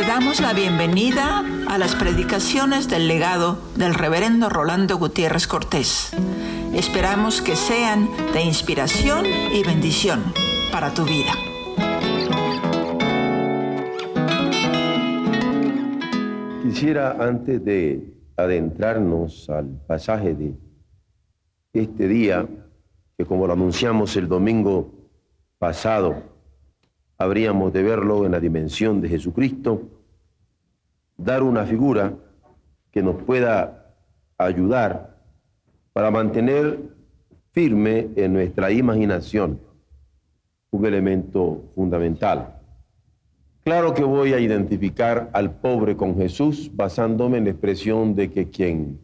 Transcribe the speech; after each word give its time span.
Te 0.00 0.06
damos 0.06 0.40
la 0.40 0.54
bienvenida 0.54 1.44
a 1.68 1.76
las 1.76 1.94
predicaciones 1.94 2.88
del 2.88 3.06
legado 3.06 3.58
del 3.76 3.92
reverendo 3.92 4.48
Rolando 4.48 4.96
Gutiérrez 4.96 5.46
Cortés. 5.46 6.12
Esperamos 6.72 7.42
que 7.42 7.54
sean 7.54 8.08
de 8.32 8.40
inspiración 8.40 9.26
y 9.26 9.62
bendición 9.62 10.22
para 10.72 10.94
tu 10.94 11.04
vida. 11.04 11.32
Quisiera 16.62 17.18
antes 17.20 17.62
de 17.62 18.14
adentrarnos 18.38 19.50
al 19.50 19.68
pasaje 19.86 20.34
de 20.34 20.54
este 21.74 22.08
día, 22.08 22.48
que 23.18 23.26
como 23.26 23.46
lo 23.46 23.52
anunciamos 23.52 24.16
el 24.16 24.28
domingo 24.28 24.94
pasado, 25.58 26.29
habríamos 27.20 27.70
de 27.74 27.82
verlo 27.82 28.24
en 28.24 28.32
la 28.32 28.40
dimensión 28.40 29.02
de 29.02 29.10
Jesucristo, 29.10 29.82
dar 31.18 31.42
una 31.42 31.66
figura 31.66 32.14
que 32.90 33.02
nos 33.02 33.22
pueda 33.22 33.94
ayudar 34.38 35.20
para 35.92 36.10
mantener 36.10 36.78
firme 37.52 38.08
en 38.16 38.32
nuestra 38.32 38.72
imaginación 38.72 39.60
un 40.70 40.86
elemento 40.86 41.70
fundamental. 41.74 42.58
Claro 43.64 43.92
que 43.92 44.02
voy 44.02 44.32
a 44.32 44.40
identificar 44.40 45.28
al 45.34 45.56
pobre 45.56 45.98
con 45.98 46.16
Jesús 46.16 46.70
basándome 46.72 47.36
en 47.36 47.44
la 47.44 47.50
expresión 47.50 48.14
de 48.14 48.30
que 48.30 48.48
quien 48.48 48.98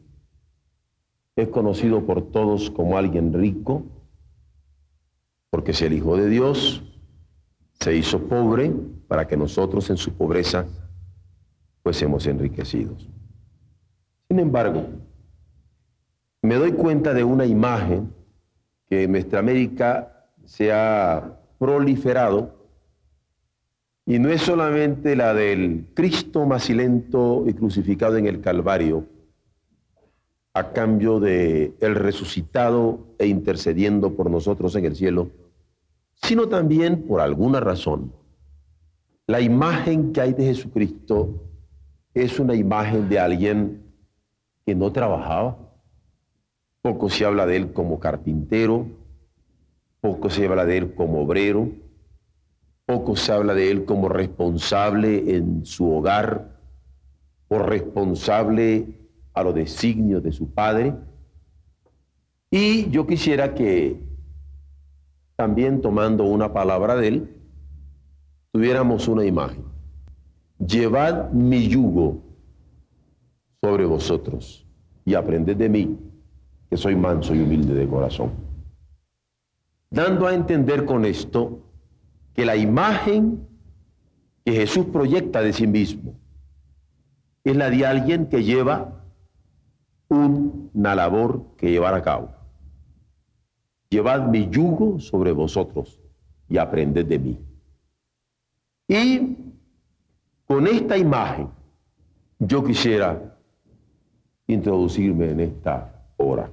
es 1.37 1.48
conocido 1.48 2.06
por 2.06 2.30
todos 2.30 2.70
como 2.70 2.96
alguien 2.96 3.34
rico, 3.34 3.84
porque 5.51 5.73
es 5.73 5.82
el 5.82 5.92
Hijo 5.92 6.16
de 6.16 6.30
Dios, 6.30 6.82
se 7.86 7.95
hizo 7.95 8.18
pobre 8.18 8.72
para 9.06 9.28
que 9.28 9.36
nosotros 9.36 9.88
en 9.90 9.96
su 9.96 10.12
pobreza 10.12 10.66
fuésemos 11.84 12.26
enriquecidos. 12.26 13.09
Sin 14.26 14.40
embargo, 14.40 14.87
me 16.42 16.57
doy 16.57 16.73
cuenta 16.73 17.14
de 17.14 17.23
una 17.23 17.46
imagen 17.46 18.12
que 18.88 19.04
en 19.04 19.12
nuestra 19.12 19.38
América 19.38 20.26
se 20.45 20.73
ha 20.73 21.38
proliferado 21.60 22.57
y 24.04 24.18
no 24.18 24.30
es 24.30 24.40
solamente 24.42 25.14
la 25.14 25.32
del 25.32 25.87
Cristo 25.95 26.45
macilento 26.45 27.45
y 27.46 27.54
crucificado 27.54 28.16
en 28.16 28.26
el 28.26 28.40
Calvario, 28.40 29.07
a 30.54 30.73
cambio 30.73 31.20
de 31.20 31.76
el 31.79 31.95
resucitado 31.95 33.14
e 33.20 33.29
intercediendo 33.29 34.16
por 34.16 34.29
nosotros 34.29 34.74
en 34.74 34.87
el 34.87 34.96
cielo, 34.96 35.30
sino 36.22 36.48
también 36.48 37.06
por 37.06 37.20
alguna 37.20 37.60
razón. 37.60 38.12
La 39.26 39.40
imagen 39.40 40.12
que 40.12 40.20
hay 40.20 40.32
de 40.32 40.45
Jesucristo 40.45 41.42
es 42.14 42.38
una 42.38 42.54
imagen 42.54 43.08
de 43.08 43.18
alguien 43.18 43.92
que 44.64 44.74
no 44.74 44.92
trabajaba. 44.92 45.58
Poco 46.82 47.08
se 47.10 47.24
habla 47.24 47.46
de 47.46 47.56
él 47.56 47.73
como 47.73 48.00
carpintero, 48.00 48.86
poco 50.00 50.30
se 50.30 50.46
habla 50.46 50.64
de 50.64 50.78
él 50.78 50.95
como 50.95 51.23
obrero, 51.23 51.68
poco 52.86 53.16
se 53.16 53.32
habla 53.32 53.54
de 53.54 53.70
él 53.70 53.84
como 53.84 54.08
responsable 54.08 55.36
en 55.36 55.66
su 55.66 55.90
hogar 55.90 56.60
o 57.48 57.58
responsable 57.58 59.08
a 59.34 59.42
los 59.42 59.54
designios 59.54 60.23
de 60.23 60.32
su 60.32 60.52
padre. 60.52 60.95
Y 62.51 62.88
yo 62.90 63.06
quisiera 63.06 63.54
que 63.54 64.00
también 65.37 65.82
tomando 65.82 66.25
una 66.25 66.53
palabra 66.53 66.97
de 66.97 67.09
él, 67.09 67.37
tuviéramos 68.53 69.06
una 69.06 69.25
imagen. 69.25 69.65
Llevad 70.59 71.31
mi 71.32 71.69
yugo 71.69 72.22
sobre 73.60 73.84
vosotros 73.84 74.66
y 75.04 75.14
aprended 75.14 75.56
de 75.56 75.69
mí, 75.69 75.98
que 76.70 76.76
soy 76.76 76.97
manso 76.97 77.34
y 77.34 77.42
humilde 77.42 77.74
de 77.74 77.86
corazón. 77.86 78.32
Dando 79.91 80.26
a 80.26 80.34
entender 80.34 80.86
con 80.86 81.04
esto 81.04 81.60
que 82.32 82.47
la 82.47 82.56
imagen 82.56 83.47
que 84.44 84.53
Jesús 84.53 84.86
proyecta 84.86 85.42
de 85.42 85.53
sí 85.53 85.66
mismo 85.66 86.18
es 87.44 87.56
la 87.56 87.70
de 87.70 87.86
alguien 87.86 88.26
que 88.26 88.42
lleva 88.42 89.04
una 90.08 90.94
labor 90.94 91.54
que 91.56 91.70
llevar 91.70 91.94
a 91.94 92.03
cabo 92.03 92.35
llevad 93.88 94.28
mi 94.28 94.48
yugo 94.48 94.98
sobre 95.00 95.32
vosotros 95.32 96.00
y 96.48 96.58
aprended 96.58 97.06
de 97.06 97.19
mí. 97.19 97.38
Y 98.88 99.36
con 100.47 100.66
esta 100.66 100.97
imagen 100.97 101.48
yo 102.38 102.62
quisiera 102.64 103.36
introducirme 104.47 105.30
en 105.30 105.41
esta 105.41 106.06
hora. 106.16 106.50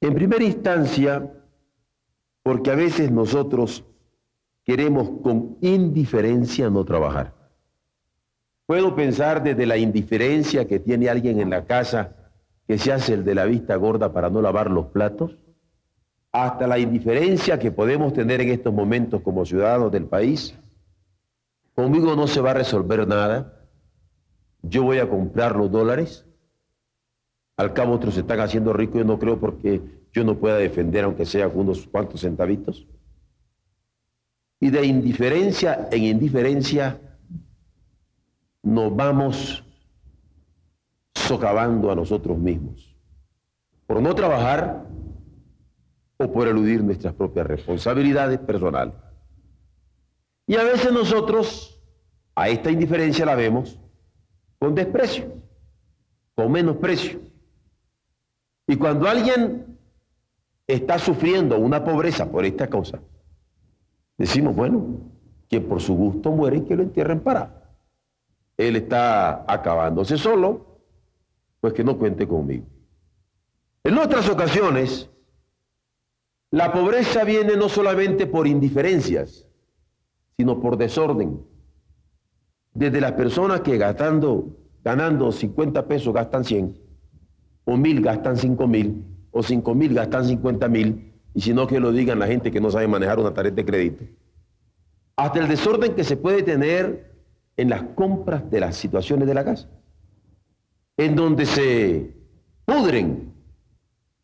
En 0.00 0.14
primera 0.14 0.42
instancia, 0.42 1.30
porque 2.42 2.70
a 2.70 2.74
veces 2.74 3.10
nosotros 3.12 3.84
queremos 4.64 5.10
con 5.22 5.58
indiferencia 5.60 6.70
no 6.70 6.84
trabajar. 6.84 7.34
Puedo 8.66 8.94
pensar 8.94 9.42
desde 9.42 9.66
la 9.66 9.76
indiferencia 9.76 10.66
que 10.66 10.78
tiene 10.78 11.08
alguien 11.08 11.40
en 11.40 11.50
la 11.50 11.64
casa 11.66 12.16
que 12.66 12.78
se 12.78 12.92
hace 12.92 13.14
el 13.14 13.24
de 13.24 13.34
la 13.34 13.44
vista 13.44 13.74
gorda 13.76 14.12
para 14.12 14.30
no 14.30 14.40
lavar 14.40 14.70
los 14.70 14.86
platos, 14.86 15.36
hasta 16.32 16.66
la 16.66 16.78
indiferencia 16.78 17.58
que 17.58 17.72
podemos 17.72 18.12
tener 18.12 18.40
en 18.40 18.50
estos 18.50 18.72
momentos 18.72 19.20
como 19.22 19.44
ciudadanos 19.44 19.90
del 19.90 20.06
país. 20.06 20.56
Conmigo 21.74 22.14
no 22.14 22.26
se 22.26 22.40
va 22.40 22.52
a 22.52 22.54
resolver 22.54 23.06
nada. 23.06 23.66
Yo 24.62 24.84
voy 24.84 24.98
a 24.98 25.08
comprar 25.08 25.56
los 25.56 25.70
dólares. 25.70 26.26
Al 27.56 27.72
cabo 27.72 27.94
otros 27.94 28.14
se 28.14 28.20
están 28.20 28.40
haciendo 28.40 28.72
ricos. 28.72 28.98
Yo 28.98 29.04
no 29.04 29.18
creo 29.18 29.40
porque 29.40 29.80
yo 30.12 30.24
no 30.24 30.36
pueda 30.36 30.56
defender, 30.56 31.04
aunque 31.04 31.26
sea 31.26 31.48
unos 31.48 31.86
cuantos 31.86 32.20
centavitos. 32.20 32.86
Y 34.60 34.70
de 34.70 34.84
indiferencia 34.84 35.88
en 35.90 36.04
indiferencia 36.04 37.00
nos 38.62 38.94
vamos 38.94 39.64
socavando 41.14 41.90
a 41.90 41.94
nosotros 41.94 42.38
mismos. 42.38 42.94
Por 43.86 44.02
no 44.02 44.14
trabajar, 44.14 44.86
o 46.22 46.30
por 46.30 46.46
eludir 46.46 46.84
nuestras 46.84 47.14
propias 47.14 47.46
responsabilidades 47.46 48.38
personales. 48.40 48.94
Y 50.46 50.56
a 50.56 50.62
veces 50.62 50.92
nosotros 50.92 51.82
a 52.34 52.50
esta 52.50 52.70
indiferencia 52.70 53.24
la 53.24 53.34
vemos 53.34 53.80
con 54.58 54.74
desprecio, 54.74 55.32
con 56.34 56.52
menosprecio. 56.52 57.20
Y 58.66 58.76
cuando 58.76 59.08
alguien 59.08 59.78
está 60.66 60.98
sufriendo 60.98 61.58
una 61.58 61.82
pobreza 61.82 62.30
por 62.30 62.44
esta 62.44 62.68
cosa, 62.68 63.00
decimos, 64.18 64.54
bueno, 64.54 65.00
que 65.48 65.62
por 65.62 65.80
su 65.80 65.94
gusto 65.94 66.30
muere 66.32 66.58
y 66.58 66.64
que 66.64 66.76
lo 66.76 66.82
entierren 66.82 67.20
para. 67.20 67.72
Él 68.58 68.76
está 68.76 69.50
acabándose 69.50 70.18
solo, 70.18 70.82
pues 71.60 71.72
que 71.72 71.82
no 71.82 71.96
cuente 71.96 72.28
conmigo. 72.28 72.66
En 73.82 73.96
otras 73.96 74.28
ocasiones, 74.28 75.08
la 76.50 76.72
pobreza 76.72 77.24
viene 77.24 77.56
no 77.56 77.68
solamente 77.68 78.26
por 78.26 78.46
indiferencias, 78.48 79.46
sino 80.36 80.60
por 80.60 80.76
desorden. 80.76 81.40
Desde 82.74 83.00
las 83.00 83.12
personas 83.12 83.60
que 83.60 83.78
gastando, 83.78 84.56
ganando 84.82 85.30
50 85.30 85.86
pesos 85.86 86.12
gastan 86.12 86.44
100, 86.44 86.76
o 87.64 87.76
mil 87.76 88.00
gastan 88.00 88.36
5 88.36 88.66
mil, 88.66 89.04
o 89.30 89.42
5 89.42 89.74
mil 89.74 89.94
gastan 89.94 90.24
50 90.24 90.68
mil, 90.68 91.12
y 91.34 91.40
si 91.40 91.54
no 91.54 91.68
que 91.68 91.78
lo 91.78 91.92
digan 91.92 92.18
la 92.18 92.26
gente 92.26 92.50
que 92.50 92.60
no 92.60 92.70
sabe 92.70 92.88
manejar 92.88 93.20
una 93.20 93.32
tarjeta 93.32 93.56
de 93.56 93.64
crédito. 93.64 94.04
Hasta 95.16 95.38
el 95.38 95.48
desorden 95.48 95.94
que 95.94 96.02
se 96.02 96.16
puede 96.16 96.42
tener 96.42 97.14
en 97.56 97.70
las 97.70 97.82
compras 97.94 98.50
de 98.50 98.58
las 98.58 98.74
situaciones 98.74 99.28
de 99.28 99.34
la 99.34 99.44
casa, 99.44 99.68
en 100.96 101.14
donde 101.14 101.46
se 101.46 102.16
pudren 102.64 103.34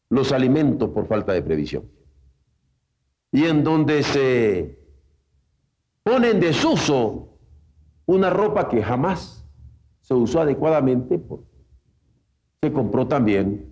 los 0.09 0.33
alimentos 0.33 0.91
por 0.91 1.07
falta 1.07 1.33
de 1.33 1.43
previsión 1.43 1.96
y 3.37 3.45
en 3.45 3.63
donde 3.63 4.03
se 4.03 4.79
pone 6.03 6.31
en 6.31 6.41
desuso 6.41 7.39
una 8.07 8.31
ropa 8.31 8.67
que 8.67 8.83
jamás 8.83 9.47
se 10.01 10.15
usó 10.15 10.41
adecuadamente, 10.41 11.21
se 12.63 12.73
compró 12.73 13.07
también 13.07 13.67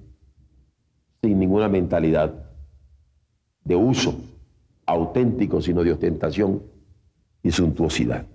sin 1.23 1.39
ninguna 1.39 1.71
mentalidad 1.71 2.45
de 3.65 3.75
uso 3.75 4.15
auténtico, 4.85 5.63
sino 5.63 5.83
de 5.83 5.93
ostentación 5.93 6.63
y 7.43 7.51
suntuosidad. 7.51 8.27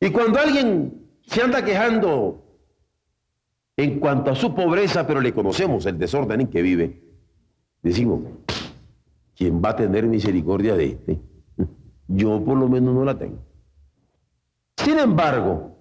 Y 0.00 0.08
cuando 0.08 0.38
alguien 0.38 1.06
se 1.26 1.42
anda 1.42 1.62
quejando 1.62 2.42
en 3.76 4.00
cuanto 4.00 4.30
a 4.30 4.34
su 4.34 4.54
pobreza, 4.54 5.06
pero 5.06 5.20
le 5.20 5.34
conocemos 5.34 5.84
el 5.84 5.98
desorden 5.98 6.40
en 6.40 6.46
que 6.46 6.62
vive, 6.62 7.02
decimos, 7.82 8.22
¿quién 9.36 9.62
va 9.62 9.70
a 9.70 9.76
tener 9.76 10.06
misericordia 10.06 10.74
de 10.76 10.86
este? 10.86 11.20
Yo 12.08 12.42
por 12.44 12.58
lo 12.58 12.68
menos 12.68 12.94
no 12.94 13.04
la 13.04 13.18
tengo. 13.18 13.38
Sin 14.76 14.98
embargo, 14.98 15.76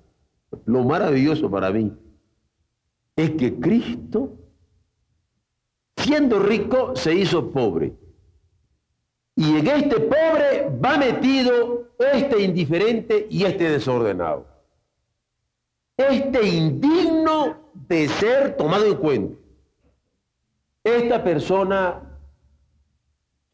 lo 0.66 0.84
maravilloso 0.84 1.50
para 1.50 1.72
mí 1.72 1.92
es 3.16 3.32
que 3.32 3.60
Cristo, 3.60 4.38
siendo 5.98 6.40
rico, 6.40 6.96
se 6.96 7.14
hizo 7.14 7.52
pobre. 7.52 7.94
Y 9.36 9.58
en 9.58 9.68
este 9.68 10.00
pobre 10.00 10.70
va 10.84 10.98
metido 10.98 11.96
este 12.00 12.42
indiferente 12.44 13.28
y 13.30 13.44
este 13.44 13.70
desordenado. 13.70 14.48
Este 15.98 16.48
indigno 16.48 17.58
de 17.74 18.08
ser 18.08 18.56
tomado 18.58 18.86
en 18.86 18.96
cuenta. 18.96 19.40
Esta 20.84 21.24
persona 21.24 22.13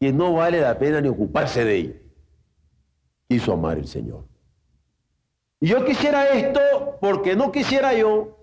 que 0.00 0.12
no 0.12 0.32
vale 0.32 0.60
la 0.60 0.78
pena 0.78 1.00
ni 1.00 1.08
ocuparse 1.08 1.62
de 1.62 1.76
ella, 1.76 1.94
quiso 3.28 3.52
amar 3.52 3.76
el 3.76 3.86
Señor. 3.86 4.24
Y 5.60 5.68
yo 5.68 5.84
quisiera 5.84 6.26
esto 6.28 6.98
porque 7.02 7.36
no 7.36 7.52
quisiera 7.52 7.92
yo 7.92 8.38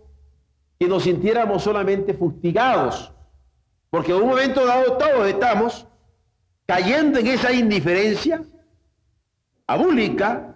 que 0.79 0.87
nos 0.87 1.03
sintiéramos 1.03 1.63
solamente 1.63 2.13
fustigados, 2.13 3.11
porque 3.89 4.11
en 4.11 4.21
un 4.21 4.29
momento 4.29 4.67
dado 4.67 4.97
todos 4.97 5.27
estamos 5.27 5.87
cayendo 6.67 7.17
en 7.17 7.25
esa 7.25 7.51
indiferencia 7.51 8.43
abúlica 9.65 10.55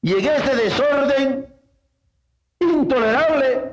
y 0.00 0.12
en 0.12 0.24
ese 0.24 0.54
desorden 0.54 1.52
intolerable 2.60 3.72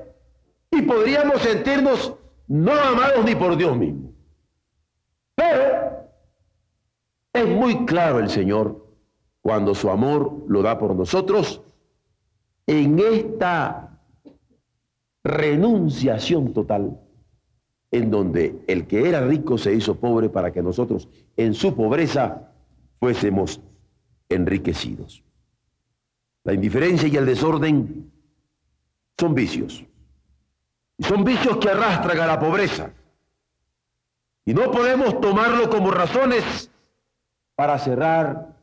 y 0.72 0.82
podríamos 0.82 1.42
sentirnos 1.44 2.16
no 2.48 2.74
amados 2.74 3.24
ni 3.24 3.36
por 3.36 3.56
Dios 3.56 3.78
mismo. 3.78 4.12
Pero 5.36 5.81
es 7.34 7.48
muy 7.48 7.86
claro 7.86 8.20
el 8.20 8.30
Señor 8.30 8.86
cuando 9.42 9.74
su 9.74 9.90
amor 9.90 10.44
lo 10.48 10.62
da 10.62 10.78
por 10.78 10.96
nosotros 10.96 11.62
en 12.68 13.00
esta 13.00 14.00
renunciación 15.24 16.54
total 16.54 17.00
en 17.92 18.10
donde 18.10 18.64
el 18.68 18.88
que 18.88 19.08
era 19.10 19.22
rico 19.22 19.58
se 19.58 19.74
hizo 19.74 20.00
pobre 20.00 20.30
para 20.30 20.52
que 20.52 20.64
nosotros 20.64 21.10
en 21.36 21.54
su 21.54 21.76
pobreza 21.76 22.54
fuésemos 23.00 23.62
enriquecidos. 24.30 25.24
La 26.44 26.54
indiferencia 26.54 27.08
y 27.08 27.18
el 27.18 27.26
desorden 27.26 28.12
son 29.18 29.36
vicios. 29.36 29.86
Son 31.00 31.24
vicios 31.24 31.58
que 31.58 31.70
arrastran 31.70 32.20
a 32.20 32.28
la 32.28 32.40
pobreza. 32.40 32.94
Y 34.46 34.54
no 34.54 34.72
podemos 34.72 35.20
tomarlo 35.20 35.70
como 35.70 35.92
razones 35.92 36.71
para 37.62 37.78
cerrar 37.78 38.58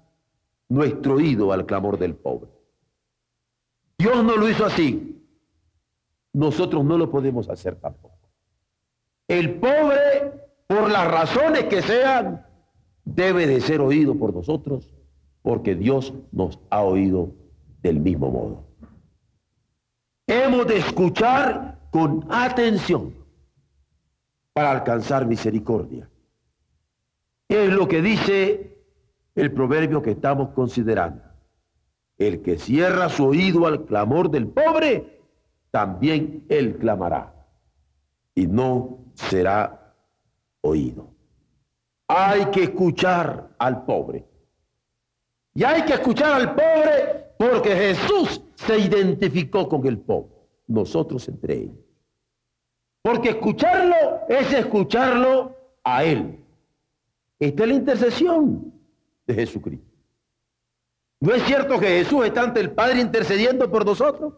nuestro 0.68 1.14
oído 1.14 1.52
al 1.52 1.66
clamor 1.66 2.00
del 2.00 2.16
pobre. 2.16 2.50
Dios 3.96 4.24
no 4.24 4.36
lo 4.36 4.48
hizo 4.48 4.66
así. 4.66 5.24
Nosotros 6.32 6.84
no 6.84 6.98
lo 6.98 7.08
podemos 7.08 7.48
hacer 7.48 7.76
tampoco. 7.76 8.18
El 9.28 9.60
pobre, 9.60 10.50
por 10.66 10.90
las 10.90 11.08
razones 11.08 11.66
que 11.66 11.80
sean, 11.80 12.44
debe 13.04 13.46
de 13.46 13.60
ser 13.60 13.80
oído 13.80 14.16
por 14.16 14.34
nosotros, 14.34 14.92
porque 15.42 15.76
Dios 15.76 16.12
nos 16.32 16.58
ha 16.68 16.82
oído 16.82 17.30
del 17.80 18.00
mismo 18.00 18.32
modo. 18.32 18.64
Hemos 20.26 20.66
de 20.66 20.78
escuchar 20.78 21.78
con 21.92 22.26
atención 22.30 23.14
para 24.52 24.72
alcanzar 24.72 25.24
misericordia. 25.24 26.10
Es 27.48 27.72
lo 27.72 27.86
que 27.86 28.02
dice 28.02 28.74
el 29.38 29.52
proverbio 29.52 30.02
que 30.02 30.10
estamos 30.10 30.50
considerando. 30.50 31.22
El 32.16 32.42
que 32.42 32.58
cierra 32.58 33.08
su 33.08 33.26
oído 33.26 33.66
al 33.66 33.84
clamor 33.84 34.30
del 34.30 34.48
pobre, 34.48 35.22
también 35.70 36.44
él 36.48 36.76
clamará 36.78 37.34
y 38.34 38.48
no 38.48 38.98
será 39.14 39.94
oído. 40.60 41.14
Hay 42.08 42.46
que 42.46 42.64
escuchar 42.64 43.54
al 43.58 43.84
pobre. 43.84 44.26
Y 45.54 45.62
hay 45.62 45.82
que 45.82 45.94
escuchar 45.94 46.32
al 46.32 46.54
pobre 46.54 47.34
porque 47.38 47.76
Jesús 47.76 48.42
se 48.56 48.78
identificó 48.78 49.68
con 49.68 49.86
el 49.86 49.98
pobre, 49.98 50.34
nosotros 50.66 51.28
entre 51.28 51.54
ellos. 51.54 51.76
Porque 53.02 53.30
escucharlo 53.30 54.26
es 54.28 54.52
escucharlo 54.52 55.56
a 55.84 56.02
Él. 56.02 56.40
Esta 57.38 57.62
es 57.62 57.68
la 57.68 57.74
intercesión 57.74 58.77
de 59.28 59.34
Jesucristo. 59.34 59.86
¿No 61.20 61.34
es 61.34 61.42
cierto 61.44 61.78
que 61.78 61.86
Jesús 61.86 62.24
está 62.24 62.42
ante 62.42 62.60
el 62.60 62.70
Padre 62.70 63.00
intercediendo 63.00 63.70
por 63.70 63.84
nosotros? 63.84 64.34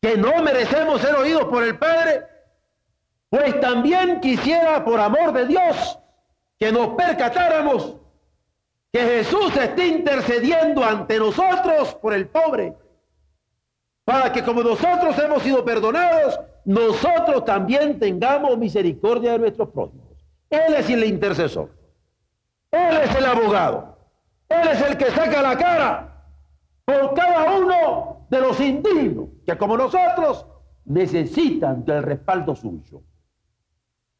¿Que 0.00 0.16
no 0.16 0.42
merecemos 0.42 1.00
ser 1.00 1.14
oídos 1.16 1.44
por 1.46 1.64
el 1.64 1.78
Padre? 1.78 2.24
Pues 3.28 3.60
también 3.60 4.20
quisiera, 4.20 4.84
por 4.84 5.00
amor 5.00 5.32
de 5.32 5.46
Dios, 5.46 5.98
que 6.58 6.70
nos 6.70 6.94
percatáramos 6.94 7.96
que 8.92 9.00
Jesús 9.00 9.56
esté 9.56 9.88
intercediendo 9.88 10.84
ante 10.84 11.18
nosotros 11.18 11.94
por 11.96 12.14
el 12.14 12.28
pobre, 12.28 12.74
para 14.04 14.32
que 14.32 14.44
como 14.44 14.62
nosotros 14.62 15.18
hemos 15.18 15.42
sido 15.42 15.64
perdonados, 15.64 16.38
nosotros 16.64 17.44
también 17.44 17.98
tengamos 17.98 18.56
misericordia 18.56 19.32
de 19.32 19.38
nuestros 19.40 19.70
prójimos. 19.70 20.06
Él 20.50 20.74
es 20.74 20.88
el 20.88 21.04
intercesor. 21.04 21.75
Él 22.70 22.96
es 23.04 23.14
el 23.14 23.24
abogado. 23.24 23.96
Él 24.48 24.68
es 24.68 24.80
el 24.82 24.96
que 24.96 25.10
saca 25.10 25.42
la 25.42 25.56
cara 25.56 26.24
por 26.84 27.14
cada 27.14 27.58
uno 27.58 28.26
de 28.30 28.40
los 28.40 28.60
indignos 28.60 29.28
que 29.44 29.56
como 29.56 29.76
nosotros 29.76 30.46
necesitan 30.84 31.84
del 31.84 32.02
respaldo 32.02 32.54
suyo. 32.54 33.02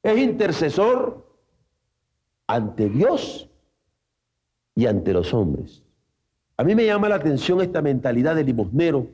Es 0.03 0.19
intercesor 0.19 1.27
ante 2.47 2.89
Dios 2.89 3.49
y 4.75 4.87
ante 4.87 5.13
los 5.13 5.33
hombres. 5.35 5.83
A 6.57 6.65
mí 6.65 6.75
me 6.75 6.87
llama 6.87 7.09
la 7.09 7.17
atención 7.17 7.61
esta 7.61 7.83
mentalidad 7.83 8.35
de 8.35 8.45
limosnero 8.45 9.09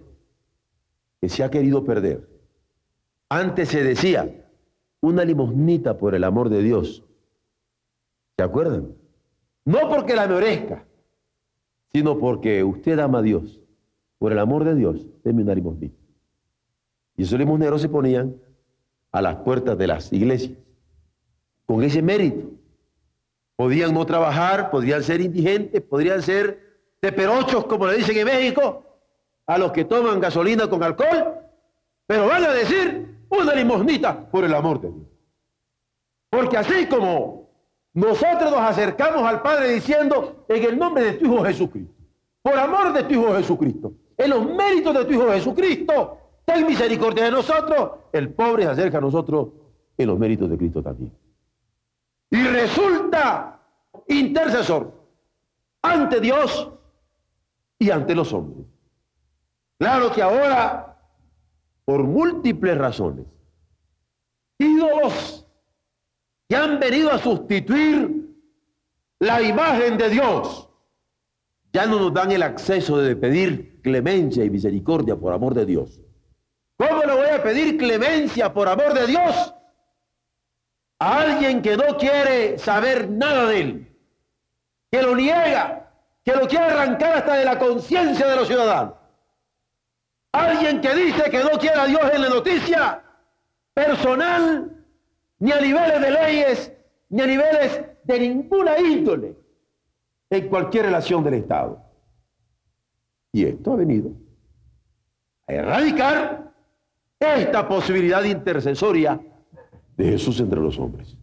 que 1.20 1.28
se 1.28 1.42
ha 1.42 1.50
querido 1.50 1.84
perder. 1.84 2.28
Antes 3.28 3.70
se 3.70 3.82
decía, 3.82 4.28
una 5.00 5.24
limosnita 5.24 5.98
por 5.98 6.14
el 6.14 6.24
amor 6.24 6.48
de 6.48 6.62
Dios. 6.62 7.04
¿Se 8.36 8.44
acuerdan? 8.44 8.94
No 9.64 9.88
porque 9.88 10.14
la 10.14 10.26
merezca, 10.26 10.84
sino 11.92 12.18
porque 12.18 12.64
usted 12.64 12.98
ama 12.98 13.18
a 13.18 13.22
Dios. 13.22 13.60
Por 14.18 14.32
el 14.32 14.38
amor 14.38 14.64
de 14.64 14.74
Dios, 14.74 15.06
deme 15.24 15.42
una 15.42 15.54
limosnita. 15.54 15.96
Y 17.16 17.24
esos 17.24 17.38
limosneros 17.38 17.82
se 17.82 17.88
ponían 17.88 18.36
a 19.10 19.20
las 19.20 19.36
puertas 19.36 19.76
de 19.76 19.86
las 19.86 20.12
iglesias 20.12 20.58
con 21.66 21.82
ese 21.82 22.02
mérito. 22.02 22.50
Podían 23.56 23.92
no 23.92 24.06
trabajar, 24.06 24.70
podrían 24.70 25.02
ser 25.02 25.20
indigentes, 25.20 25.80
podrían 25.82 26.22
ser 26.22 26.72
teperochos, 27.00 27.66
como 27.66 27.86
le 27.86 27.96
dicen 27.96 28.16
en 28.16 28.26
México, 28.26 28.84
a 29.46 29.58
los 29.58 29.72
que 29.72 29.84
toman 29.84 30.20
gasolina 30.20 30.68
con 30.68 30.82
alcohol, 30.82 31.34
pero 32.06 32.26
van 32.26 32.44
a 32.44 32.52
decir 32.52 33.26
una 33.28 33.54
limosnita 33.54 34.30
por 34.30 34.44
el 34.44 34.54
amor 34.54 34.80
de 34.80 34.90
Dios. 34.92 35.06
Porque 36.30 36.56
así 36.56 36.86
como 36.86 37.41
nosotros 37.94 38.50
nos 38.50 38.60
acercamos 38.60 39.22
al 39.22 39.42
Padre 39.42 39.74
diciendo, 39.74 40.44
en 40.48 40.64
el 40.64 40.78
nombre 40.78 41.04
de 41.04 41.12
tu 41.14 41.26
Hijo 41.26 41.44
Jesucristo, 41.44 41.94
por 42.42 42.58
amor 42.58 42.92
de 42.92 43.02
tu 43.04 43.14
Hijo 43.14 43.34
Jesucristo, 43.34 43.92
en 44.16 44.30
los 44.30 44.46
méritos 44.46 44.94
de 44.94 45.04
tu 45.04 45.12
Hijo 45.12 45.30
Jesucristo, 45.30 46.18
ten 46.44 46.66
misericordia 46.66 47.24
de 47.24 47.30
nosotros, 47.30 47.90
el 48.12 48.30
pobre 48.30 48.64
se 48.64 48.70
acerca 48.70 48.98
a 48.98 49.00
nosotros 49.00 49.48
en 49.96 50.06
los 50.06 50.18
méritos 50.18 50.48
de 50.48 50.56
Cristo 50.56 50.82
también 50.82 51.12
y 52.32 52.42
resulta 52.44 53.60
intercesor 54.08 54.90
ante 55.82 56.18
Dios 56.18 56.72
y 57.78 57.90
ante 57.90 58.14
los 58.14 58.32
hombres. 58.32 58.66
Claro 59.78 60.10
que 60.12 60.22
ahora, 60.22 60.98
por 61.84 62.04
múltiples 62.04 62.78
razones, 62.78 63.26
ídolos 64.58 65.46
han 66.54 66.78
venido 66.78 67.10
a 67.10 67.18
sustituir 67.18 68.22
la 69.20 69.40
imagen 69.40 69.96
de 69.96 70.10
Dios, 70.10 70.68
ya 71.72 71.86
no 71.86 71.98
nos 71.98 72.12
dan 72.12 72.32
el 72.32 72.42
acceso 72.42 72.98
de 72.98 73.16
pedir 73.16 73.80
clemencia 73.82 74.44
y 74.44 74.50
misericordia 74.50 75.16
por 75.16 75.32
amor 75.32 75.54
de 75.54 75.64
Dios. 75.64 76.00
¿Cómo 76.76 77.02
le 77.04 77.12
voy 77.12 77.28
a 77.28 77.42
pedir 77.42 77.76
clemencia 77.76 78.52
por 78.52 78.68
amor 78.68 78.92
de 78.94 79.06
Dios 79.06 79.54
a 80.98 81.20
alguien 81.20 81.62
que 81.62 81.76
no 81.76 81.96
quiere 81.96 82.58
saber 82.58 83.08
nada 83.08 83.46
de 83.46 83.60
él, 83.60 83.96
que 84.90 85.02
lo 85.02 85.14
niega, 85.16 85.92
que 86.24 86.32
lo 86.32 86.46
quiere 86.46 86.64
arrancar 86.64 87.14
hasta 87.18 87.34
de 87.34 87.44
la 87.44 87.58
conciencia 87.58 88.26
de 88.26 88.36
los 88.36 88.46
ciudadanos. 88.46 88.94
Alguien 90.32 90.80
que 90.80 90.94
dice 90.94 91.30
que 91.30 91.42
no 91.42 91.58
quiere 91.58 91.78
a 91.78 91.86
Dios 91.86 92.02
en 92.12 92.22
la 92.22 92.28
noticia 92.28 93.02
personal, 93.74 94.81
ni 95.42 95.50
a 95.50 95.60
niveles 95.60 96.00
de 96.00 96.10
leyes, 96.12 96.72
ni 97.08 97.20
a 97.20 97.26
niveles 97.26 97.82
de 98.04 98.20
ninguna 98.20 98.78
índole, 98.78 99.36
en 100.30 100.48
cualquier 100.48 100.84
relación 100.84 101.24
del 101.24 101.34
Estado. 101.34 101.82
Y 103.32 103.44
esto 103.46 103.72
ha 103.72 103.76
venido 103.76 104.12
a 105.48 105.52
erradicar 105.52 106.52
esta 107.18 107.66
posibilidad 107.66 108.22
intercesoria 108.22 109.20
de 109.96 110.04
Jesús 110.04 110.38
entre 110.38 110.60
los 110.60 110.78
hombres. 110.78 111.16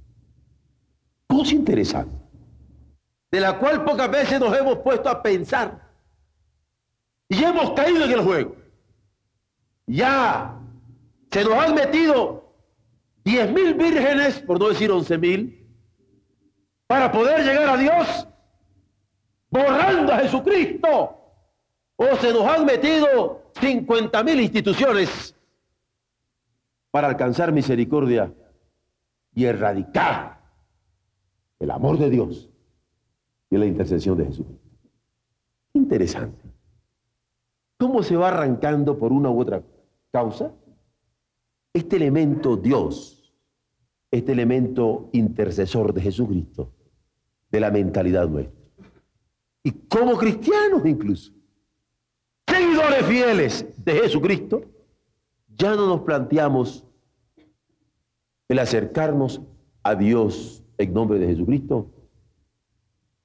Cosa 1.25 1.55
interesante, 1.55 2.17
de 3.31 3.39
la 3.39 3.57
cual 3.57 3.85
pocas 3.85 4.11
veces 4.11 4.38
nos 4.38 4.53
hemos 4.57 4.79
puesto 4.79 5.07
a 5.07 5.23
pensar 5.23 5.79
y 7.29 7.41
hemos 7.41 7.71
caído 7.71 8.03
en 8.03 8.11
el 8.11 8.21
juego. 8.21 8.57
Ya 9.88 10.59
se 11.31 11.45
nos 11.45 11.53
han 11.53 11.73
metido 11.73 12.49
diez 13.29 13.51
mil 13.51 13.75
vírgenes, 13.75 14.39
por 14.39 14.59
no 14.59 14.69
decir 14.69 14.91
once 14.91 15.17
mil, 15.17 15.67
para 16.88 17.12
poder 17.12 17.45
llegar 17.45 17.69
a 17.69 17.77
Dios, 17.77 18.27
borrando 19.50 20.12
a 20.13 20.19
Jesucristo. 20.19 21.15
O 21.95 22.15
se 22.15 22.31
nos 22.33 22.45
han 22.45 22.65
metido 22.65 23.51
cincuenta 23.59 24.24
mil 24.24 24.39
instituciones 24.39 25.36
para 26.91 27.09
alcanzar 27.09 27.51
misericordia 27.51 28.33
y 29.36 29.45
erradicar 29.45 30.41
el 31.59 31.69
amor 31.69 31.98
de 31.98 32.09
Dios 32.09 32.50
y 33.50 33.57
la 33.57 33.65
intercesión 33.65 34.17
de 34.17 34.25
Jesucristo. 34.25 34.63
Interesante. 35.74 36.41
¿Cómo 37.77 38.01
se 38.01 38.15
va 38.15 38.29
arrancando 38.29 38.98
por 38.98 39.12
una 39.12 39.29
u 39.29 39.39
otra 39.41 39.62
causa? 40.12 40.51
Este 41.74 41.98
elemento 41.98 42.55
Dios, 42.55 43.18
este 44.12 44.32
elemento 44.32 45.10
intercesor 45.13 45.94
de 45.94 46.01
Jesucristo, 46.01 46.72
de 47.51 47.60
la 47.60 47.72
mentalidad 47.72 48.28
nuestra. 48.28 48.60
Y 49.63 49.72
como 49.72 50.18
cristianos 50.18 50.86
incluso, 50.86 51.34
seguidores 52.48 53.06
fieles 53.06 53.66
de 53.78 53.94
Jesucristo, 53.94 54.63
ya 55.48 55.75
no 55.75 55.88
nos 55.88 56.01
planteamos 56.01 56.86
el 58.48 58.60
acercarnos 58.60 59.42
a 59.84 59.96
Dios 59.96 60.63
en 60.78 60.94
nombre 60.94 61.20
de 61.20 61.28
Jesucristo 61.28 61.92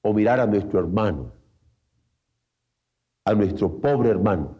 o 0.02 0.12
mirar 0.12 0.40
a 0.40 0.46
nuestro 0.46 0.80
hermano, 0.80 1.32
a 3.24 3.32
nuestro 3.34 3.80
pobre 3.80 4.10
hermano, 4.10 4.58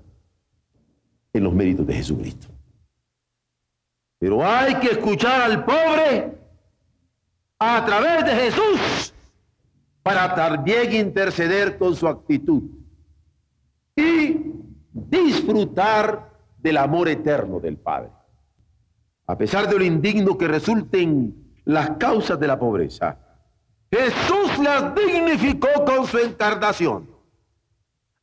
en 1.33 1.45
los 1.45 1.53
méritos 1.53 1.87
de 1.87 1.95
Jesucristo. 1.95 2.54
Pero 4.19 4.47
hay 4.47 4.77
que 4.77 4.89
escuchar 4.89 5.43
al 5.43 5.65
pobre 5.65 6.39
a 7.59 7.85
través 7.85 8.25
de 8.25 8.35
Jesús 8.35 9.15
para 10.03 10.35
también 10.35 10.93
interceder 10.93 11.79
con 11.79 11.97
su 11.97 12.07
actitud 12.07 12.63
y 13.97 14.53
disfrutar 14.93 16.31
del 16.59 16.77
amor 16.77 17.09
eterno 17.09 17.61
del 17.61 17.77
Padre. 17.77 18.11
A 19.27 19.39
pesar 19.39 19.69
de 19.69 19.79
lo 19.79 19.85
indigno 19.85 20.37
que 20.37 20.49
resulten 20.49 21.55
las 21.65 21.91
causas 21.93 22.39
de 22.39 22.47
la 22.47 22.59
pobreza, 22.59 23.19
Jesús 23.91 24.59
las 24.63 24.95
dignificó 24.95 25.69
con 25.87 26.07
su 26.07 26.19
encarnación. 26.19 27.09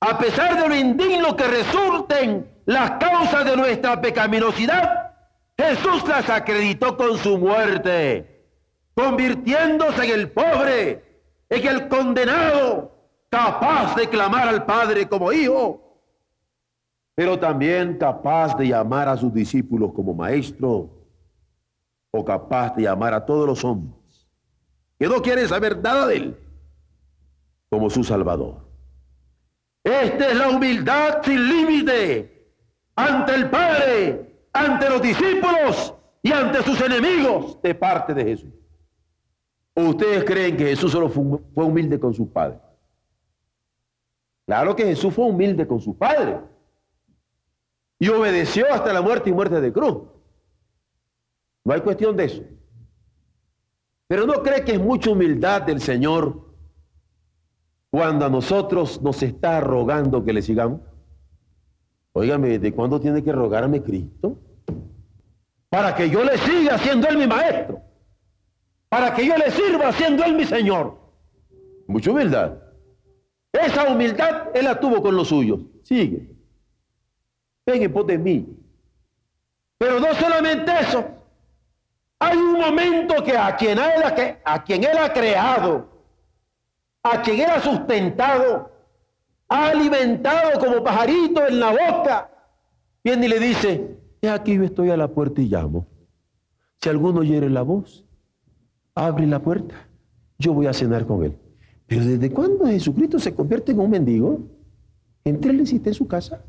A 0.02 0.18
pesar 0.18 0.62
de 0.62 0.68
lo 0.68 0.76
indigno 0.76 1.36
que 1.36 1.48
resulten 1.48 2.48
las 2.66 2.92
causas 2.92 3.46
de 3.46 3.56
nuestra 3.56 4.02
pecaminosidad, 4.02 5.11
Jesús 5.58 6.08
las 6.08 6.30
acreditó 6.30 6.98
con 6.98 7.18
su 7.18 7.38
muerte, 7.38 8.46
convirtiéndose 8.94 10.06
en 10.06 10.20
el 10.20 10.32
pobre 10.32 11.12
en 11.52 11.68
el 11.68 11.90
condenado 11.90 12.92
capaz 13.30 13.96
de 13.96 14.08
clamar 14.08 14.48
al 14.48 14.66
Padre 14.66 15.08
como 15.08 15.34
hijo, 15.34 15.82
pero 17.14 17.38
también 17.38 17.98
capaz 17.98 18.56
de 18.56 18.70
llamar 18.70 19.10
a 19.10 19.18
sus 19.18 19.34
discípulos 19.34 19.92
como 19.94 20.14
maestro 20.14 20.90
o 22.10 22.26
capaz 22.26 22.76
de 22.76 22.84
llamar 22.84 23.14
a 23.14 23.26
todos 23.26 23.46
los 23.46 23.64
hombres 23.66 23.94
que 24.98 25.08
no 25.08 25.22
quieren 25.22 25.48
saber 25.48 25.78
nada 25.78 26.08
de 26.08 26.16
él 26.16 26.38
como 27.70 27.90
su 27.90 28.04
Salvador. 28.04 28.60
Esta 29.84 30.30
es 30.30 30.36
la 30.38 30.50
humildad 30.50 31.22
sin 31.24 31.50
límite 31.50 32.54
ante 32.96 33.36
el 33.36 33.50
Padre, 33.50 34.31
ante 34.54 34.90
los 34.90 35.02
discípulos 35.02 35.94
y 36.22 36.32
ante 36.32 36.62
sus 36.64 36.80
enemigos 36.82 37.62
de 37.62 37.76
parte 37.76 38.14
de 38.14 38.24
Jesús. 38.24 38.54
¿O 39.74 39.84
ustedes 39.84 40.24
creen 40.24 40.58
que 40.58 40.66
Jesús 40.66 40.92
solo 40.92 41.10
fue 41.10 41.64
humilde 41.64 42.00
con 42.00 42.14
su 42.14 42.32
Padre? 42.32 42.60
Claro 44.46 44.76
que 44.76 44.84
Jesús 44.84 45.14
fue 45.14 45.26
humilde 45.26 45.66
con 45.66 45.80
su 45.80 45.98
Padre. 45.98 46.40
Y 48.00 48.10
obedeció 48.10 48.66
hasta 48.74 48.92
la 48.92 49.02
muerte 49.02 49.30
y 49.30 49.34
muerte 49.34 49.62
de 49.62 49.72
cruz. 49.72 50.04
No 51.64 51.74
hay 51.74 51.82
cuestión 51.82 52.18
de 52.18 52.26
eso. 52.26 52.44
Pero 54.08 54.26
no 54.26 54.42
cree 54.44 54.66
que 54.66 54.74
es 54.74 54.80
mucha 54.80 55.12
humildad 55.12 55.62
del 55.62 55.80
Señor 55.80 56.52
cuando 57.90 58.26
a 58.26 58.30
nosotros 58.30 59.02
nos 59.02 59.22
está 59.24 59.62
rogando 59.62 60.24
que 60.24 60.34
le 60.34 60.42
sigamos. 60.42 60.82
Óigame, 62.14 62.60
¿de 62.60 62.74
cuándo 62.74 63.00
tiene 63.00 63.24
que 63.24 63.32
rogarme 63.32 63.82
Cristo? 63.82 64.38
Para 65.70 65.96
que 65.96 66.10
yo 66.10 66.24
le 66.24 66.38
siga 66.38 66.78
siendo 66.78 67.08
Él 67.08 67.18
mi 67.18 67.28
maestro 67.28 67.82
para 68.92 69.14
que 69.14 69.26
yo 69.26 69.38
le 69.38 69.50
sirva 69.52 69.94
siendo 69.94 70.22
Él 70.26 70.36
mi 70.36 70.44
Señor. 70.44 70.98
Mucha 71.88 72.12
humildad. 72.12 72.58
Esa 73.54 73.86
humildad 73.86 74.50
Él 74.54 74.66
la 74.66 74.82
tuvo 74.82 75.02
con 75.02 75.16
los 75.16 75.30
suyos. 75.30 75.62
Sigue. 75.82 76.30
Ven 77.66 77.84
en 77.84 78.08
de 78.08 78.18
mí. 78.18 78.46
Pero 79.78 79.98
no 79.98 80.14
solamente 80.16 80.74
eso. 80.78 81.06
Hay 82.20 82.38
un 82.38 82.60
momento 82.60 83.24
que 83.24 83.38
a 83.38 83.56
quien, 83.56 83.78
él, 83.78 84.04
a 84.44 84.64
quien 84.66 84.84
Él 84.84 84.98
ha 84.98 85.14
creado, 85.14 85.88
a 87.02 87.22
quien 87.22 87.40
Él 87.40 87.50
ha 87.50 87.62
sustentado, 87.62 88.71
ha 89.52 89.72
alimentado 89.72 90.58
como 90.62 90.82
pajarito 90.82 91.46
en 91.46 91.60
la 91.60 91.72
boca, 91.72 92.32
viene 93.04 93.26
y 93.26 93.30
le 93.30 93.40
dice, 93.40 93.98
he 94.22 94.30
aquí 94.30 94.56
yo 94.56 94.64
estoy 94.64 94.92
a 94.92 94.98
la 94.98 95.10
puerta 95.10 95.42
y 95.42 95.50
llamo. 95.50 95.88
Si 96.82 96.88
alguno 96.88 97.20
oyere 97.20 97.50
la 97.50 97.62
voz 97.62 98.06
abre 98.96 99.28
la 99.28 99.40
puerta, 99.40 99.76
yo 100.40 100.54
voy 100.54 100.68
a 100.68 100.74
cenar 100.74 101.06
con 101.06 101.26
él. 101.26 101.38
Pero 101.86 102.06
¿desde 102.06 102.32
cuándo 102.32 102.66
Jesucristo 102.66 103.20
se 103.20 103.36
convierte 103.36 103.74
en 103.74 103.82
un 103.82 103.90
mendigo? 103.90 104.40
Entre 105.26 105.52
él 105.52 105.60
en 105.60 105.94
su 105.94 106.08
casa. 106.08 106.42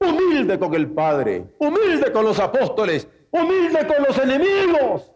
Humilde 0.00 0.58
con 0.58 0.74
el 0.74 0.88
Padre, 0.88 1.54
humilde 1.58 2.10
con 2.12 2.24
los 2.24 2.40
apóstoles, 2.40 3.06
humilde 3.30 3.86
con 3.86 4.04
los 4.06 4.18
enemigos. 4.18 5.12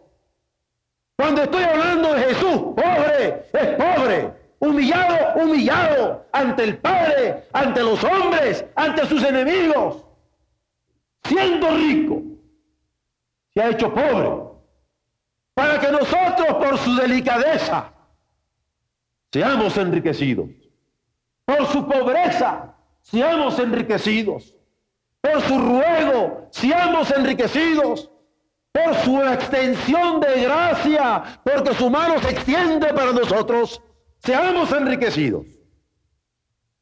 Cuando 1.17 1.41
estoy 1.41 1.63
hablando 1.63 2.13
de 2.13 2.21
Jesús, 2.21 2.57
pobre, 2.75 3.45
es 3.53 3.67
pobre, 3.75 4.38
humillado, 4.59 5.41
humillado 5.41 6.25
ante 6.31 6.63
el 6.63 6.77
Padre, 6.77 7.47
ante 7.53 7.81
los 7.81 8.03
hombres, 8.03 8.65
ante 8.75 9.05
sus 9.05 9.23
enemigos. 9.23 10.05
Siendo 11.23 11.69
rico, 11.71 12.21
se 13.53 13.61
ha 13.61 13.69
hecho 13.69 13.93
pobre 13.93 14.49
para 15.53 15.79
que 15.79 15.91
nosotros 15.91 16.47
por 16.57 16.77
su 16.77 16.95
delicadeza 16.95 17.91
seamos 19.31 19.75
enriquecidos, 19.77 20.49
por 21.45 21.67
su 21.67 21.85
pobreza 21.87 22.73
seamos 23.01 23.59
enriquecidos, 23.59 24.55
por 25.21 25.41
su 25.41 25.59
ruego 25.59 26.47
seamos 26.51 27.11
enriquecidos, 27.11 28.09
por 28.71 28.95
su 28.95 29.21
extensión 29.21 30.21
de 30.21 30.43
gracia, 30.43 31.41
porque 31.43 31.73
su 31.73 31.89
mano 31.89 32.19
se 32.19 32.29
extiende 32.29 32.93
para 32.93 33.11
nosotros, 33.11 33.81
seamos 34.19 34.71
enriquecidos. 34.71 35.45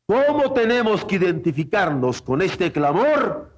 ¿Cómo 0.05 0.53
tenemos 0.53 1.03
que 1.03 1.15
identificarnos 1.15 2.21
con 2.21 2.41
este 2.41 2.71
clamor? 2.71 3.53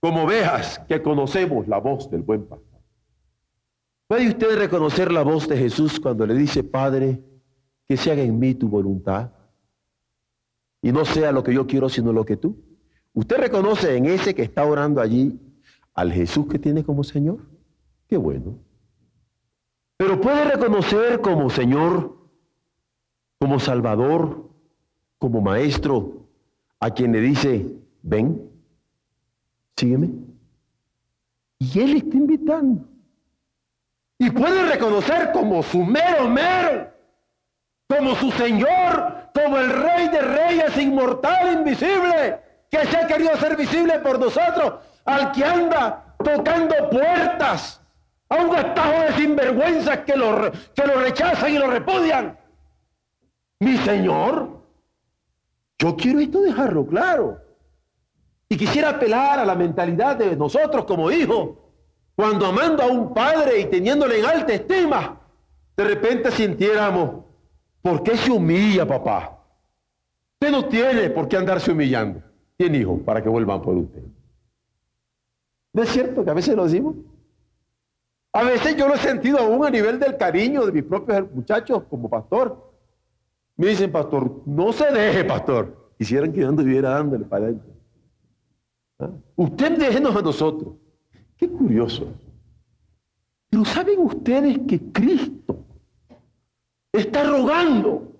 Como 0.00 0.26
veas 0.26 0.80
que 0.88 1.00
conocemos 1.00 1.68
la 1.68 1.78
voz 1.78 2.10
del 2.10 2.22
buen 2.22 2.46
pastor. 2.46 2.80
¿Puede 4.08 4.28
usted 4.28 4.58
reconocer 4.58 5.12
la 5.12 5.22
voz 5.22 5.48
de 5.48 5.56
Jesús 5.56 5.98
cuando 5.98 6.26
le 6.26 6.34
dice, 6.34 6.62
Padre, 6.62 7.22
que 7.86 7.96
se 7.96 8.10
haga 8.10 8.22
en 8.22 8.38
mí 8.38 8.54
tu 8.54 8.68
voluntad 8.68 9.30
y 10.82 10.92
no 10.92 11.04
sea 11.04 11.32
lo 11.32 11.42
que 11.42 11.54
yo 11.54 11.66
quiero, 11.66 11.88
sino 11.88 12.12
lo 12.12 12.24
que 12.24 12.36
tú? 12.36 12.62
¿Usted 13.14 13.36
reconoce 13.38 13.96
en 13.96 14.06
ese 14.06 14.34
que 14.34 14.42
está 14.42 14.64
orando 14.66 15.00
allí 15.00 15.40
al 15.94 16.12
Jesús 16.12 16.48
que 16.48 16.58
tiene 16.58 16.82
como 16.82 17.04
Señor? 17.04 17.38
Qué 18.08 18.16
bueno. 18.16 18.58
Pero 19.96 20.20
puede 20.20 20.44
reconocer 20.44 21.20
como 21.20 21.48
Señor, 21.48 22.23
como 23.38 23.60
Salvador, 23.60 24.50
como 25.18 25.40
Maestro, 25.40 26.26
a 26.80 26.90
quien 26.90 27.12
le 27.12 27.20
dice, 27.20 27.66
ven, 28.02 28.50
sígueme. 29.76 30.10
Y 31.58 31.80
Él 31.80 31.96
está 31.96 32.16
invitando 32.16 32.84
y 34.18 34.30
puede 34.30 34.70
reconocer 34.70 35.32
como 35.32 35.62
su 35.62 35.84
mero 35.84 36.28
mero, 36.28 36.90
como 37.88 38.14
su 38.16 38.30
Señor, 38.32 39.28
como 39.34 39.58
el 39.58 39.70
Rey 39.70 40.08
de 40.08 40.20
Reyes 40.20 40.36
Rey 40.36 40.60
es 40.60 40.78
inmortal, 40.78 41.52
invisible, 41.52 42.40
que 42.70 42.86
se 42.86 42.96
ha 42.96 43.06
querido 43.06 43.32
hacer 43.32 43.56
visible 43.56 43.98
por 43.98 44.18
nosotros, 44.18 44.74
al 45.04 45.32
que 45.32 45.44
anda 45.44 46.16
tocando 46.18 46.74
puertas 46.90 47.80
a 48.28 48.36
un 48.36 48.56
estajo 48.56 49.00
de 49.02 49.12
sinvergüenzas 49.14 49.98
que 49.98 50.16
lo, 50.16 50.50
que 50.74 50.86
lo 50.86 51.00
rechazan 51.00 51.52
y 51.52 51.58
lo 51.58 51.70
repudian. 51.70 52.38
Mi 53.64 53.78
Señor, 53.78 54.60
yo 55.78 55.96
quiero 55.96 56.20
esto 56.20 56.42
dejarlo 56.42 56.86
claro. 56.86 57.40
Y 58.46 58.58
quisiera 58.58 58.90
apelar 58.90 59.38
a 59.38 59.46
la 59.46 59.54
mentalidad 59.54 60.16
de 60.16 60.36
nosotros 60.36 60.84
como 60.84 61.10
hijos, 61.10 61.56
cuando 62.14 62.44
amando 62.44 62.82
a 62.82 62.86
un 62.86 63.14
padre 63.14 63.60
y 63.60 63.64
teniéndole 63.64 64.18
en 64.18 64.26
alta 64.26 64.52
estima, 64.52 65.18
de 65.74 65.84
repente 65.84 66.30
sintiéramos, 66.30 67.24
¿por 67.80 68.02
qué 68.02 68.18
se 68.18 68.30
humilla 68.30 68.86
papá? 68.86 69.42
Usted 70.34 70.52
no 70.52 70.66
tiene 70.66 71.08
por 71.08 71.26
qué 71.26 71.38
andarse 71.38 71.72
humillando. 71.72 72.20
Tiene 72.58 72.78
hijos 72.78 73.00
para 73.00 73.22
que 73.22 73.30
vuelvan 73.30 73.62
por 73.62 73.76
usted. 73.76 74.02
¿No 75.72 75.82
es 75.82 75.88
cierto 75.88 76.22
que 76.22 76.30
a 76.30 76.34
veces 76.34 76.54
lo 76.54 76.64
decimos? 76.64 76.96
A 78.30 78.42
veces 78.42 78.76
yo 78.76 78.86
lo 78.88 78.94
he 78.94 78.98
sentido 78.98 79.38
aún 79.38 79.64
a 79.64 79.70
nivel 79.70 79.98
del 79.98 80.18
cariño 80.18 80.66
de 80.66 80.72
mis 80.72 80.84
propios 80.84 81.32
muchachos 81.32 81.84
como 81.88 82.10
pastor. 82.10 82.73
Me 83.56 83.68
dicen, 83.68 83.92
pastor, 83.92 84.42
no 84.46 84.72
se 84.72 84.90
deje, 84.92 85.24
pastor. 85.24 85.92
Quisieran 85.96 86.32
que 86.32 86.40
yo 86.40 86.48
anduviera 86.48 86.90
dándole 86.90 87.24
para 87.24 87.46
adentro. 87.46 87.72
¿Ah? 88.98 89.10
Usted 89.36 89.78
déjenos 89.78 90.16
a 90.16 90.22
nosotros. 90.22 90.74
Qué 91.36 91.48
curioso. 91.48 92.12
Pero 93.50 93.64
¿saben 93.64 94.00
ustedes 94.00 94.58
que 94.66 94.80
Cristo 94.92 95.64
está 96.92 97.24
rogando 97.24 98.12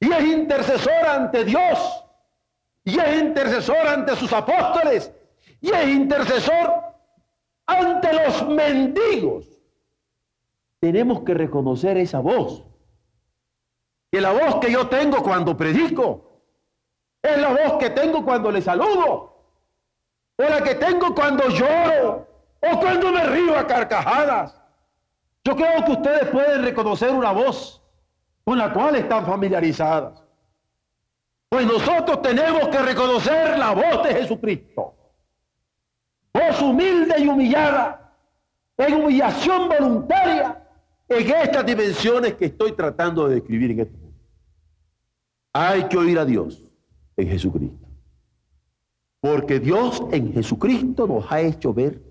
y 0.00 0.12
es 0.12 0.24
intercesor 0.24 1.06
ante 1.06 1.44
Dios 1.44 2.04
y 2.84 2.98
es 2.98 3.22
intercesor 3.22 3.86
ante 3.86 4.14
sus 4.16 4.32
apóstoles 4.32 5.12
y 5.60 5.70
es 5.70 5.88
intercesor 5.88 6.84
ante 7.66 8.12
los 8.12 8.48
mendigos. 8.48 9.48
Tenemos 10.80 11.22
que 11.22 11.34
reconocer 11.34 11.96
esa 11.96 12.20
voz. 12.20 12.62
Que 14.14 14.20
la 14.20 14.30
voz 14.30 14.60
que 14.60 14.70
yo 14.70 14.86
tengo 14.86 15.24
cuando 15.24 15.56
predico 15.56 16.38
es 17.20 17.36
la 17.36 17.48
voz 17.48 17.80
que 17.80 17.90
tengo 17.90 18.24
cuando 18.24 18.48
le 18.52 18.62
saludo 18.62 19.34
o 20.36 20.42
la 20.44 20.62
que 20.62 20.76
tengo 20.76 21.12
cuando 21.16 21.48
lloro, 21.48 22.28
o 22.60 22.78
cuando 22.78 23.10
me 23.10 23.24
río 23.24 23.58
a 23.58 23.66
carcajadas. 23.66 24.56
Yo 25.42 25.56
creo 25.56 25.84
que 25.84 25.90
ustedes 25.90 26.28
pueden 26.28 26.62
reconocer 26.62 27.10
una 27.10 27.32
voz 27.32 27.82
con 28.44 28.56
la 28.56 28.72
cual 28.72 28.94
están 28.94 29.26
familiarizadas. 29.26 30.22
Pues 31.48 31.66
nosotros 31.66 32.22
tenemos 32.22 32.68
que 32.68 32.78
reconocer 32.78 33.58
la 33.58 33.72
voz 33.72 34.04
de 34.04 34.14
Jesucristo. 34.14 34.94
Voz 36.32 36.62
humilde 36.62 37.16
y 37.18 37.26
humillada, 37.26 38.14
en 38.76 38.94
humillación 38.94 39.68
voluntaria, 39.68 40.64
en 41.08 41.30
estas 41.32 41.66
dimensiones 41.66 42.34
que 42.34 42.44
estoy 42.44 42.70
tratando 42.76 43.26
de 43.26 43.34
describir 43.34 43.72
en 43.72 43.80
este. 43.80 44.03
Hay 45.54 45.84
que 45.84 45.96
oír 45.96 46.18
a 46.18 46.24
Dios 46.24 46.64
en 47.16 47.28
Jesucristo. 47.28 47.86
Porque 49.20 49.60
Dios 49.60 50.02
en 50.10 50.34
Jesucristo 50.34 51.06
nos 51.06 51.30
ha 51.30 51.40
hecho 51.40 51.72
ver, 51.72 52.02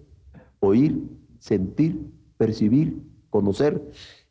oír, 0.60 0.98
sentir, 1.38 2.00
percibir, 2.38 2.98
conocer 3.30 3.82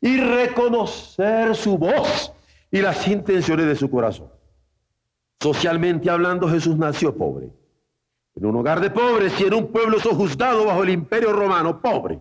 y 0.01 0.17
reconocer 0.17 1.55
su 1.55 1.77
voz 1.77 2.33
y 2.71 2.81
las 2.81 3.07
intenciones 3.07 3.67
de 3.67 3.75
su 3.75 3.89
corazón. 3.89 4.29
Socialmente 5.39 6.09
hablando, 6.09 6.49
Jesús 6.49 6.75
nació 6.75 7.15
pobre. 7.15 7.51
En 8.35 8.45
un 8.47 8.55
hogar 8.55 8.79
de 8.81 8.89
pobres 8.89 9.39
y 9.39 9.43
en 9.43 9.53
un 9.53 9.67
pueblo 9.67 9.99
sojuzgado 9.99 10.65
bajo 10.65 10.83
el 10.83 10.89
imperio 10.89 11.33
romano, 11.33 11.79
pobre. 11.81 12.19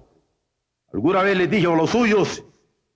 Alguna 0.93 1.23
vez 1.23 1.39
les 1.39 1.51
dijo 1.51 1.73
a 1.73 1.77
los 1.77 1.91
suyos 1.91 2.45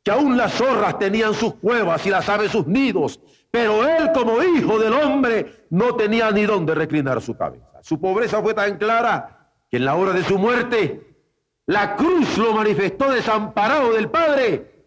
que 0.02 0.10
aún 0.10 0.36
las 0.36 0.52
zorras 0.52 0.98
tenían 0.98 1.32
sus 1.32 1.54
cuevas 1.54 2.04
y 2.06 2.10
las 2.10 2.28
aves 2.28 2.52
sus 2.52 2.66
nidos, 2.66 3.20
pero 3.56 3.88
él 3.88 4.12
como 4.12 4.42
hijo 4.42 4.78
del 4.78 4.92
hombre 4.92 5.64
no 5.70 5.96
tenía 5.96 6.30
ni 6.30 6.44
dónde 6.44 6.74
reclinar 6.74 7.22
su 7.22 7.34
cabeza. 7.38 7.80
Su 7.80 7.98
pobreza 7.98 8.42
fue 8.42 8.52
tan 8.52 8.76
clara 8.76 9.50
que 9.70 9.78
en 9.78 9.86
la 9.86 9.94
hora 9.94 10.12
de 10.12 10.22
su 10.24 10.38
muerte 10.38 11.16
la 11.64 11.96
cruz 11.96 12.36
lo 12.36 12.52
manifestó 12.52 13.10
desamparado 13.10 13.94
del 13.94 14.10
Padre, 14.10 14.84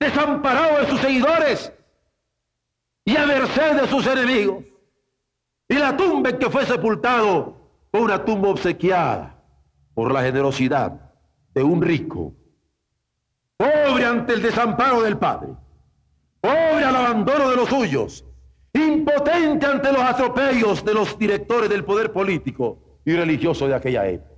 desamparado 0.00 0.80
de 0.80 0.86
sus 0.86 0.98
seguidores 0.98 1.74
y 3.04 3.18
a 3.18 3.26
merced 3.26 3.82
de 3.82 3.86
sus 3.86 4.06
enemigos. 4.06 4.64
Y 5.68 5.74
la 5.74 5.94
tumba 5.94 6.30
en 6.30 6.38
que 6.38 6.48
fue 6.48 6.64
sepultado 6.64 7.68
fue 7.90 8.00
una 8.00 8.24
tumba 8.24 8.48
obsequiada 8.48 9.44
por 9.92 10.10
la 10.10 10.22
generosidad 10.22 11.12
de 11.52 11.62
un 11.62 11.82
rico 11.82 12.32
pobre 13.58 14.06
ante 14.06 14.32
el 14.32 14.40
desamparo 14.40 15.02
del 15.02 15.18
Padre, 15.18 15.48
al 16.48 16.96
abandono 16.96 17.50
de 17.50 17.56
los 17.56 17.68
suyos, 17.68 18.24
impotente 18.72 19.66
ante 19.66 19.92
los 19.92 20.02
atropellos 20.02 20.84
de 20.84 20.94
los 20.94 21.18
directores 21.18 21.68
del 21.68 21.84
poder 21.84 22.12
político 22.12 22.78
y 23.04 23.14
religioso 23.14 23.66
de 23.66 23.74
aquella 23.74 24.06
época. 24.06 24.34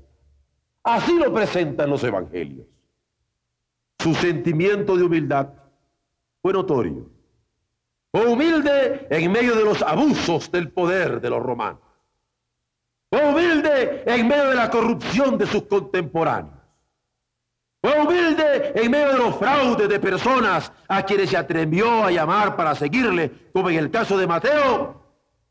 Así 0.84 1.18
lo 1.18 1.32
presentan 1.32 1.90
los 1.90 2.02
evangelios. 2.04 2.66
Su 3.98 4.14
sentimiento 4.14 4.96
de 4.96 5.02
humildad 5.02 5.48
fue 6.40 6.52
notorio. 6.52 7.10
Fue 8.10 8.26
humilde 8.26 9.06
en 9.10 9.30
medio 9.30 9.54
de 9.54 9.64
los 9.64 9.82
abusos 9.82 10.50
del 10.50 10.70
poder 10.70 11.20
de 11.20 11.30
los 11.30 11.42
romanos. 11.42 11.80
Fue 13.10 13.28
humilde 13.28 14.04
en 14.06 14.28
medio 14.28 14.50
de 14.50 14.54
la 14.54 14.70
corrupción 14.70 15.36
de 15.36 15.46
sus 15.46 15.62
contemporáneos. 15.64 16.57
Fue 17.80 18.00
humilde 18.00 18.72
en 18.74 18.90
medio 18.90 19.12
de 19.12 19.18
los 19.18 19.36
fraudes 19.36 19.88
de 19.88 20.00
personas 20.00 20.72
a 20.88 21.02
quienes 21.04 21.30
se 21.30 21.36
atrevió 21.36 22.04
a 22.04 22.10
llamar 22.10 22.56
para 22.56 22.74
seguirle, 22.74 23.30
como 23.52 23.70
en 23.70 23.76
el 23.76 23.90
caso 23.90 24.18
de 24.18 24.26
Mateo, 24.26 25.00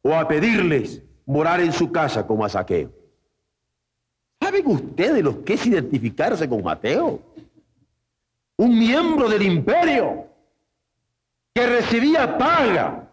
o 0.01 0.13
a 0.13 0.27
pedirles 0.27 1.01
morar 1.25 1.61
en 1.61 1.71
su 1.71 1.91
casa 1.91 2.27
como 2.27 2.43
a 2.43 2.49
Saqueo. 2.49 2.91
¿Saben 4.41 4.67
ustedes 4.67 5.23
lo 5.23 5.43
que 5.43 5.53
es 5.53 5.65
identificarse 5.65 6.47
con 6.49 6.63
Mateo? 6.63 7.21
Un 8.57 8.77
miembro 8.77 9.29
del 9.29 9.43
imperio 9.43 10.27
que 11.53 11.65
recibía 11.65 12.37
paga 12.37 13.09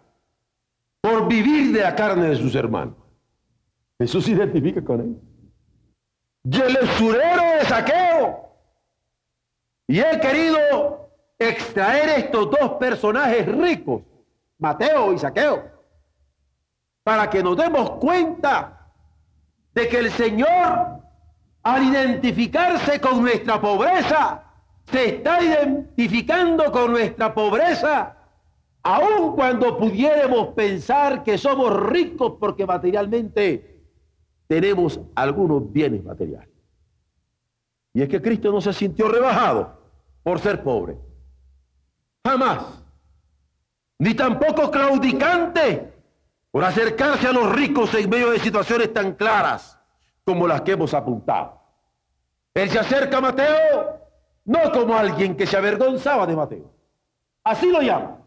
por 1.00 1.28
vivir 1.28 1.72
de 1.72 1.80
la 1.80 1.94
carne 1.94 2.28
de 2.28 2.36
sus 2.36 2.54
hermanos. 2.54 2.94
Jesús 3.98 4.24
se 4.24 4.32
identifica 4.32 4.82
con 4.82 5.00
él. 5.00 5.16
Y 6.44 6.60
el 6.60 6.78
usurero 6.82 7.42
de 7.58 7.64
Saqueo 7.64 8.53
y 9.86 10.00
he 10.00 10.20
querido 10.20 11.10
extraer 11.38 12.20
estos 12.20 12.50
dos 12.50 12.72
personajes 12.78 13.46
ricos, 13.46 14.02
Mateo 14.58 15.12
y 15.12 15.18
Saqueo, 15.18 15.62
para 17.02 17.28
que 17.28 17.42
nos 17.42 17.56
demos 17.56 17.90
cuenta 17.92 18.90
de 19.74 19.88
que 19.88 19.98
el 19.98 20.10
Señor, 20.10 21.00
al 21.62 21.82
identificarse 21.84 23.00
con 23.00 23.20
nuestra 23.22 23.60
pobreza, 23.60 24.42
se 24.90 25.16
está 25.16 25.42
identificando 25.42 26.70
con 26.70 26.92
nuestra 26.92 27.34
pobreza, 27.34 28.16
aun 28.82 29.34
cuando 29.34 29.76
pudiéramos 29.78 30.48
pensar 30.48 31.24
que 31.24 31.36
somos 31.36 31.74
ricos 31.86 32.34
porque 32.38 32.66
materialmente 32.66 33.82
tenemos 34.46 35.00
algunos 35.14 35.70
bienes 35.72 36.04
materiales. 36.04 36.53
Y 37.94 38.02
es 38.02 38.08
que 38.08 38.20
Cristo 38.20 38.50
no 38.50 38.60
se 38.60 38.72
sintió 38.72 39.08
rebajado 39.08 39.78
por 40.22 40.40
ser 40.40 40.62
pobre. 40.62 40.98
Jamás. 42.26 42.82
Ni 43.98 44.14
tampoco 44.14 44.70
claudicante 44.70 45.92
por 46.50 46.64
acercarse 46.64 47.28
a 47.28 47.32
los 47.32 47.52
ricos 47.52 47.94
en 47.94 48.10
medio 48.10 48.32
de 48.32 48.40
situaciones 48.40 48.92
tan 48.92 49.12
claras 49.12 49.78
como 50.24 50.48
las 50.48 50.62
que 50.62 50.72
hemos 50.72 50.92
apuntado. 50.92 51.60
Él 52.52 52.68
se 52.68 52.80
acerca 52.80 53.18
a 53.18 53.20
Mateo 53.20 54.00
no 54.44 54.72
como 54.72 54.96
alguien 54.96 55.36
que 55.36 55.46
se 55.46 55.56
avergonzaba 55.56 56.26
de 56.26 56.36
Mateo. 56.36 56.74
Así 57.44 57.70
lo 57.70 57.80
llama. 57.80 58.18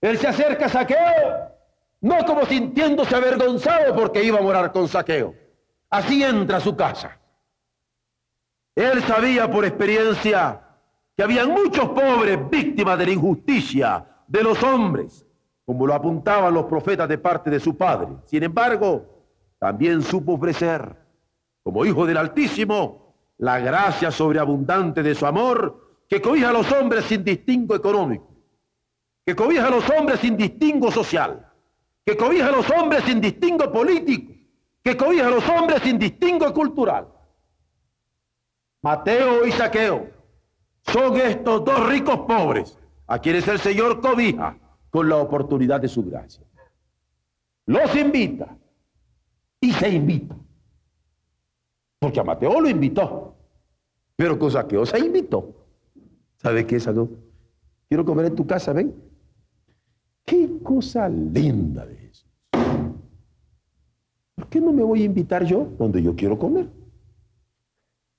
Él 0.00 0.18
se 0.18 0.26
acerca 0.26 0.66
a 0.66 0.68
Saqueo 0.68 1.50
no 2.00 2.24
como 2.24 2.46
sintiéndose 2.46 3.14
avergonzado 3.14 3.94
porque 3.94 4.24
iba 4.24 4.38
a 4.38 4.42
morar 4.42 4.72
con 4.72 4.88
Saqueo. 4.88 5.34
Así 5.88 6.24
entra 6.24 6.56
a 6.56 6.60
su 6.60 6.74
casa. 6.74 7.19
Él 8.80 9.02
sabía 9.02 9.50
por 9.50 9.66
experiencia 9.66 10.58
que 11.14 11.22
habían 11.22 11.50
muchos 11.50 11.90
pobres 11.90 12.38
víctimas 12.48 12.98
de 12.98 13.04
la 13.04 13.12
injusticia 13.12 14.06
de 14.26 14.42
los 14.42 14.62
hombres, 14.62 15.26
como 15.66 15.86
lo 15.86 15.92
apuntaban 15.92 16.54
los 16.54 16.64
profetas 16.64 17.06
de 17.06 17.18
parte 17.18 17.50
de 17.50 17.60
su 17.60 17.76
padre. 17.76 18.08
Sin 18.24 18.42
embargo, 18.42 19.04
también 19.58 20.00
supo 20.00 20.32
ofrecer, 20.32 20.96
como 21.62 21.84
hijo 21.84 22.06
del 22.06 22.16
Altísimo, 22.16 23.16
la 23.36 23.58
gracia 23.58 24.10
sobreabundante 24.10 25.02
de 25.02 25.14
su 25.14 25.26
amor, 25.26 25.98
que 26.08 26.22
cobija 26.22 26.48
a 26.48 26.52
los 26.54 26.72
hombres 26.72 27.04
sin 27.04 27.22
distingo 27.22 27.74
económico, 27.74 28.30
que 29.26 29.36
cobija 29.36 29.66
a 29.66 29.70
los 29.70 29.90
hombres 29.90 30.20
sin 30.20 30.38
distingo 30.38 30.90
social, 30.90 31.46
que 32.02 32.16
cobija 32.16 32.46
a 32.46 32.52
los 32.52 32.70
hombres 32.70 33.04
sin 33.04 33.20
distingo 33.20 33.70
político, 33.70 34.32
que 34.82 34.96
cobija 34.96 35.26
a 35.26 35.30
los 35.30 35.46
hombres 35.50 35.82
sin 35.82 35.98
distingo 35.98 36.50
cultural. 36.54 37.19
Mateo 38.82 39.46
y 39.46 39.52
Saqueo 39.52 40.08
son 40.82 41.16
estos 41.16 41.64
dos 41.64 41.88
ricos 41.88 42.20
pobres 42.20 42.78
a 43.06 43.18
quienes 43.18 43.46
el 43.48 43.58
Señor 43.58 44.00
cobija 44.00 44.56
con 44.88 45.08
la 45.08 45.16
oportunidad 45.16 45.80
de 45.80 45.88
su 45.88 46.04
gracia. 46.04 46.44
Los 47.66 47.94
invita 47.94 48.56
y 49.60 49.72
se 49.72 49.88
invita. 49.90 50.36
Porque 51.98 52.20
a 52.20 52.24
Mateo 52.24 52.60
lo 52.60 52.68
invitó, 52.68 53.36
pero 54.16 54.38
con 54.38 54.50
Saqueo 54.50 54.86
se 54.86 54.98
invitó. 54.98 55.54
¿Sabe 56.36 56.66
qué, 56.66 56.80
Saqueo? 56.80 57.10
Quiero 57.88 58.04
comer 58.04 58.26
en 58.26 58.36
tu 58.36 58.46
casa, 58.46 58.72
ven. 58.72 58.94
Qué 60.24 60.48
cosa 60.62 61.08
linda 61.08 61.84
de 61.84 62.06
eso. 62.06 62.26
¿Por 64.34 64.46
qué 64.48 64.60
no 64.60 64.72
me 64.72 64.82
voy 64.82 65.02
a 65.02 65.04
invitar 65.04 65.44
yo 65.44 65.68
donde 65.78 66.02
yo 66.02 66.16
quiero 66.16 66.38
comer? 66.38 66.79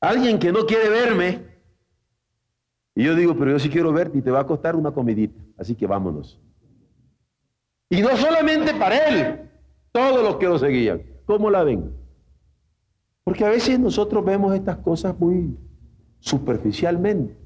Alguien 0.01 0.39
que 0.39 0.51
no 0.51 0.65
quiere 0.65 0.89
verme. 0.89 1.45
Y 2.95 3.03
yo 3.03 3.15
digo, 3.15 3.37
pero 3.37 3.51
yo 3.51 3.59
sí 3.59 3.69
quiero 3.69 3.93
verte 3.93 4.17
y 4.17 4.21
te 4.21 4.31
va 4.31 4.41
a 4.41 4.47
costar 4.47 4.75
una 4.75 4.91
comidita. 4.91 5.39
Así 5.57 5.75
que 5.75 5.87
vámonos. 5.87 6.41
Y 7.89 8.01
no 8.01 8.17
solamente 8.17 8.73
para 8.73 8.97
él, 9.07 9.49
todos 9.91 10.23
los 10.23 10.37
que 10.37 10.47
lo 10.47 10.57
seguían. 10.57 11.03
¿Cómo 11.25 11.49
la 11.49 11.63
ven? 11.63 11.93
Porque 13.23 13.45
a 13.45 13.49
veces 13.49 13.79
nosotros 13.79 14.25
vemos 14.25 14.55
estas 14.55 14.77
cosas 14.77 15.17
muy 15.17 15.57
superficialmente. 16.19 17.37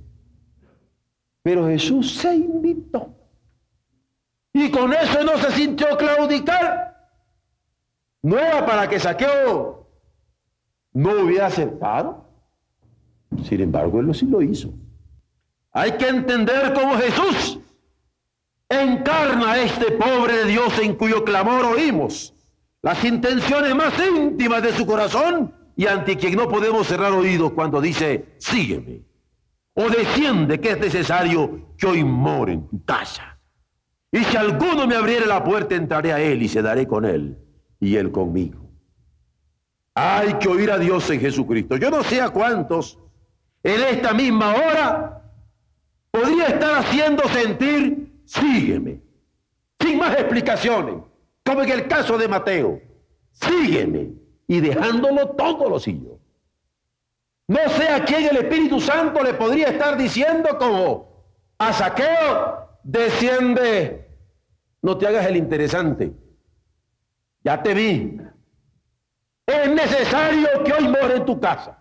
Pero 1.44 1.68
Jesús 1.68 2.16
se 2.16 2.36
invitó. 2.36 3.14
Y 4.54 4.72
con 4.72 4.94
eso 4.94 5.24
no 5.24 5.38
se 5.38 5.52
sintió 5.52 5.98
claudicar. 5.98 7.10
No 8.22 8.40
era 8.40 8.66
para 8.66 8.88
que 8.88 9.00
Saqueo 9.00 9.88
no 10.94 11.12
hubiera 11.24 11.48
aceptado. 11.48 12.25
Sin 13.44 13.62
embargo, 13.62 14.00
él 14.00 14.14
sí 14.14 14.26
lo 14.26 14.42
hizo. 14.42 14.74
Hay 15.72 15.94
que 15.94 16.08
entender 16.08 16.74
cómo 16.74 16.96
Jesús 16.98 17.60
encarna 18.70 19.52
a 19.52 19.62
este 19.62 19.92
pobre 19.92 20.46
Dios 20.46 20.80
en 20.80 20.96
cuyo 20.96 21.24
clamor 21.24 21.66
oímos 21.66 22.34
las 22.82 23.04
intenciones 23.04 23.76
más 23.76 23.94
íntimas 24.00 24.62
de 24.62 24.72
su 24.72 24.86
corazón 24.86 25.54
y 25.76 25.88
ante 25.88 26.18
quien 26.18 26.36
no 26.36 26.48
podemos 26.48 26.88
cerrar 26.88 27.12
oídos 27.12 27.52
cuando 27.54 27.82
dice, 27.82 28.36
sígueme 28.38 29.02
o 29.74 29.90
desciende 29.90 30.60
que 30.60 30.72
es 30.72 30.80
necesario 30.80 31.74
que 31.78 31.88
hoy 31.88 32.04
more 32.04 32.54
en 32.54 32.68
tu 32.68 32.84
casa. 32.86 33.40
Y 34.12 34.24
si 34.24 34.38
alguno 34.38 34.88
me 34.88 34.96
abriere 34.96 35.26
la 35.26 35.44
puerta, 35.44 35.76
entraré 35.76 36.14
a 36.14 36.22
él 36.22 36.42
y 36.42 36.48
se 36.48 36.62
daré 36.62 36.88
con 36.88 37.06
él 37.06 37.38
y 37.80 37.98
él 37.98 38.12
conmigo. 38.12 38.70
Hay 39.94 40.36
que 40.36 40.48
oír 40.48 40.72
a 40.72 40.78
Dios 40.78 41.10
en 41.10 41.20
Jesucristo. 41.20 41.78
Yo 41.78 41.90
no 41.90 42.04
sé 42.04 42.22
a 42.22 42.30
cuántos 42.30 43.00
en 43.66 43.82
esta 43.82 44.14
misma 44.14 44.54
hora 44.54 45.24
podría 46.12 46.50
estar 46.50 46.76
haciendo 46.76 47.28
sentir, 47.30 48.22
sígueme, 48.26 49.02
sin 49.80 49.98
más 49.98 50.14
explicaciones, 50.14 50.98
como 51.44 51.64
en 51.64 51.72
el 51.72 51.88
caso 51.88 52.16
de 52.16 52.28
Mateo, 52.28 52.80
sígueme, 53.32 54.12
y 54.48 54.62
dejándolo 54.62 55.30
todo 55.30 55.68
lo 55.68 55.80
siguió. 55.80 56.20
No 57.48 57.68
sé 57.70 57.90
a 57.90 58.06
quién 58.06 58.28
el 58.28 58.38
Espíritu 58.38 58.80
Santo 58.80 59.24
le 59.24 59.34
podría 59.34 59.70
estar 59.70 59.98
diciendo 59.98 60.58
como 60.60 61.26
a 61.58 61.74
Saqueo, 61.74 62.70
desciende, 62.84 64.08
no 64.84 64.96
te 64.96 65.08
hagas 65.08 65.26
el 65.26 65.38
interesante, 65.38 66.14
ya 67.44 67.64
te 67.64 67.74
vi. 67.74 68.22
Es 69.48 69.70
necesario 69.72 70.64
que 70.64 70.72
hoy 70.72 70.88
more 70.88 71.16
en 71.16 71.26
tu 71.26 71.40
casa. 71.40 71.80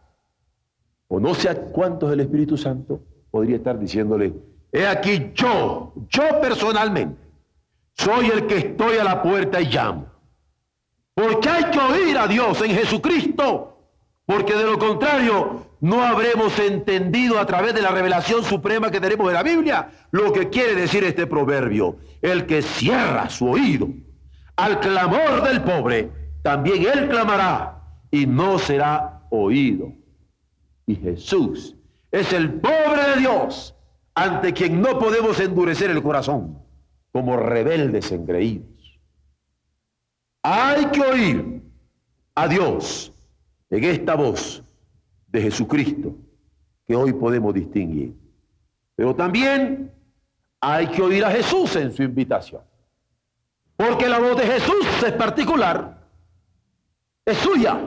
O 1.15 1.21
no 1.21 1.33
sé 1.35 1.49
a 1.49 1.55
cuántos 1.55 2.13
el 2.13 2.21
Espíritu 2.21 2.57
Santo 2.57 3.01
podría 3.31 3.57
estar 3.57 3.79
diciéndole, 3.79 4.35
he 4.73 4.85
aquí 4.87 5.31
yo, 5.35 5.93
yo 6.09 6.41
personalmente, 6.41 7.21
soy 7.97 8.27
el 8.27 8.47
que 8.47 8.59
estoy 8.59 8.99
a 8.99 9.05
la 9.05 9.23
puerta 9.23 9.61
y 9.61 9.67
llamo. 9.67 10.07
Porque 11.15 11.49
hay 11.49 11.71
que 11.71 11.79
oír 11.79 12.19
a 12.19 12.27
Dios 12.27 12.61
en 12.63 12.73
Jesucristo 12.73 13.75
porque 14.27 14.55
de 14.55 14.65
lo 14.65 14.79
contrario, 14.79 15.67
no 15.81 16.03
habremos 16.03 16.59
entendido 16.59 17.39
a 17.39 17.47
través 17.47 17.75
de 17.75 17.83
la 17.83 17.91
revelación 17.91 18.43
suprema 18.43 18.91
que 18.91 19.01
tenemos 19.01 19.29
de 19.29 19.35
la 19.35 19.43
Biblia 19.43 19.91
lo 20.13 20.33
que 20.33 20.49
quiere 20.49 20.75
decir 20.75 21.05
este 21.05 21.27
proverbio. 21.27 21.99
El 22.23 22.47
que 22.47 22.63
cierra 22.63 23.29
su 23.29 23.51
oído 23.51 23.89
al 24.57 24.81
clamor 24.81 25.43
del 25.43 25.63
pobre, 25.63 26.11
también 26.43 26.87
él 26.93 27.09
clamará 27.09 27.83
y 28.11 28.27
no 28.27 28.59
será 28.59 29.21
oído. 29.31 29.93
Y 30.87 30.97
Jesús 30.97 31.77
es 32.11 32.33
el 32.33 32.61
pobre 32.61 33.15
de 33.15 33.21
Dios 33.21 33.75
ante 34.15 34.53
quien 34.53 34.81
no 34.81 34.99
podemos 34.99 35.41
endurecer 35.41 35.91
el 35.91 36.03
corazón 36.03 36.59
como 37.13 37.37
rebeldes 37.37 38.13
engreídos. 38.13 38.99
Hay 40.43 40.87
que 40.87 41.01
oír 41.01 41.63
a 42.35 42.49
Dios 42.49 43.13
en 43.71 43.85
esta 43.85 44.15
voz 44.15 44.63
de 45.29 45.43
Jesucristo 45.43 46.17
que 46.87 46.95
hoy 46.95 47.13
podemos 47.13 47.55
distinguir. 47.55 48.15
Pero 48.95 49.15
también 49.15 49.93
hay 50.61 50.87
que 50.89 51.03
oír 51.03 51.25
a 51.25 51.31
Jesús 51.31 51.75
en 51.77 51.93
su 51.93 52.03
invitación. 52.03 52.63
Porque 53.77 54.09
la 54.09 54.19
voz 54.19 54.37
de 54.37 54.47
Jesús 54.47 54.87
es 55.05 55.13
particular, 55.13 56.07
es 57.25 57.37
suya, 57.39 57.81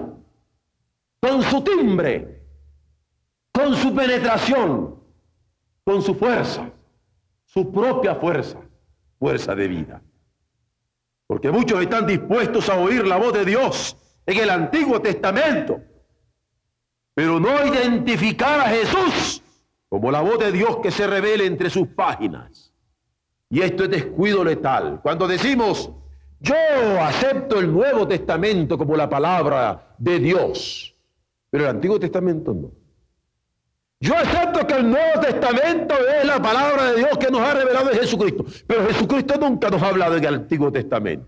con 1.19 1.41
su 1.43 1.61
timbre, 1.63 2.36
con 3.57 3.75
su 3.75 3.95
penetración, 3.95 4.95
con 5.83 6.03
su 6.03 6.13
fuerza, 6.13 6.69
su 7.43 7.71
propia 7.71 8.13
fuerza, 8.13 8.59
fuerza 9.17 9.55
de 9.55 9.67
vida. 9.67 10.01
Porque 11.25 11.49
muchos 11.49 11.81
están 11.81 12.05
dispuestos 12.05 12.69
a 12.69 12.77
oír 12.77 13.07
la 13.07 13.17
voz 13.17 13.33
de 13.33 13.45
Dios 13.45 13.97
en 14.27 14.37
el 14.37 14.51
Antiguo 14.51 15.01
Testamento, 15.01 15.81
pero 17.15 17.39
no 17.39 17.65
identificar 17.65 18.59
a 18.59 18.69
Jesús 18.69 19.41
como 19.89 20.11
la 20.11 20.21
voz 20.21 20.37
de 20.37 20.51
Dios 20.51 20.77
que 20.77 20.91
se 20.91 21.07
revela 21.07 21.43
entre 21.43 21.71
sus 21.71 21.87
páginas. 21.87 22.71
Y 23.49 23.61
esto 23.61 23.85
es 23.85 23.89
descuido 23.89 24.43
letal. 24.43 24.99
Cuando 25.01 25.27
decimos, 25.27 25.89
yo 26.39 26.53
acepto 27.01 27.59
el 27.59 27.73
Nuevo 27.73 28.07
Testamento 28.07 28.77
como 28.77 28.95
la 28.95 29.09
palabra 29.09 29.95
de 29.97 30.19
Dios, 30.19 30.95
pero 31.49 31.63
el 31.63 31.71
Antiguo 31.71 31.99
Testamento 31.99 32.53
no. 32.53 32.76
Yo 33.99 34.15
acepto 34.15 34.67
que 34.67 34.73
el 34.75 34.89
Nuevo 34.89 35.21
Testamento 35.21 35.95
es 36.07 36.25
la 36.25 36.39
palabra 36.39 36.91
de 36.91 36.97
Dios 36.97 37.17
que 37.17 37.31
nos 37.31 37.41
ha 37.41 37.53
revelado 37.53 37.91
en 37.91 37.99
Jesucristo, 37.99 38.45
pero 38.67 38.87
Jesucristo 38.87 39.35
nunca 39.39 39.69
nos 39.69 39.81
ha 39.81 39.87
hablado 39.87 40.15
en 40.17 40.23
el 40.23 40.35
Antiguo 40.35 40.71
Testamento. 40.71 41.27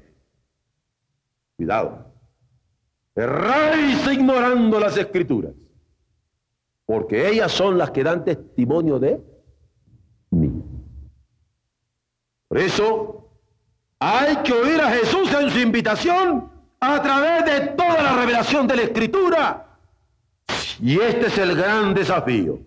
Cuidado. 1.57 2.05
Erráis 3.15 4.07
ignorando 4.11 4.79
las 4.79 4.95
escrituras, 4.97 5.53
porque 6.85 7.27
ellas 7.27 7.51
son 7.51 7.77
las 7.77 7.89
que 7.91 8.03
dan 8.03 8.23
testimonio 8.23 8.99
de 8.99 9.19
mí. 10.29 10.63
Por 12.47 12.57
eso 12.59 13.29
hay 13.99 14.37
que 14.37 14.53
oír 14.53 14.79
a 14.79 14.91
Jesús 14.91 15.33
en 15.33 15.49
su 15.49 15.59
invitación 15.59 16.51
a 16.79 17.01
través 17.01 17.45
de 17.45 17.67
toda 17.71 18.01
la 18.01 18.15
revelación 18.15 18.67
de 18.67 18.75
la 18.75 18.81
escritura. 18.83 19.68
Y 20.81 20.99
este 20.99 21.27
es 21.27 21.37
el 21.37 21.55
gran 21.55 21.93
desafío. 21.93 22.59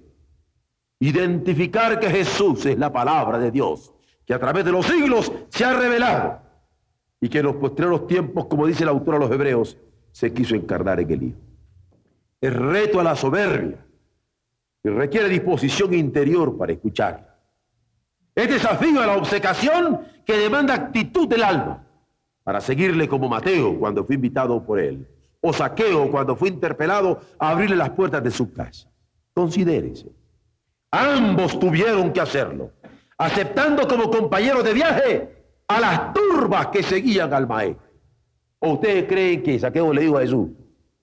Identificar 1.01 1.98
que 1.98 2.11
Jesús 2.11 2.66
es 2.66 2.79
la 2.79 2.92
palabra 2.92 3.38
de 3.38 3.51
Dios, 3.51 3.92
que 4.25 4.35
a 4.35 4.38
través 4.38 4.64
de 4.64 4.72
los 4.72 4.87
siglos 4.87 5.33
se 5.48 5.64
ha 5.64 5.72
revelado 5.72 6.40
y 7.20 7.29
que 7.29 7.38
en 7.38 7.46
los 7.46 7.57
postreros 7.57 8.07
tiempos, 8.07 8.46
como 8.46 8.66
dice 8.66 8.83
el 8.83 8.88
autor 8.88 9.16
a 9.16 9.18
los 9.18 9.31
hebreos, 9.31 9.79
se 10.12 10.33
quiso 10.33 10.55
encarnar 10.55 11.01
en 11.01 11.11
el 11.11 11.22
Hijo. 11.22 11.38
Es 12.40 12.55
reto 12.55 13.01
a 13.01 13.05
la 13.05 13.16
soberbia 13.16 13.85
y 14.85 14.88
requiere 14.88 15.29
disposición 15.29 15.94
interior 15.94 16.57
para 16.57 16.72
escuchar. 16.72 17.38
Es 18.35 18.48
desafío 18.48 19.01
a 19.01 19.07
la 19.07 19.16
obsecación 19.16 20.01
que 20.25 20.37
demanda 20.37 20.75
actitud 20.75 21.29
del 21.29 21.42
alma 21.42 21.87
para 22.42 22.61
seguirle 22.61 23.09
como 23.09 23.29
Mateo 23.29 23.79
cuando 23.79 24.05
fue 24.05 24.16
invitado 24.16 24.64
por 24.64 24.81
él, 24.81 25.07
o 25.42 25.52
Saqueo 25.52 26.11
cuando 26.11 26.37
fue 26.37 26.48
interpelado 26.48 27.20
a 27.38 27.50
abrirle 27.50 27.76
las 27.76 27.90
puertas 27.90 28.22
de 28.22 28.31
su 28.31 28.52
casa. 28.52 28.88
Considérese. 29.35 30.11
Ambos 30.90 31.59
tuvieron 31.59 32.12
que 32.12 32.20
hacerlo, 32.20 32.70
aceptando 33.18 33.87
como 33.88 34.11
compañeros 34.11 34.62
de 34.62 34.72
viaje 34.72 35.44
a 35.66 35.81
las 35.81 36.12
turbas 36.12 36.68
que 36.68 36.83
seguían 36.83 37.35
al 37.35 37.46
maestro. 37.46 37.87
¿O 38.61 38.74
ustedes 38.74 39.09
creen 39.09 39.42
que 39.42 39.59
Saqueo 39.59 39.92
le 39.92 40.02
dijo 40.02 40.18
a 40.18 40.20
Jesús, 40.20 40.50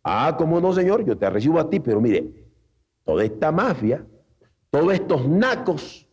ah, 0.04 0.34
como 0.38 0.62
no, 0.62 0.71
Señor, 0.73 1.04
yo 1.04 1.17
te 1.17 1.30
recibo 1.30 1.60
a 1.60 1.69
ti, 1.69 1.80
pero 1.80 1.99
mire, 1.99 2.32
toda 3.04 3.23
esta 3.23 3.52
mafia, 3.52 4.06
todos 4.71 4.93
estos 4.93 5.28
nacos, 5.28 6.08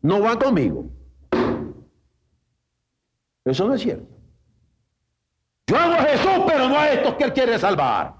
no 0.00 0.20
van 0.20 0.38
conmigo. 0.38 0.86
Eso 3.44 3.68
no 3.68 3.74
es 3.74 3.82
cierto. 3.82 4.21
Yo 5.72 5.78
a 5.78 6.02
Jesús, 6.02 6.44
pero 6.46 6.68
no 6.68 6.78
a 6.78 6.90
estos 6.90 7.14
que 7.14 7.24
Él 7.24 7.32
quiere 7.32 7.58
salvar. 7.58 8.12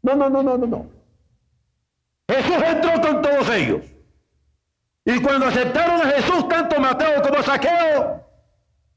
No, 0.00 0.14
no, 0.14 0.30
no, 0.30 0.42
no, 0.42 0.56
no, 0.56 0.66
no. 0.66 0.86
Jesús 2.26 2.56
entró 2.66 2.98
con 3.02 3.20
todos 3.20 3.50
ellos. 3.50 3.84
Y 5.04 5.20
cuando 5.20 5.46
aceptaron 5.48 6.00
a 6.00 6.10
Jesús, 6.12 6.48
tanto 6.48 6.80
Mateo 6.80 7.20
como 7.20 7.42
Saqueo, 7.42 8.24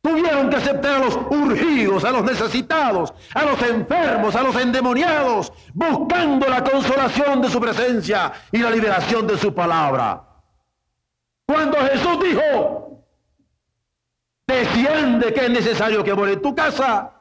tuvieron 0.02 0.50
que 0.50 0.56
aceptar 0.56 0.96
a 0.96 1.06
los 1.06 1.18
urgidos, 1.30 2.06
a 2.06 2.12
los 2.12 2.24
necesitados, 2.24 3.14
a 3.34 3.44
los 3.44 3.62
enfermos, 3.62 4.36
a 4.38 4.44
los 4.44 4.56
endemoniados, 4.56 5.52
buscando 5.74 6.48
la 6.48 6.64
consolación 6.64 7.42
de 7.42 7.50
su 7.50 7.60
presencia 7.60 8.32
y 8.54 8.60
la 8.60 8.70
liberación 8.70 9.28
de 9.28 9.38
su 9.38 9.54
palabra. 9.54 10.24
Cuando 11.46 11.78
Jesús 11.80 12.20
dijo, 12.24 13.04
desciende 14.48 15.34
que 15.34 15.46
es 15.46 15.50
necesario 15.50 16.06
que 16.06 16.14
muere 16.14 16.34
en 16.34 16.42
tu 16.42 16.56
casa, 16.56 17.15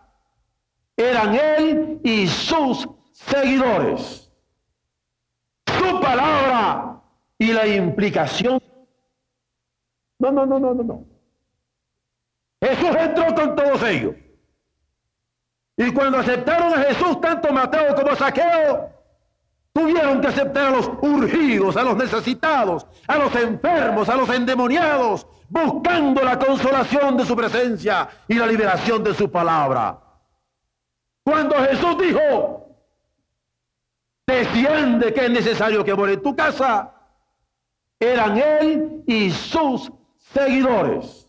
eran 0.96 1.34
él 1.34 2.00
y 2.02 2.26
sus 2.26 2.88
seguidores. 3.12 4.30
Su 5.66 6.00
palabra 6.00 7.02
y 7.38 7.52
la 7.52 7.66
implicación. 7.66 8.62
No, 10.18 10.30
no, 10.30 10.46
no, 10.46 10.58
no, 10.58 10.74
no, 10.74 10.82
no. 10.82 11.04
Jesús 12.60 12.96
entró 12.96 13.34
con 13.34 13.56
todos 13.56 13.82
ellos. 13.82 14.14
Y 15.76 15.92
cuando 15.92 16.18
aceptaron 16.18 16.72
a 16.72 16.84
Jesús, 16.84 17.20
tanto 17.20 17.52
Mateo 17.52 17.94
como 17.96 18.14
Saqueo, 18.14 18.90
tuvieron 19.72 20.20
que 20.20 20.28
aceptar 20.28 20.66
a 20.66 20.70
los 20.70 20.88
urgidos, 21.02 21.76
a 21.76 21.82
los 21.82 21.96
necesitados, 21.96 22.86
a 23.08 23.18
los 23.18 23.34
enfermos, 23.34 24.08
a 24.08 24.14
los 24.14 24.30
endemoniados, 24.30 25.26
buscando 25.48 26.22
la 26.22 26.38
consolación 26.38 27.16
de 27.16 27.26
su 27.26 27.34
presencia 27.34 28.08
y 28.28 28.34
la 28.34 28.46
liberación 28.46 29.02
de 29.02 29.14
su 29.14 29.30
palabra. 29.30 30.03
Cuando 31.24 31.54
Jesús 31.56 31.96
dijo, 31.98 32.76
desciende 34.26 35.12
que 35.14 35.24
es 35.24 35.30
necesario 35.30 35.82
que 35.82 35.94
muere 35.94 36.14
en 36.14 36.22
tu 36.22 36.36
casa, 36.36 36.92
eran 37.98 38.36
él 38.36 39.02
y 39.06 39.30
sus 39.30 39.90
seguidores. 40.18 41.28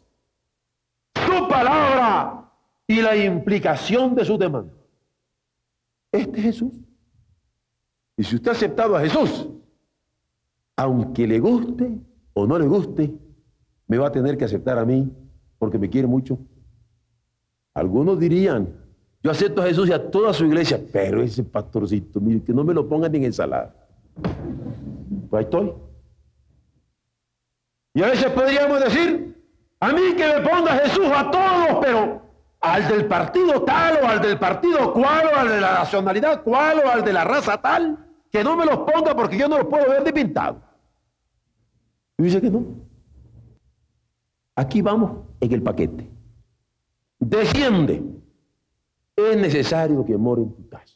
Su 1.26 1.48
palabra 1.48 2.52
y 2.86 3.02
la 3.02 3.16
implicación 3.16 4.16
de 4.16 4.26
su 4.26 4.38
demanda. 4.38 4.74
Este 6.12 6.40
es 6.40 6.44
Jesús. 6.44 6.74
Y 8.18 8.24
si 8.24 8.36
usted 8.36 8.50
ha 8.50 8.54
aceptado 8.54 8.96
a 8.96 9.02
Jesús, 9.02 9.50
aunque 10.76 11.26
le 11.26 11.40
guste 11.40 12.00
o 12.34 12.46
no 12.46 12.60
le 12.60 12.68
guste, 12.68 13.14
me 13.88 13.98
va 13.98 14.08
a 14.08 14.12
tener 14.12 14.38
que 14.38 14.46
aceptar 14.46 14.78
a 14.78 14.86
mí 14.86 15.10
porque 15.58 15.78
me 15.78 15.90
quiere 15.90 16.08
mucho. 16.08 16.38
Algunos 17.74 18.20
dirían, 18.20 18.85
yo 19.26 19.32
acepto 19.32 19.64
a 19.64 19.66
Jesús 19.66 19.90
y 19.90 19.92
a 19.92 20.12
toda 20.12 20.32
su 20.34 20.46
iglesia, 20.46 20.80
pero 20.94 21.24
ese 21.24 21.44
pastorcito, 21.44 22.22
mire, 22.22 22.44
que 22.44 22.54
no 22.54 22.64
me 22.64 22.76
lo 22.76 22.88
pongan 22.88 23.16
en 23.16 23.24
ensalada. 23.24 23.74
Pues 25.32 25.40
ahí 25.40 25.44
estoy. 25.46 25.74
Y 27.96 28.04
a 28.04 28.06
veces 28.06 28.30
podríamos 28.30 28.80
decir, 28.82 29.36
a 29.80 29.92
mí 29.92 30.14
que 30.16 30.28
me 30.28 30.48
ponga 30.48 30.74
Jesús 30.74 31.08
a 31.08 31.32
todos, 31.32 31.80
pero 31.82 32.22
al 32.62 32.88
del 32.88 33.08
partido 33.08 33.64
tal 33.64 33.98
o 34.04 34.08
al 34.08 34.22
del 34.22 34.38
partido 34.38 34.94
cual 34.94 35.32
o 35.34 35.40
al 35.40 35.48
de 35.48 35.60
la 35.60 35.74
nacionalidad 35.74 36.44
cual 36.44 36.84
o 36.86 36.90
al 36.92 37.04
de 37.04 37.14
la 37.14 37.24
raza 37.24 37.60
tal, 37.60 37.98
que 38.30 38.44
no 38.44 38.56
me 38.56 38.68
los 38.68 38.78
ponga 38.78 39.16
porque 39.16 39.40
yo 39.40 39.48
no 39.48 39.58
los 39.58 39.66
puedo 39.66 39.90
ver 39.90 40.04
de 40.04 40.14
pintado. 40.14 40.62
Y 42.20 42.24
dice 42.26 42.40
que 42.40 42.52
no. 42.52 42.64
Aquí 44.56 44.84
vamos 44.84 45.26
en 45.40 45.52
el 45.52 45.64
paquete. 45.64 46.12
Desciende. 47.18 48.15
Es 49.16 49.38
necesario 49.38 50.06
que 50.06 50.18
more 50.18 50.42
en 50.42 50.54
tu 50.54 50.68
casa. 50.70 50.96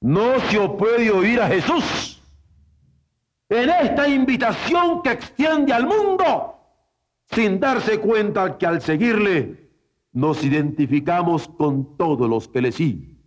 No 0.00 0.38
se 0.40 0.68
puede 0.70 1.10
oír 1.10 1.40
a 1.40 1.48
Jesús 1.48 2.22
en 3.48 3.70
esta 3.70 4.08
invitación 4.08 5.02
que 5.02 5.12
extiende 5.12 5.72
al 5.72 5.86
mundo 5.86 6.54
sin 7.30 7.60
darse 7.60 7.98
cuenta 8.00 8.58
que 8.58 8.66
al 8.66 8.80
seguirle 8.80 9.70
nos 10.12 10.44
identificamos 10.44 11.48
con 11.48 11.96
todos 11.96 12.28
los 12.28 12.48
que 12.48 12.62
le 12.62 12.72
siguen. 12.72 13.22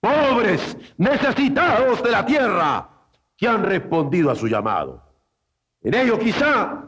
Pobres, 0.00 0.76
necesitados 0.96 2.02
de 2.02 2.10
la 2.10 2.26
tierra, 2.26 2.88
que 3.36 3.46
han 3.46 3.62
respondido 3.62 4.30
a 4.30 4.34
su 4.34 4.48
llamado. 4.48 5.02
En 5.82 5.94
ello 5.94 6.18
quizá 6.18 6.84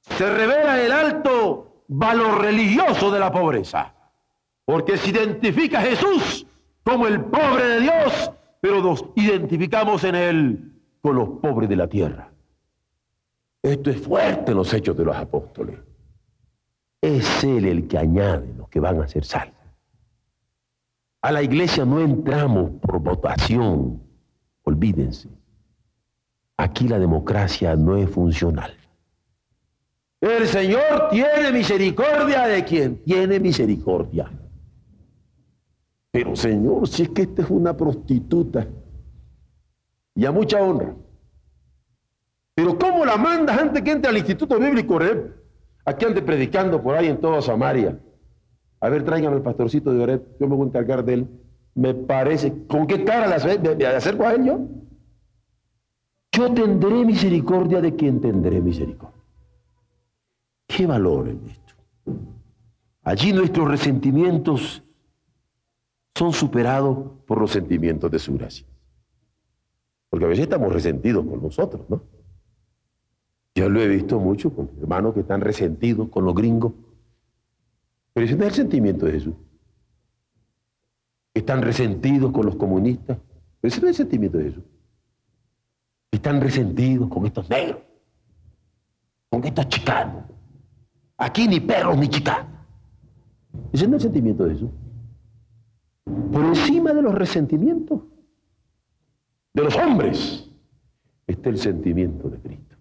se 0.00 0.30
revela 0.30 0.80
el 0.80 0.92
alto 0.92 1.84
valor 1.88 2.42
religioso 2.42 3.10
de 3.10 3.20
la 3.20 3.32
pobreza, 3.32 3.94
porque 4.64 4.96
se 4.96 5.10
identifica 5.10 5.80
a 5.80 5.82
Jesús 5.82 6.46
como 6.82 7.06
el 7.06 7.20
pobre 7.20 7.64
de 7.64 7.80
Dios, 7.80 8.32
pero 8.60 8.80
nos 8.80 9.04
identificamos 9.16 10.04
en 10.04 10.14
él 10.14 10.72
con 11.00 11.16
los 11.16 11.28
pobres 11.40 11.68
de 11.68 11.76
la 11.76 11.88
tierra. 11.88 12.32
Esto 13.62 13.90
es 13.90 14.00
fuerte 14.00 14.50
en 14.50 14.56
los 14.56 14.72
hechos 14.74 14.96
de 14.96 15.04
los 15.04 15.16
apóstoles. 15.16 15.78
Es 17.00 17.44
Él 17.44 17.64
el 17.66 17.88
que 17.88 17.98
añade 17.98 18.52
los 18.56 18.68
que 18.68 18.80
van 18.80 19.00
a 19.00 19.08
ser 19.08 19.24
salvos. 19.24 19.56
A 21.20 21.30
la 21.30 21.42
iglesia 21.42 21.84
no 21.84 22.00
entramos 22.00 22.72
por 22.80 22.98
votación, 23.00 24.02
olvídense. 24.64 25.28
Aquí 26.56 26.88
la 26.88 26.98
democracia 26.98 27.76
no 27.76 27.96
es 27.96 28.10
funcional. 28.10 28.76
El 30.20 30.46
Señor 30.46 31.08
tiene 31.10 31.52
misericordia 31.52 32.46
de 32.46 32.64
quien 32.64 33.02
tiene 33.02 33.40
misericordia. 33.40 34.30
Pero 36.12 36.36
Señor, 36.36 36.86
si 36.86 37.04
es 37.04 37.08
que 37.08 37.22
esta 37.22 37.42
es 37.42 37.50
una 37.50 37.74
prostituta 37.76 38.68
y 40.14 40.26
a 40.26 40.30
mucha 40.30 40.62
honra. 40.62 40.94
Pero 42.54 42.78
¿cómo 42.78 43.04
la 43.04 43.16
mandas 43.16 43.58
antes 43.58 43.82
que 43.82 43.92
entre 43.92 44.10
al 44.10 44.18
Instituto 44.18 44.58
Bíblico 44.60 44.94
Oreb? 44.94 45.34
Aquí 45.86 46.04
ande 46.04 46.20
predicando 46.20 46.82
por 46.82 46.94
ahí 46.94 47.06
en 47.06 47.18
toda 47.18 47.40
Samaria. 47.40 47.98
A 48.78 48.88
ver, 48.90 49.04
tráigame 49.04 49.36
el 49.36 49.42
pastorcito 49.42 49.92
de 49.92 50.02
Oreb, 50.02 50.36
yo 50.38 50.46
me 50.46 50.54
voy 50.54 50.66
a 50.66 50.68
encargar 50.68 51.02
de 51.02 51.14
él. 51.14 51.28
Me 51.74 51.94
parece, 51.94 52.66
¿con 52.66 52.86
qué 52.86 53.04
cara 53.04 53.26
le 53.26 53.86
acerco 53.86 54.26
a 54.26 54.34
él 54.34 54.44
yo? 54.44 54.60
Yo 56.32 56.52
tendré 56.52 57.06
misericordia 57.06 57.80
de 57.80 57.96
quien 57.96 58.20
tendré 58.20 58.60
misericordia. 58.60 59.22
¿Qué 60.66 60.86
valor 60.86 61.28
en 61.28 61.46
esto? 61.46 61.74
Allí 63.02 63.32
nuestros 63.32 63.68
resentimientos 63.68 64.81
son 66.22 66.32
superados 66.32 66.98
por 67.26 67.40
los 67.40 67.50
sentimientos 67.50 68.08
de 68.08 68.20
su 68.20 68.34
gracia. 68.34 68.64
Porque 70.08 70.24
a 70.24 70.28
veces 70.28 70.44
estamos 70.44 70.72
resentidos 70.72 71.26
con 71.26 71.42
nosotros, 71.42 71.82
¿no? 71.88 72.00
Yo 73.56 73.68
lo 73.68 73.80
he 73.80 73.88
visto 73.88 74.20
mucho 74.20 74.54
con 74.54 74.70
hermanos 74.80 75.14
que 75.14 75.20
están 75.20 75.40
resentidos 75.40 76.08
con 76.10 76.24
los 76.24 76.32
gringos. 76.36 76.74
Pero 78.12 78.24
ese 78.24 78.36
no 78.36 78.44
es 78.44 78.50
el 78.50 78.54
sentimiento 78.54 79.06
de 79.06 79.12
Jesús. 79.12 79.34
Están 81.34 81.60
resentidos 81.60 82.30
con 82.30 82.46
los 82.46 82.54
comunistas. 82.54 83.18
Pero 83.60 83.74
ese 83.74 83.80
no 83.80 83.88
es 83.88 83.98
el 83.98 84.04
sentimiento 84.04 84.38
de 84.38 84.44
Jesús. 84.44 84.64
Están 86.12 86.40
resentidos 86.40 87.08
con 87.08 87.26
estos 87.26 87.50
negros, 87.50 87.82
con 89.28 89.42
estos 89.44 89.68
chicanos. 89.68 90.22
Aquí 91.16 91.48
ni 91.48 91.58
perros 91.58 91.98
ni 91.98 92.06
chicanos. 92.06 92.46
Ese 93.72 93.88
no 93.88 93.96
es 93.96 94.04
el 94.04 94.10
sentimiento 94.12 94.44
de 94.44 94.52
Jesús. 94.52 94.70
Por 96.04 96.44
encima 96.44 96.92
de 96.92 97.02
los 97.02 97.14
resentimientos 97.14 98.00
de 99.54 99.62
los 99.64 99.76
hombres 99.76 100.50
está 101.26 101.50
el 101.50 101.58
sentimiento 101.58 102.28
de 102.28 102.40
Cristo 102.40 102.72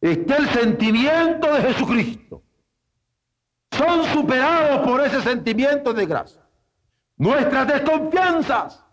está 0.00 0.36
el 0.36 0.48
sentimiento 0.48 1.52
de 1.52 1.62
Jesucristo. 1.62 2.42
Son 3.72 4.04
superados 4.04 4.86
por 4.86 5.00
ese 5.04 5.20
sentimiento 5.22 5.92
de 5.92 6.06
gracia. 6.06 6.42
Nuestras 7.16 7.66
desconfianzas 7.66 8.84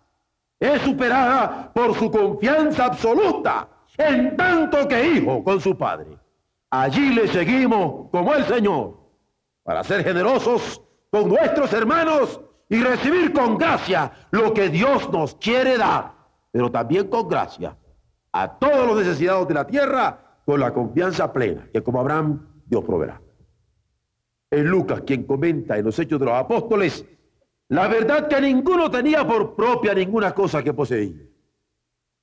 es 0.59 0.81
superada 0.81 1.71
por 1.73 1.93
su 1.95 2.09
confianza 2.09 2.85
absoluta 2.85 3.67
en 3.97 4.35
tanto 4.35 4.87
que 4.87 5.07
hijo 5.07 5.43
con 5.43 5.61
su 5.61 5.77
Padre. 5.77 6.17
Allí 6.69 7.13
le 7.13 7.27
seguimos 7.27 8.09
como 8.11 8.33
el 8.33 8.43
Señor 8.45 8.97
para 9.63 9.83
ser 9.83 10.03
generosos 10.03 10.81
con 11.11 11.29
nuestros 11.29 11.71
hermanos 11.73 12.41
y 12.69 12.81
recibir 12.81 13.33
con 13.33 13.57
gracia 13.57 14.11
lo 14.31 14.53
que 14.53 14.69
Dios 14.69 15.09
nos 15.11 15.35
quiere 15.35 15.77
dar, 15.77 16.13
pero 16.51 16.71
también 16.71 17.07
con 17.07 17.27
gracia 17.27 17.77
a 18.31 18.57
todos 18.57 18.87
los 18.87 18.97
necesitados 18.97 19.47
de 19.47 19.53
la 19.53 19.67
tierra 19.67 20.39
con 20.45 20.59
la 20.59 20.73
confianza 20.73 21.31
plena, 21.31 21.67
que 21.71 21.81
como 21.81 21.99
Abraham, 21.99 22.63
Dios 22.65 22.83
proveerá. 22.83 23.21
Es 24.49 24.63
Lucas 24.63 25.01
quien 25.05 25.23
comenta 25.23 25.77
en 25.77 25.85
los 25.85 25.97
Hechos 25.97 26.19
de 26.19 26.25
los 26.25 26.35
Apóstoles 26.35 27.05
la 27.67 27.87
verdad 27.87 28.27
que 28.27 28.39
ninguno 28.41 28.91
tenía 28.91 29.25
por 29.25 29.55
propia 29.55 29.93
ninguna 29.93 30.33
cosa 30.33 30.63
que 30.63 30.73
poseía, 30.73 31.15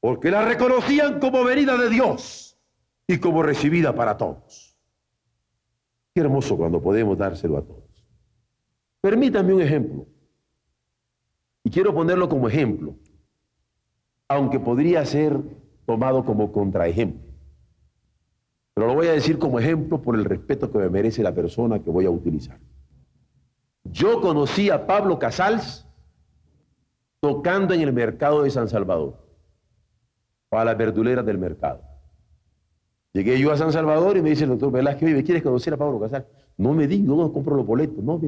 porque 0.00 0.30
la 0.30 0.44
reconocían 0.44 1.18
como 1.18 1.42
venida 1.42 1.76
de 1.76 1.88
Dios 1.88 2.56
y 3.08 3.18
como 3.18 3.42
recibida 3.42 3.94
para 3.94 4.16
todos. 4.16 4.78
Qué 6.14 6.20
hermoso 6.20 6.56
cuando 6.56 6.80
podemos 6.80 7.18
dárselo 7.18 7.56
a 7.56 7.62
todos. 7.62 7.82
Permítanme 9.00 9.54
un 9.54 9.62
ejemplo. 9.62 10.06
Y 11.64 11.70
quiero 11.70 11.94
ponerlo 11.94 12.28
como 12.28 12.48
ejemplo, 12.48 12.96
aunque 14.28 14.58
podría 14.58 15.04
ser 15.04 15.40
tomado 15.86 16.24
como 16.24 16.52
contraejemplo. 16.52 17.32
Pero 18.74 18.86
lo 18.86 18.94
voy 18.94 19.06
a 19.08 19.12
decir 19.12 19.38
como 19.38 19.58
ejemplo 19.58 20.00
por 20.00 20.16
el 20.16 20.24
respeto 20.24 20.70
que 20.70 20.78
me 20.78 20.88
merece 20.88 21.22
la 21.22 21.34
persona 21.34 21.82
que 21.82 21.90
voy 21.90 22.06
a 22.06 22.10
utilizar. 22.10 22.58
Yo 23.84 24.20
conocí 24.20 24.70
a 24.70 24.86
Pablo 24.86 25.18
Casals 25.18 25.86
tocando 27.20 27.74
en 27.74 27.82
el 27.82 27.92
mercado 27.92 28.42
de 28.42 28.50
San 28.50 28.68
Salvador, 28.68 29.22
para 30.48 30.64
las 30.66 30.76
verduleras 30.76 31.24
del 31.24 31.38
mercado. 31.38 31.80
Llegué 33.12 33.38
yo 33.38 33.52
a 33.52 33.56
San 33.56 33.72
Salvador 33.72 34.16
y 34.16 34.22
me 34.22 34.30
dice 34.30 34.44
el 34.44 34.50
doctor 34.50 34.72
Velázquez, 34.72 35.14
¿me 35.14 35.22
quieres 35.22 35.42
conocer 35.42 35.74
a 35.74 35.76
Pablo 35.76 36.00
Casals? 36.00 36.26
No 36.56 36.72
me 36.72 36.88
digo, 36.88 37.14
no 37.14 37.32
compro 37.32 37.56
los 37.56 37.66
boletos, 37.66 38.02
no, 38.02 38.20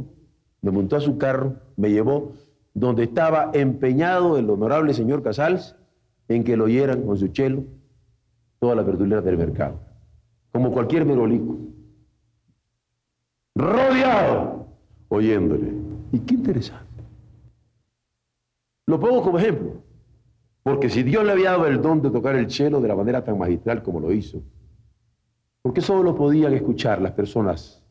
me 0.61 0.71
montó 0.71 0.97
a 0.97 1.01
su 1.01 1.19
carro, 1.19 1.57
me 1.77 1.91
llevó 1.91 2.33
donde 2.75 3.05
estaba 3.05 3.51
empeñado 3.55 4.37
el 4.37 4.51
honorable 4.51 4.93
señor 4.93 5.23
Casals 5.23 5.77
en 6.29 6.45
que 6.45 6.57
lo 6.57 6.65
oyeran 6.65 7.03
con 7.03 7.17
su 7.17 7.29
chelo 7.29 7.65
todas 8.59 8.77
las 8.77 8.85
verduleras 8.85 9.25
del 9.25 9.39
mercado 9.39 9.95
como 10.55 10.71
cualquier 10.71 11.05
merolico, 11.05 11.59
rodeado, 13.57 14.69
oyéndole. 15.09 15.73
Y 16.13 16.21
qué 16.21 16.35
interesante. 16.35 17.03
Lo 18.87 19.01
pongo 19.01 19.21
como 19.21 19.39
ejemplo, 19.39 19.83
porque 20.63 20.89
si 20.89 21.03
Dios 21.03 21.25
le 21.25 21.33
había 21.33 21.51
dado 21.51 21.67
el 21.67 21.83
don 21.83 22.01
de 22.03 22.11
tocar 22.11 22.37
el 22.37 22.49
cielo 22.53 22.81
de 22.81 22.87
la 22.87 22.95
manera 22.95 23.25
tan 23.25 23.37
magistral 23.37 23.83
como 23.83 23.99
lo 23.99 24.13
hizo, 24.13 24.45
¿por 25.61 25.75
qué 25.75 25.81
solo 25.81 26.05
lo 26.05 26.15
podían 26.15 26.55
escuchar 26.55 27.03
las 27.03 27.13
personas 27.13 27.83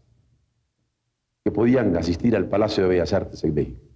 que 1.43 1.51
podían 1.51 1.97
asistir 1.97 2.33
al 2.33 2.47
Palacio 2.47 2.83
de 2.83 2.89
Bellas 2.89 3.11
Artes 3.11 3.43
en 3.43 3.53
México? 3.53 3.92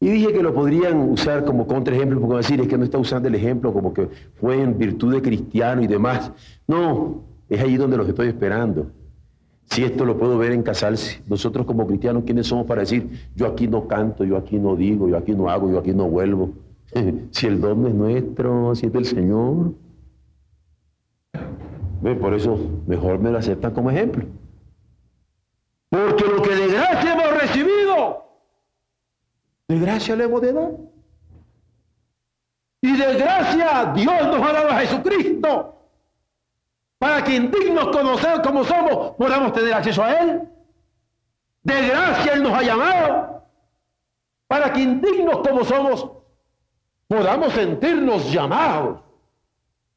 Y 0.00 0.10
dije 0.10 0.32
que 0.32 0.42
lo 0.42 0.52
podrían 0.52 0.98
usar 1.08 1.44
como 1.44 1.66
contraejemplo, 1.66 2.20
porque 2.20 2.36
decir 2.36 2.60
es 2.60 2.68
que 2.68 2.76
no 2.76 2.84
está 2.84 2.98
usando 2.98 3.28
el 3.28 3.34
ejemplo 3.34 3.72
como 3.72 3.94
que 3.94 4.08
fue 4.34 4.60
en 4.60 4.76
virtud 4.76 5.14
de 5.14 5.22
cristiano 5.22 5.82
y 5.82 5.86
demás. 5.86 6.30
No, 6.66 7.22
es 7.48 7.60
ahí 7.60 7.76
donde 7.76 7.96
los 7.96 8.08
estoy 8.08 8.28
esperando. 8.28 8.90
Si 9.66 9.82
esto 9.82 10.04
lo 10.04 10.18
puedo 10.18 10.36
ver 10.36 10.52
en 10.52 10.62
Casals, 10.62 11.22
nosotros 11.26 11.64
como 11.64 11.86
cristianos, 11.86 12.24
¿quiénes 12.24 12.46
somos 12.46 12.66
para 12.66 12.82
decir, 12.82 13.08
yo 13.34 13.46
aquí 13.46 13.66
no 13.66 13.88
canto, 13.88 14.24
yo 14.24 14.36
aquí 14.36 14.58
no 14.58 14.76
digo, 14.76 15.08
yo 15.08 15.16
aquí 15.16 15.32
no 15.32 15.48
hago, 15.48 15.70
yo 15.70 15.78
aquí 15.78 15.92
no 15.92 16.04
vuelvo? 16.04 16.50
si 17.30 17.46
el 17.46 17.60
don 17.60 17.86
es 17.86 17.94
nuestro, 17.94 18.74
si 18.74 18.86
es 18.86 18.92
del 18.92 19.04
Señor. 19.04 19.72
Por 22.20 22.34
eso 22.34 22.58
mejor 22.86 23.18
me 23.18 23.30
lo 23.30 23.38
aceptan 23.38 23.72
como 23.72 23.90
ejemplo. 23.90 24.26
Porque 25.88 26.24
lo 26.24 26.42
que 26.42 26.54
de 26.54 26.68
gracia 26.68 27.14
hemos 27.14 27.40
recibido, 27.40 28.24
de 29.68 29.78
gracia 29.78 30.16
le 30.16 30.24
hemos 30.24 30.40
de 30.40 30.52
dar. 30.52 30.70
Y 32.82 32.96
de 32.96 33.14
gracia 33.14 33.92
Dios 33.94 34.26
nos 34.26 34.42
ha 34.42 34.52
dado 34.52 34.70
a 34.70 34.80
Jesucristo 34.80 35.74
para 36.98 37.24
que 37.24 37.36
indignos 37.36 37.88
conocer 37.88 38.42
como 38.42 38.64
somos 38.64 39.14
podamos 39.16 39.52
tener 39.52 39.72
acceso 39.72 40.02
a 40.02 40.12
Él. 40.12 40.48
De 41.62 41.88
gracia 41.88 42.34
Él 42.34 42.42
nos 42.42 42.52
ha 42.52 42.62
llamado 42.62 43.42
para 44.46 44.72
que 44.72 44.80
indignos 44.80 45.38
como 45.38 45.64
somos 45.64 46.10
podamos 47.08 47.52
sentirnos 47.52 48.30
llamados. 48.30 49.00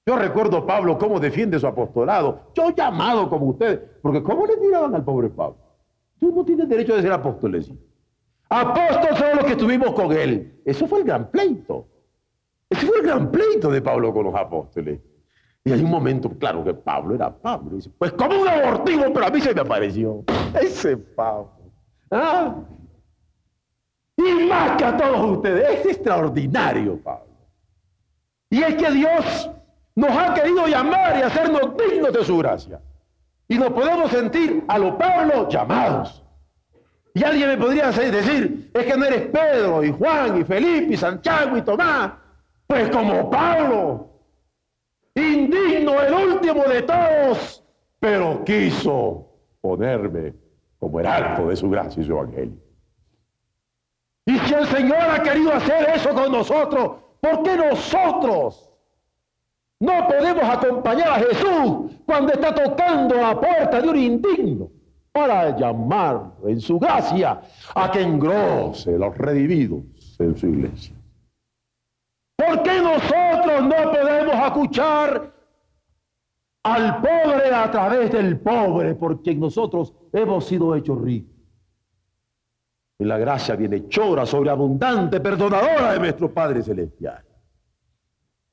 Yo 0.06 0.15
recuerdo 0.15 0.65
Pablo 0.65 0.97
cómo 0.97 1.19
defiende 1.19 1.60
su 1.60 1.67
apostolado. 1.67 2.51
Yo 2.56 2.69
llamado 2.69 3.30
como 3.30 3.47
ustedes, 3.47 3.82
porque 4.01 4.23
¿cómo 4.23 4.45
le 4.45 4.56
tiraban 4.56 4.95
al 4.95 5.03
pobre 5.03 5.30
Pablo? 5.30 5.58
Tú 6.19 6.34
no 6.34 6.45
tienes 6.45 6.69
derecho 6.69 6.95
de 6.95 7.01
ser 7.01 7.12
apóstol, 7.12 7.56
Apóstol 8.50 9.18
son 9.18 9.38
los 9.38 9.46
que 9.46 9.52
estuvimos 9.52 9.94
con 9.94 10.12
él. 10.12 10.62
Eso 10.66 10.88
fue 10.88 11.00
el 11.00 11.06
gran 11.06 11.30
pleito. 11.30 11.88
Ese 12.70 12.86
fue 12.86 12.98
el 13.00 13.04
gran 13.04 13.32
pleito 13.32 13.70
de 13.70 13.82
Pablo 13.82 14.14
con 14.14 14.26
los 14.26 14.36
apóstoles. 14.36 15.00
Y 15.64 15.72
hay 15.72 15.82
un 15.82 15.90
momento, 15.90 16.30
claro 16.30 16.64
que 16.64 16.74
Pablo 16.74 17.16
era 17.16 17.30
Pablo. 17.30 17.76
Dice, 17.76 17.90
pues 17.98 18.14
como 18.14 18.42
un 18.42 18.48
abortivo, 18.48 19.04
pero 19.14 19.28
a 19.28 19.30
mí 19.30 19.42
se 19.42 19.54
me 19.54 19.62
apareció. 19.62 20.24
Ese 20.60 20.96
Pablo. 20.96 21.52
¿Ah? 22.10 22.56
Y 24.16 24.48
más 24.48 24.78
que 24.78 24.86
a 24.86 24.96
todos 24.96 25.38
ustedes, 25.38 25.80
es 25.80 25.86
extraordinario, 25.86 26.98
Pablo. 27.04 27.28
Y 28.50 28.64
es 28.64 28.76
que 28.76 28.92
Dios 28.92 29.50
nos 29.96 30.10
ha 30.12 30.34
querido 30.34 30.68
llamar 30.68 31.18
y 31.20 31.22
hacernos 31.24 31.76
dignos 31.76 32.14
de 32.14 32.24
su 32.24 32.38
gracia. 32.38 32.82
Y 33.48 33.58
nos 33.58 33.72
podemos 33.72 34.10
sentir 34.12 34.64
a 34.68 34.78
lo 34.78 34.98
Pablo 34.98 35.50
llamados. 35.50 36.24
Y 37.13 37.24
alguien 37.24 37.50
me 37.50 37.58
podría 37.58 37.91
decir, 37.91 38.70
es 38.74 38.86
que 38.86 38.98
no 38.98 39.06
eres 39.06 39.28
Pedro 39.30 39.84
y 39.84 39.91
Juan 39.91 40.39
y 40.39 40.43
Felipe 40.43 40.93
y 40.93 40.98
Santiago 40.98 41.58
y 41.58 41.62
Tomás. 41.63 42.12
Pues 42.67 42.89
como 42.89 43.30
Pablo, 43.30 44.10
indigno, 45.15 46.02
el 46.02 46.13
último 46.13 46.63
de 46.65 46.84
todos, 46.84 47.63
pero 48.00 48.43
quiso 48.43 49.26
ponerme 49.62 50.34
como 50.80 51.00
el 51.00 51.08
alto 51.08 51.48
de 51.48 51.56
su 51.56 51.70
gracia 51.70 52.02
y 52.02 52.06
su 52.06 52.12
evangelio. 52.12 52.58
Y 54.26 54.38
si 54.39 54.54
el 54.54 54.67
Señor 54.67 55.00
ha 55.00 55.24
querido 55.24 55.54
hacer 55.54 55.89
eso 55.96 56.13
con 56.13 56.32
nosotros, 56.32 56.98
¿por 57.22 57.43
qué 57.43 57.56
nosotros 57.56 58.70
no 59.80 60.08
podemos 60.08 60.43
acompañar 60.43 61.10
a 61.10 61.20
Jesús 61.20 61.91
cuando 62.06 62.34
está 62.34 62.54
tocando 62.54 63.15
la 63.15 63.39
puerta 63.39 63.82
de 63.82 63.88
un 63.88 63.98
indigno 63.98 64.77
para 65.12 65.58
llamar 65.58 66.32
en 66.46 66.60
su 66.60 66.80
gracia 66.80 67.41
a 67.74 67.91
que 67.91 68.02
engrose 68.02 68.98
los 68.98 69.17
redimidos 69.17 69.84
en 70.20 70.38
su 70.38 70.48
iglesia? 70.48 70.96
¿Por 72.38 72.62
qué 72.62 72.82
nosotros 72.82 73.63
no 73.63 73.91
podemos 73.91 74.36
escuchar 74.46 75.34
al 76.63 77.02
pobre 77.02 77.54
a 77.54 77.72
través 77.72 78.12
del 78.12 78.39
pobre? 78.39 78.93
Porque 78.93 79.34
nosotros 79.34 79.93
hemos 80.13 80.46
sido 80.46 80.76
hechos 80.76 81.02
ricos. 81.02 81.36
Y 83.00 83.06
la 83.06 83.17
gracia 83.17 83.56
viene 83.56 83.88
chora, 83.89 84.26
sobreabundante, 84.26 85.20
perdonadora 85.20 85.93
de 85.93 86.00
nuestro 86.00 86.34
Padre 86.34 86.63
Celestial. 86.63 87.24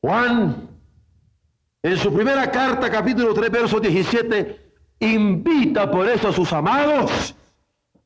Juan, 0.00 0.68
en 1.82 1.96
su 1.96 2.12
primera 2.12 2.50
carta, 2.50 2.90
capítulo 2.90 3.32
3, 3.32 3.50
verso 3.50 3.80
17, 3.80 4.63
invita 5.00 5.90
por 5.90 6.08
eso 6.08 6.28
a 6.28 6.32
sus 6.32 6.52
amados 6.52 7.34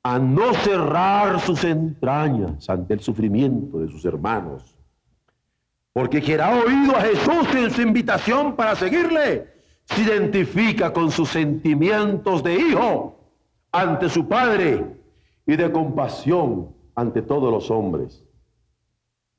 a 0.02 0.18
no 0.18 0.54
cerrar 0.54 1.40
sus 1.40 1.64
entrañas 1.64 2.68
ante 2.68 2.94
el 2.94 3.00
sufrimiento 3.00 3.78
de 3.78 3.88
sus 3.88 4.04
hermanos 4.04 4.78
porque 5.98 6.22
quien 6.22 6.40
ha 6.40 6.50
oído 6.50 6.94
a 6.94 7.00
Jesús 7.00 7.52
en 7.56 7.72
su 7.72 7.82
invitación 7.82 8.54
para 8.54 8.76
seguirle, 8.76 9.48
se 9.84 10.02
identifica 10.02 10.92
con 10.92 11.10
sus 11.10 11.28
sentimientos 11.28 12.44
de 12.44 12.54
hijo 12.54 13.18
ante 13.72 14.08
su 14.08 14.28
Padre 14.28 14.84
y 15.44 15.56
de 15.56 15.72
compasión 15.72 16.68
ante 16.94 17.20
todos 17.20 17.50
los 17.50 17.68
hombres. 17.72 18.24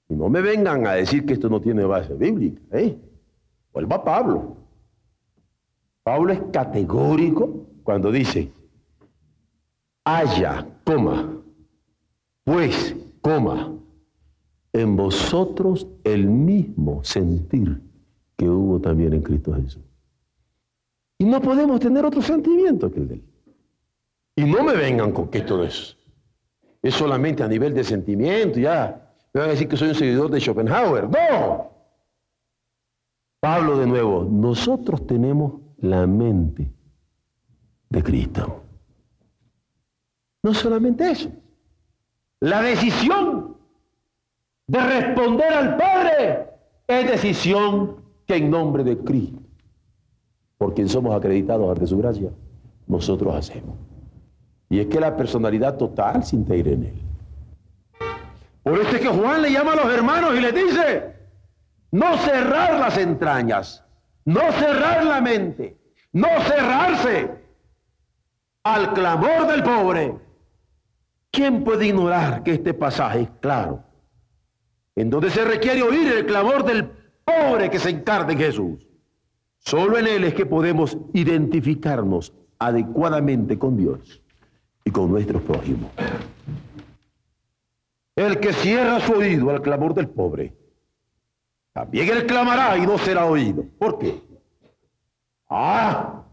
Y 0.10 0.16
no 0.16 0.28
me 0.28 0.42
vengan 0.42 0.86
a 0.86 0.96
decir 0.96 1.26
que 1.26 1.32
esto 1.32 1.48
no 1.48 1.62
tiene 1.62 1.86
base 1.86 2.14
bíblica. 2.14 2.62
¿eh? 2.78 2.98
Vuelva 3.72 3.96
a 3.96 4.04
Pablo. 4.04 4.58
Pablo 6.04 6.34
es 6.34 6.42
categórico 6.52 7.68
cuando 7.84 8.12
dice, 8.12 8.52
haya, 10.04 10.68
coma, 10.84 11.42
pues, 12.44 12.96
coma, 13.22 13.74
en 14.74 14.96
vosotros 14.96 15.88
el 16.04 16.28
mismo 16.28 17.04
sentir 17.04 17.82
que 18.38 18.50
hubo 18.50 18.80
también 18.80 19.14
en 19.14 19.22
Cristo 19.22 19.54
Jesús. 19.54 19.84
Y 21.18 21.26
no 21.26 21.42
podemos 21.42 21.80
tener 21.80 22.06
otro 22.06 22.22
sentimiento 22.22 22.92
que 22.92 23.00
el 23.00 23.08
de 23.08 23.14
él. 23.16 23.24
Y 24.38 24.46
no 24.46 24.64
me 24.64 24.74
vengan 24.74 25.12
con 25.12 25.28
que 25.28 25.40
esto 25.40 25.64
es, 25.64 25.98
es 26.82 26.94
solamente 26.94 27.44
a 27.44 27.48
nivel 27.48 27.74
de 27.74 27.84
sentimiento, 27.84 28.60
ya. 28.60 29.14
Me 29.34 29.42
van 29.42 29.50
a 29.50 29.54
decir 29.54 29.68
que 29.68 29.76
soy 29.76 29.90
un 29.90 29.96
seguidor 29.96 30.32
de 30.32 30.40
Schopenhauer. 30.40 31.10
No. 31.10 31.70
Pablo 33.42 33.78
de 33.78 33.86
nuevo, 33.86 34.24
nosotros 34.24 35.06
tenemos 35.06 35.54
la 35.82 36.06
mente 36.08 36.72
de 37.90 38.04
Cristo. 38.04 38.64
No 40.44 40.54
solamente 40.54 41.12
eso, 41.12 41.32
la 42.40 42.62
decisión 42.62 43.58
de 44.68 44.80
responder 44.80 45.52
al 45.52 45.78
Padre 45.78 46.48
es 46.88 47.12
decisión 47.12 47.98
que 48.26 48.36
en 48.36 48.50
nombre 48.50 48.84
de 48.84 48.98
Cristo, 49.00 49.42
por 50.58 50.74
quien 50.74 50.88
somos 50.88 51.16
acreditados 51.16 51.70
ante 51.70 51.88
su 51.88 51.98
gracia, 51.98 52.30
nosotros 52.88 53.36
hacemos. 53.36 53.76
Y 54.70 54.80
es 54.80 54.88
que 54.88 55.00
la 55.00 55.16
personalidad 55.16 55.78
total 55.78 56.24
se 56.24 56.36
integra 56.36 56.74
en 56.74 56.84
él. 56.86 57.02
Por 58.64 58.80
eso 58.80 58.96
es 58.96 59.02
que 59.02 59.08
Juan 59.08 59.42
le 59.42 59.52
llama 59.52 59.74
a 59.74 59.78
los 59.78 59.94
hermanos 59.94 60.36
y 60.36 60.42
les 60.42 60.54
dice, 60.54 61.16
no 61.92 62.18
cerrar 62.18 62.80
las 62.80 62.98
entrañas, 62.98 63.84
no 64.30 64.52
cerrar 64.52 65.04
la 65.06 65.22
mente, 65.22 65.76
no 66.14 66.28
cerrarse 66.42 67.32
al 68.62 68.94
clamor 68.94 69.48
del 69.48 69.64
pobre. 69.64 70.16
¿Quién 71.32 71.64
puede 71.64 71.88
ignorar 71.88 72.44
que 72.44 72.54
este 72.54 72.76
pasaje 72.76 73.22
es 73.22 73.30
claro? 73.40 73.84
En 74.96 75.10
donde 75.10 75.32
se 75.32 75.44
requiere 75.44 75.82
oír 75.82 76.12
el 76.12 76.28
clamor 76.28 76.64
del 76.64 76.92
pobre 77.24 77.72
que 77.72 77.80
se 77.80 77.90
encarna 77.90 78.34
en 78.34 78.38
Jesús. 78.38 78.88
Solo 79.58 79.98
en 79.98 80.06
Él 80.06 80.24
es 80.24 80.36
que 80.36 80.46
podemos 80.46 80.96
identificarnos 81.14 82.32
adecuadamente 82.60 83.58
con 83.58 83.78
Dios 83.78 84.22
y 84.86 84.92
con 84.92 85.10
nuestros 85.10 85.42
prójimos. 85.42 85.90
El 88.16 88.40
que 88.40 88.54
cierra 88.54 89.00
su 89.00 89.14
oído 89.14 89.50
al 89.50 89.64
clamor 89.64 89.96
del 89.96 90.10
pobre, 90.10 90.54
también 91.74 92.10
él 92.10 92.26
clamará 92.26 92.78
y 92.78 92.86
no 92.86 92.98
será 92.98 93.26
oído. 93.26 93.66
¿Por 93.78 94.00
qué? 94.00 94.22
Ah, 95.50 96.24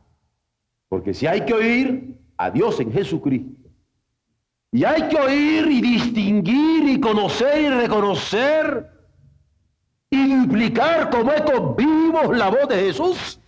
porque 0.88 1.14
si 1.14 1.26
hay 1.26 1.44
que 1.44 1.54
oír 1.54 2.18
a 2.36 2.50
Dios 2.50 2.80
en 2.80 2.92
Jesucristo, 2.92 3.56
y 4.72 4.84
hay 4.84 5.08
que 5.08 5.16
oír 5.16 5.66
y 5.68 5.80
distinguir 5.80 6.88
y 6.88 7.00
conocer 7.00 7.62
y 7.62 7.68
reconocer 7.70 8.90
y 10.10 10.34
duplicar 10.34 11.10
como 11.10 11.32
ecos 11.32 11.76
vivos 11.76 12.36
la 12.36 12.50
voz 12.50 12.68
de 12.68 12.76
Jesús, 12.76 13.40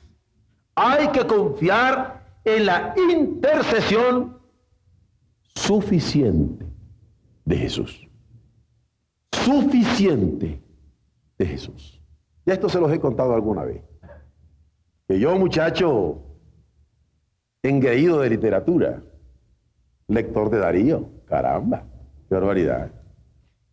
hay 0.74 1.08
que 1.08 1.26
confiar 1.26 2.24
en 2.44 2.66
la 2.66 2.94
intercesión 2.96 4.38
suficiente 5.54 6.66
de 7.44 7.56
Jesús. 7.56 8.08
Suficiente 9.32 10.62
de 11.38 11.46
Jesús. 11.46 12.02
Ya 12.44 12.54
esto 12.54 12.68
se 12.68 12.80
los 12.80 12.92
he 12.92 12.98
contado 12.98 13.34
alguna 13.34 13.64
vez. 13.64 13.82
Que 15.06 15.18
yo, 15.18 15.38
muchacho, 15.38 16.22
engreído 17.62 18.20
de 18.20 18.30
literatura, 18.30 19.02
lector 20.08 20.50
de 20.50 20.58
Darío, 20.58 21.08
caramba, 21.26 21.84
qué 22.28 22.34
barbaridad. 22.34 22.90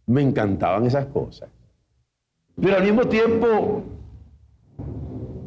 Me 0.06 0.22
encantaban 0.22 0.86
esas 0.86 1.08
cosas. 1.08 1.50
Pero 2.62 2.78
al 2.78 2.84
mismo 2.84 3.06
tiempo, 3.06 3.84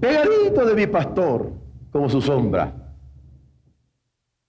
pegadito 0.01 0.67
de 0.67 0.75
mi 0.75 0.87
pastor, 0.87 1.53
como 1.91 2.09
su 2.09 2.21
sombra. 2.21 2.75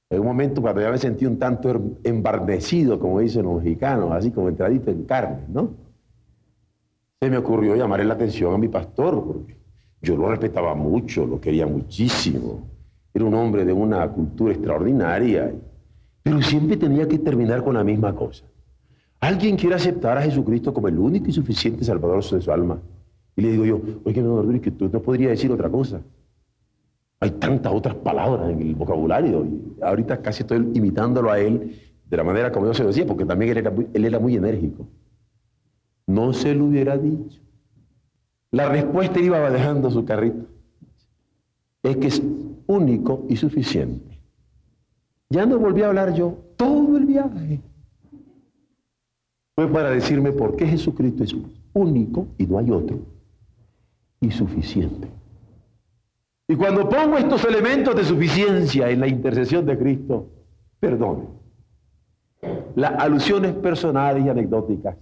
En 0.10 0.20
un 0.20 0.26
momento 0.26 0.62
cuando 0.62 0.82
ya 0.82 0.90
me 0.90 0.98
sentí 0.98 1.26
un 1.26 1.38
tanto 1.38 1.98
embarnecido, 2.04 3.00
como 3.00 3.20
dicen 3.20 3.46
los 3.46 3.62
mexicanos, 3.64 4.12
así 4.12 4.32
como 4.32 4.50
entradito 4.50 4.90
en 4.90 5.04
carne, 5.04 5.46
¿no? 5.48 5.89
Se 7.22 7.30
me 7.30 7.38
ocurrió 7.38 7.76
llamarle 7.76 8.06
la 8.06 8.14
atención 8.14 8.54
a 8.54 8.58
mi 8.58 8.70
pastor, 8.70 9.22
porque 9.22 9.58
yo 10.02 10.16
lo 10.16 10.30
respetaba 10.30 10.74
mucho, 10.74 11.28
lo 11.28 11.42
quería 11.42 11.68
muchísimo. 11.68 12.70
Era 13.14 13.26
un 13.26 13.34
hombre 13.34 13.66
de 13.66 13.74
una 13.74 14.08
cultura 14.08 14.54
extraordinaria, 14.54 15.54
pero 16.24 16.42
siempre 16.42 16.78
tenía 16.78 17.06
que 17.10 17.20
terminar 17.20 17.62
con 17.62 17.74
la 17.74 17.84
misma 17.84 18.16
cosa. 18.16 18.46
Alguien 19.20 19.58
quiere 19.58 19.76
aceptar 19.76 20.18
a 20.18 20.22
Jesucristo 20.22 20.74
como 20.74 20.88
el 20.88 20.98
único 20.98 21.28
y 21.28 21.34
suficiente 21.34 21.84
Salvador 21.84 22.24
de 22.24 22.40
su 22.40 22.52
alma. 22.54 22.80
Y 23.36 23.42
le 23.42 23.52
digo 23.52 23.66
yo, 23.66 23.82
oye, 24.06 24.62
que 24.62 24.72
tú 24.72 24.88
no 24.88 25.02
podrías 25.02 25.32
decir 25.32 25.52
otra 25.52 25.70
cosa. 25.70 26.00
Hay 27.20 27.32
tantas 27.32 27.74
otras 27.74 27.96
palabras 27.96 28.50
en 28.50 28.62
el 28.62 28.76
vocabulario. 28.76 29.46
Y 29.46 29.76
ahorita 29.82 30.22
casi 30.22 30.44
estoy 30.44 30.72
imitándolo 30.74 31.30
a 31.30 31.38
él 31.38 31.76
de 32.06 32.16
la 32.16 32.24
manera 32.24 32.50
como 32.50 32.68
yo 32.68 32.74
se 32.74 32.84
lo 32.84 32.90
decía, 32.90 33.06
porque 33.06 33.26
también 33.26 33.52
él 33.52 33.58
era, 33.58 33.74
él 33.94 34.06
era 34.06 34.20
muy 34.20 34.38
enérgico. 34.38 34.88
No 36.10 36.34
se 36.34 36.56
lo 36.56 36.66
hubiera 36.66 36.98
dicho. 36.98 37.40
La 38.50 38.68
respuesta 38.68 39.20
iba 39.20 39.48
dejando 39.52 39.92
su 39.92 40.06
carrito. 40.06 40.48
Es 41.84 41.98
que 41.98 42.08
es 42.08 42.24
único 42.66 43.28
y 43.30 43.36
suficiente. 43.36 44.20
Ya 45.30 45.46
no 45.46 45.60
volví 45.60 45.84
a 45.84 45.90
hablar 45.90 46.16
yo 46.16 46.36
todo 46.58 46.98
el 46.98 47.06
viaje. 47.06 47.62
Fue 49.54 49.68
para 49.68 49.92
decirme 49.92 50.32
por 50.32 50.56
qué 50.56 50.66
Jesucristo 50.66 51.24
es 51.24 51.36
único 51.74 52.26
y 52.40 52.48
no 52.48 52.58
hay 52.58 52.72
otro. 52.72 52.98
Y 54.20 54.32
suficiente. 54.32 55.08
Y 56.48 56.56
cuando 56.56 56.90
pongo 56.90 57.20
estos 57.20 57.46
elementos 57.46 57.96
de 57.96 58.04
suficiencia 58.04 58.90
en 58.90 59.00
la 59.00 59.08
intercesión 59.08 59.64
de 59.64 59.78
Cristo, 59.78 60.26
perdone. 60.80 61.26
Las 62.76 62.94
alusiones 63.00 63.54
personales 63.54 64.26
y 64.26 64.30
anecdóticas. 64.30 64.98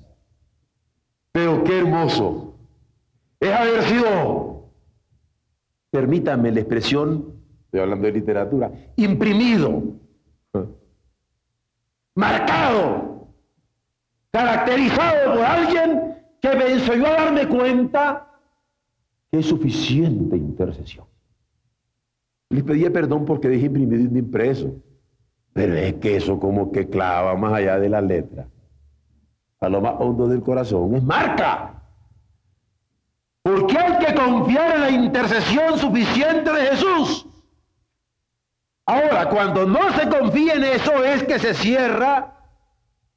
Pero 1.37 1.63
qué 1.63 1.77
hermoso 1.77 2.55
es 3.39 3.51
haber 3.51 3.83
sido, 3.83 4.71
permítanme 5.91 6.51
la 6.51 6.61
expresión, 6.61 7.31
estoy 7.65 7.79
hablando 7.81 8.07
de 8.07 8.13
literatura, 8.13 8.71
imprimido, 8.95 9.83
marcado, 12.15 13.27
caracterizado 14.31 15.35
por 15.35 15.45
alguien 15.45 16.15
que 16.41 16.55
me 16.55 16.71
enseñó 16.71 17.05
a 17.05 17.11
darme 17.11 17.47
cuenta 17.47 18.31
que 19.31 19.37
es 19.37 19.45
suficiente 19.45 20.37
intercesión. 20.37 21.05
Les 22.49 22.63
pedía 22.63 22.91
perdón 22.91 23.25
porque 23.25 23.47
dije 23.47 23.67
imprimido 23.67 24.11
y 24.11 24.17
impreso. 24.17 24.73
Pero 25.53 25.75
es 25.75 25.93
que 25.97 26.15
eso 26.15 26.39
como 26.39 26.71
que 26.71 26.89
clava 26.89 27.35
más 27.35 27.53
allá 27.53 27.77
de 27.77 27.89
la 27.89 28.01
letra. 28.01 28.47
A 29.59 29.69
lo 29.69 29.81
más 29.81 29.95
hondo 29.99 30.27
del 30.27 30.41
corazón. 30.41 31.05
Marca. 31.05 31.81
Porque 33.41 33.77
hay 33.77 34.05
que 34.05 34.13
confiar 34.13 34.75
en 34.75 34.81
la 34.81 34.89
intercesión 34.89 35.79
suficiente 35.79 36.51
de 36.51 36.61
Jesús. 36.67 37.25
Ahora, 38.85 39.29
cuando 39.29 39.65
no 39.65 39.91
se 39.93 40.07
confía 40.09 40.53
en 40.53 40.63
eso 40.63 41.03
es 41.03 41.23
que 41.23 41.39
se 41.39 41.53
cierra 41.53 42.37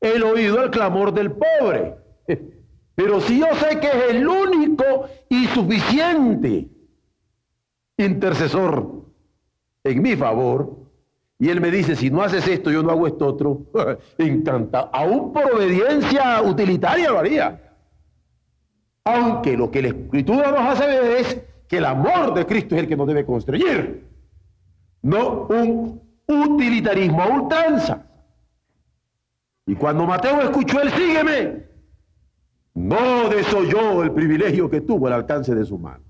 el 0.00 0.22
oído 0.22 0.60
al 0.60 0.70
clamor 0.70 1.12
del 1.12 1.32
pobre. 1.32 1.96
Pero 2.94 3.20
si 3.20 3.38
yo 3.38 3.46
sé 3.56 3.80
que 3.80 3.86
es 3.86 4.10
el 4.10 4.26
único 4.26 5.08
y 5.28 5.46
suficiente 5.46 6.68
intercesor 7.96 9.04
en 9.84 10.02
mi 10.02 10.16
favor, 10.16 10.89
y 11.40 11.48
él 11.48 11.58
me 11.58 11.70
dice, 11.70 11.96
si 11.96 12.10
no 12.10 12.22
haces 12.22 12.46
esto, 12.46 12.70
yo 12.70 12.82
no 12.82 12.90
hago 12.90 13.06
esto 13.06 13.26
otro, 13.26 13.62
encanta, 14.18 14.90
aún 14.92 15.32
por 15.32 15.54
obediencia 15.54 16.42
utilitaria 16.42 17.10
lo 17.10 17.18
haría. 17.18 17.58
Aunque 19.04 19.56
lo 19.56 19.70
que 19.70 19.80
la 19.80 19.88
escritura 19.88 20.50
nos 20.50 20.60
hace 20.60 20.86
ver 20.86 21.04
es 21.16 21.40
que 21.66 21.78
el 21.78 21.86
amor 21.86 22.34
de 22.34 22.44
Cristo 22.44 22.74
es 22.74 22.82
el 22.82 22.88
que 22.88 22.96
nos 22.96 23.06
debe 23.06 23.24
construir, 23.24 24.06
no 25.00 25.46
un 25.46 26.02
utilitarismo 26.26 27.22
a 27.22 27.28
ultranza. 27.28 28.04
Y 29.66 29.74
cuando 29.76 30.04
Mateo 30.04 30.42
escuchó 30.42 30.82
el 30.82 30.90
sígueme, 30.90 31.64
no 32.74 33.30
desoyó 33.30 34.02
el 34.02 34.12
privilegio 34.12 34.68
que 34.68 34.82
tuvo 34.82 35.06
al 35.06 35.14
alcance 35.14 35.54
de 35.54 35.64
su 35.64 35.78
mano. 35.78 36.04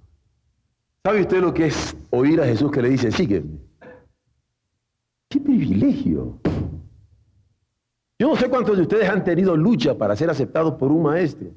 ¿Sabe 1.05 1.20
usted 1.20 1.41
lo 1.41 1.55
que 1.55 1.66
es 1.66 1.97
oír 2.11 2.41
a 2.41 2.47
Jesús 2.47 2.72
que 2.72 2.83
le 2.83 2.91
dice, 2.91 3.12
sígueme? 3.12 3.70
¡Qué 5.31 5.39
privilegio! 5.39 6.41
Yo 8.18 8.28
no 8.28 8.37
sé 8.37 8.51
cuántos 8.51 8.76
de 8.76 8.83
ustedes 8.83 9.09
han 9.09 9.22
tenido 9.22 9.57
lucha 9.57 9.97
para 9.97 10.16
ser 10.16 10.28
aceptados 10.28 10.74
por 10.74 10.91
un 10.91 11.05
maestro. 11.05 11.49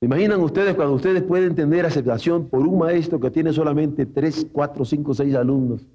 ¿Se 0.00 0.06
imaginan 0.06 0.40
ustedes 0.40 0.74
cuando 0.74 0.94
ustedes 0.94 1.22
pueden 1.22 1.54
tener 1.54 1.86
aceptación 1.86 2.48
por 2.48 2.66
un 2.66 2.78
maestro 2.78 3.20
que 3.20 3.30
tiene 3.30 3.52
solamente 3.52 4.06
tres, 4.06 4.44
cuatro, 4.52 4.84
cinco, 4.84 5.14
seis 5.14 5.36
alumnos? 5.36 5.86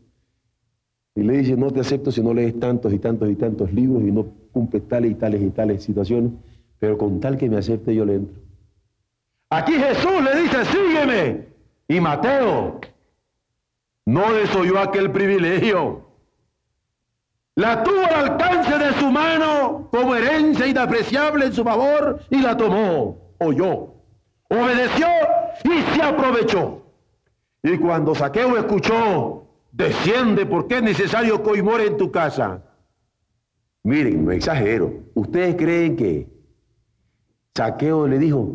Y 1.16 1.24
le 1.24 1.38
dice, 1.40 1.58
no 1.58 1.70
te 1.70 1.82
acepto 1.82 2.12
si 2.12 2.22
no 2.22 2.34
lees 2.34 2.58
tantos 2.58 2.94
y 2.94 3.00
tantos 3.00 3.30
y 3.30 3.36
tantos 3.36 3.72
libros 3.74 4.02
y 4.02 4.12
no 4.12 4.26
cumples 4.54 4.88
tales 4.88 5.12
y 5.12 5.16
tales 5.16 5.42
y 5.42 5.50
tales 5.50 5.84
situaciones, 5.84 6.32
pero 6.80 6.98
con 6.98 7.20
tal 7.20 7.38
que 7.38 7.50
me 7.50 7.58
acepte 7.58 7.94
yo 7.94 8.06
le 8.06 8.16
entro. 8.16 8.42
Aquí 9.50 9.74
Jesús 9.74 10.24
le 10.24 10.42
dice, 10.42 10.66
sígueme. 10.66 11.46
Y 11.90 12.00
Mateo 12.00 12.80
no 14.06 14.34
desoyó 14.34 14.80
aquel 14.80 15.12
privilegio. 15.12 16.13
La 17.56 17.84
tuvo 17.84 18.04
al 18.06 18.32
alcance 18.32 18.78
de 18.80 18.94
su 18.94 19.12
mano 19.12 19.88
como 19.92 20.16
herencia 20.16 20.66
inapreciable 20.66 21.46
en 21.46 21.54
su 21.54 21.64
favor 21.64 22.20
y 22.32 22.42
la 22.42 22.58
tomó, 22.58 23.36
oyó, 23.40 23.94
obedeció 24.50 25.08
y 25.64 25.82
se 25.94 26.02
aprovechó. 26.02 26.82
Y 27.62 27.78
cuando 27.78 28.16
Saqueo 28.16 28.58
escuchó, 28.58 29.48
desciende 29.72 30.48
porque 30.48 30.78
es 30.78 30.84
necesario 30.84 31.44
que 31.44 31.52
hoy 31.52 31.62
more 31.62 31.86
en 31.86 31.98
tu 31.98 32.12
casa. 32.12 32.64
Miren, 33.84 34.26
no 34.26 34.32
exagero. 34.32 34.92
¿Ustedes 35.14 35.56
creen 35.56 35.96
que 35.96 36.28
Saqueo 37.54 38.08
le 38.08 38.18
dijo, 38.18 38.50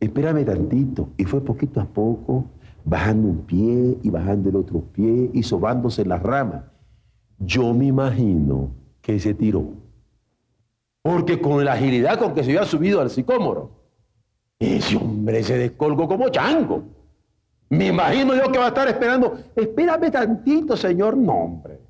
espérame 0.00 0.44
tantito? 0.44 1.10
Y 1.16 1.24
fue 1.24 1.40
poquito 1.40 1.80
a 1.80 1.84
poco 1.84 2.50
bajando 2.84 3.28
un 3.28 3.46
pie 3.46 3.98
y 4.02 4.10
bajando 4.10 4.48
el 4.48 4.56
otro 4.56 4.80
pie 4.92 5.30
y 5.32 5.42
sobándose 5.44 6.04
las 6.04 6.20
ramas. 6.20 6.64
Yo 7.40 7.74
me 7.74 7.86
imagino 7.86 8.70
que 9.00 9.18
se 9.18 9.34
tiró. 9.34 9.64
Porque 11.02 11.40
con 11.40 11.64
la 11.64 11.72
agilidad 11.72 12.18
con 12.18 12.34
que 12.34 12.44
se 12.44 12.50
había 12.50 12.64
subido 12.64 13.00
al 13.00 13.10
sicómoro, 13.10 13.70
ese 14.58 14.96
hombre 14.96 15.42
se 15.42 15.56
descolgó 15.56 16.06
como 16.06 16.28
chango. 16.28 16.84
Me 17.70 17.86
imagino 17.86 18.34
yo 18.34 18.52
que 18.52 18.58
va 18.58 18.66
a 18.66 18.68
estar 18.68 18.88
esperando, 18.88 19.38
espérame 19.56 20.10
tantito, 20.10 20.76
señor. 20.76 21.16
No, 21.16 21.32
hombre. 21.32 21.80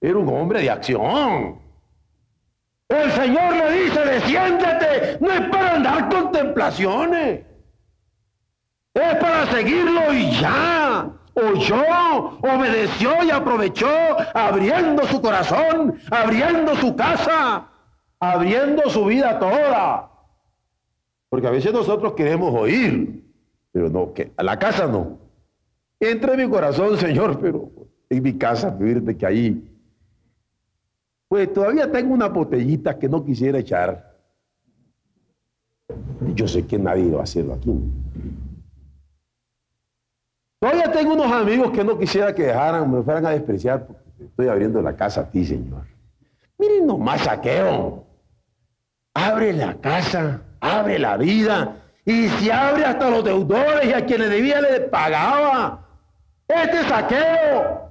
Era 0.00 0.18
un 0.18 0.28
hombre 0.28 0.60
de 0.60 0.70
acción. 0.70 1.58
El 2.88 3.10
Señor 3.12 3.54
le 3.54 3.84
dice, 3.84 4.04
desciéndete, 4.04 5.18
no 5.20 5.30
es 5.30 5.40
para 5.48 5.76
andar 5.76 6.08
contemplaciones, 6.08 7.44
es 8.94 9.14
para 9.20 9.46
seguirlo 9.52 10.12
y 10.12 10.30
ya. 10.40 11.19
Oyó, 11.42 12.38
obedeció 12.42 13.22
y 13.24 13.30
aprovechó, 13.30 13.88
abriendo 14.34 15.04
su 15.06 15.20
corazón, 15.22 15.98
abriendo 16.10 16.74
su 16.76 16.94
casa, 16.94 17.68
abriendo 18.18 18.88
su 18.90 19.06
vida 19.06 19.38
toda. 19.38 20.10
Porque 21.28 21.46
a 21.46 21.50
veces 21.50 21.72
nosotros 21.72 22.12
queremos 22.14 22.54
oír, 22.54 23.24
pero 23.72 23.88
no, 23.88 24.12
que 24.12 24.32
a 24.36 24.42
la 24.42 24.58
casa 24.58 24.86
no. 24.86 25.18
Entra 25.98 26.34
en 26.34 26.40
mi 26.40 26.50
corazón, 26.50 26.96
Señor, 26.98 27.38
pero 27.40 27.70
en 28.08 28.22
mi 28.22 28.36
casa, 28.36 28.70
de 28.70 29.16
que 29.16 29.26
ahí. 29.26 29.66
Pues 31.28 31.52
todavía 31.52 31.90
tengo 31.90 32.12
una 32.12 32.28
botellita 32.28 32.98
que 32.98 33.08
no 33.08 33.24
quisiera 33.24 33.58
echar. 33.58 34.18
Yo 36.34 36.48
sé 36.48 36.66
que 36.66 36.78
nadie 36.78 37.10
va 37.10 37.20
a 37.20 37.24
hacerlo 37.24 37.54
aquí. 37.54 37.70
Todavía 40.60 40.92
tengo 40.92 41.14
unos 41.14 41.32
amigos 41.32 41.70
que 41.70 41.82
no 41.82 41.98
quisiera 41.98 42.34
que 42.34 42.42
dejaran, 42.42 42.92
me 42.92 43.02
fueran 43.02 43.24
a 43.24 43.30
despreciar 43.30 43.86
porque 43.86 44.24
estoy 44.24 44.48
abriendo 44.48 44.82
la 44.82 44.94
casa 44.94 45.22
a 45.22 45.30
ti, 45.30 45.46
Señor. 45.46 45.86
Miren 46.58 46.86
nomás 46.86 47.22
saqueo. 47.22 48.04
Abre 49.14 49.54
la 49.54 49.74
casa, 49.80 50.42
abre 50.60 50.98
la 50.98 51.16
vida 51.16 51.76
y 52.04 52.28
se 52.28 52.52
abre 52.52 52.84
hasta 52.84 53.08
los 53.08 53.24
deudores 53.24 53.88
y 53.88 53.94
a 53.94 54.04
quienes 54.04 54.28
debía 54.28 54.60
le 54.60 54.80
pagaba. 54.80 55.80
Este 56.46 56.82
saqueo, 56.86 57.90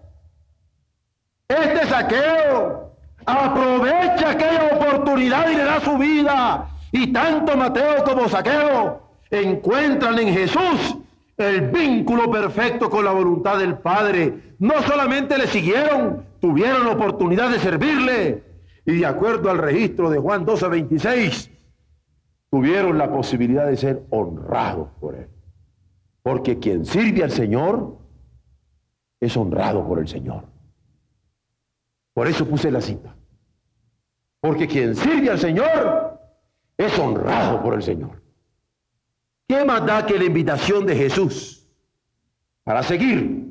este 1.48 1.88
saqueo, 1.88 2.92
aprovecha 3.26 4.30
aquella 4.30 4.76
oportunidad 4.76 5.50
y 5.50 5.56
le 5.56 5.64
da 5.64 5.80
su 5.80 5.98
vida. 5.98 6.70
Y 6.92 7.12
tanto 7.12 7.58
Mateo 7.58 8.04
como 8.04 8.30
Saqueo 8.30 9.02
encuentran 9.32 10.20
en 10.20 10.34
Jesús 10.34 10.98
el 11.40 11.70
vínculo 11.70 12.30
perfecto 12.30 12.90
con 12.90 13.06
la 13.06 13.12
voluntad 13.12 13.58
del 13.58 13.78
Padre. 13.78 14.56
No 14.60 14.82
solamente 14.84 15.38
le 15.38 15.48
siguieron, 15.48 16.26
tuvieron 16.42 16.88
oportunidad 16.88 17.50
de 17.50 17.60
servirle. 17.60 18.44
Y 18.86 18.98
de 18.98 19.06
acuerdo 19.06 19.50
al 19.50 19.58
registro 19.58 20.10
de 20.10 20.20
Juan 20.20 20.46
12, 20.46 20.68
26, 20.68 21.52
tuvieron 22.50 22.98
la 22.98 23.12
posibilidad 23.12 23.68
de 23.68 23.78
ser 23.78 24.04
honrados 24.10 24.90
por 25.00 25.16
Él. 25.16 25.28
Porque 26.22 26.60
quien 26.60 26.86
sirve 26.86 27.24
al 27.24 27.32
Señor 27.32 27.98
es 29.20 29.36
honrado 29.38 29.88
por 29.88 30.00
el 30.00 30.08
Señor. 30.08 30.46
Por 32.14 32.28
eso 32.28 32.46
puse 32.46 32.70
la 32.72 32.82
cita. 32.82 33.16
Porque 34.42 34.68
quien 34.68 34.96
sirve 34.96 35.30
al 35.30 35.40
Señor 35.40 36.20
es 36.78 36.98
honrado 36.98 37.62
por 37.62 37.76
el 37.76 37.84
Señor. 37.84 38.22
¿Qué 39.50 39.66
más 39.66 39.84
da 39.84 40.06
que 40.06 40.20
la 40.20 40.26
invitación 40.26 40.86
de 40.86 40.96
Jesús 40.96 41.68
para 42.64 42.84
seguir? 42.84 43.48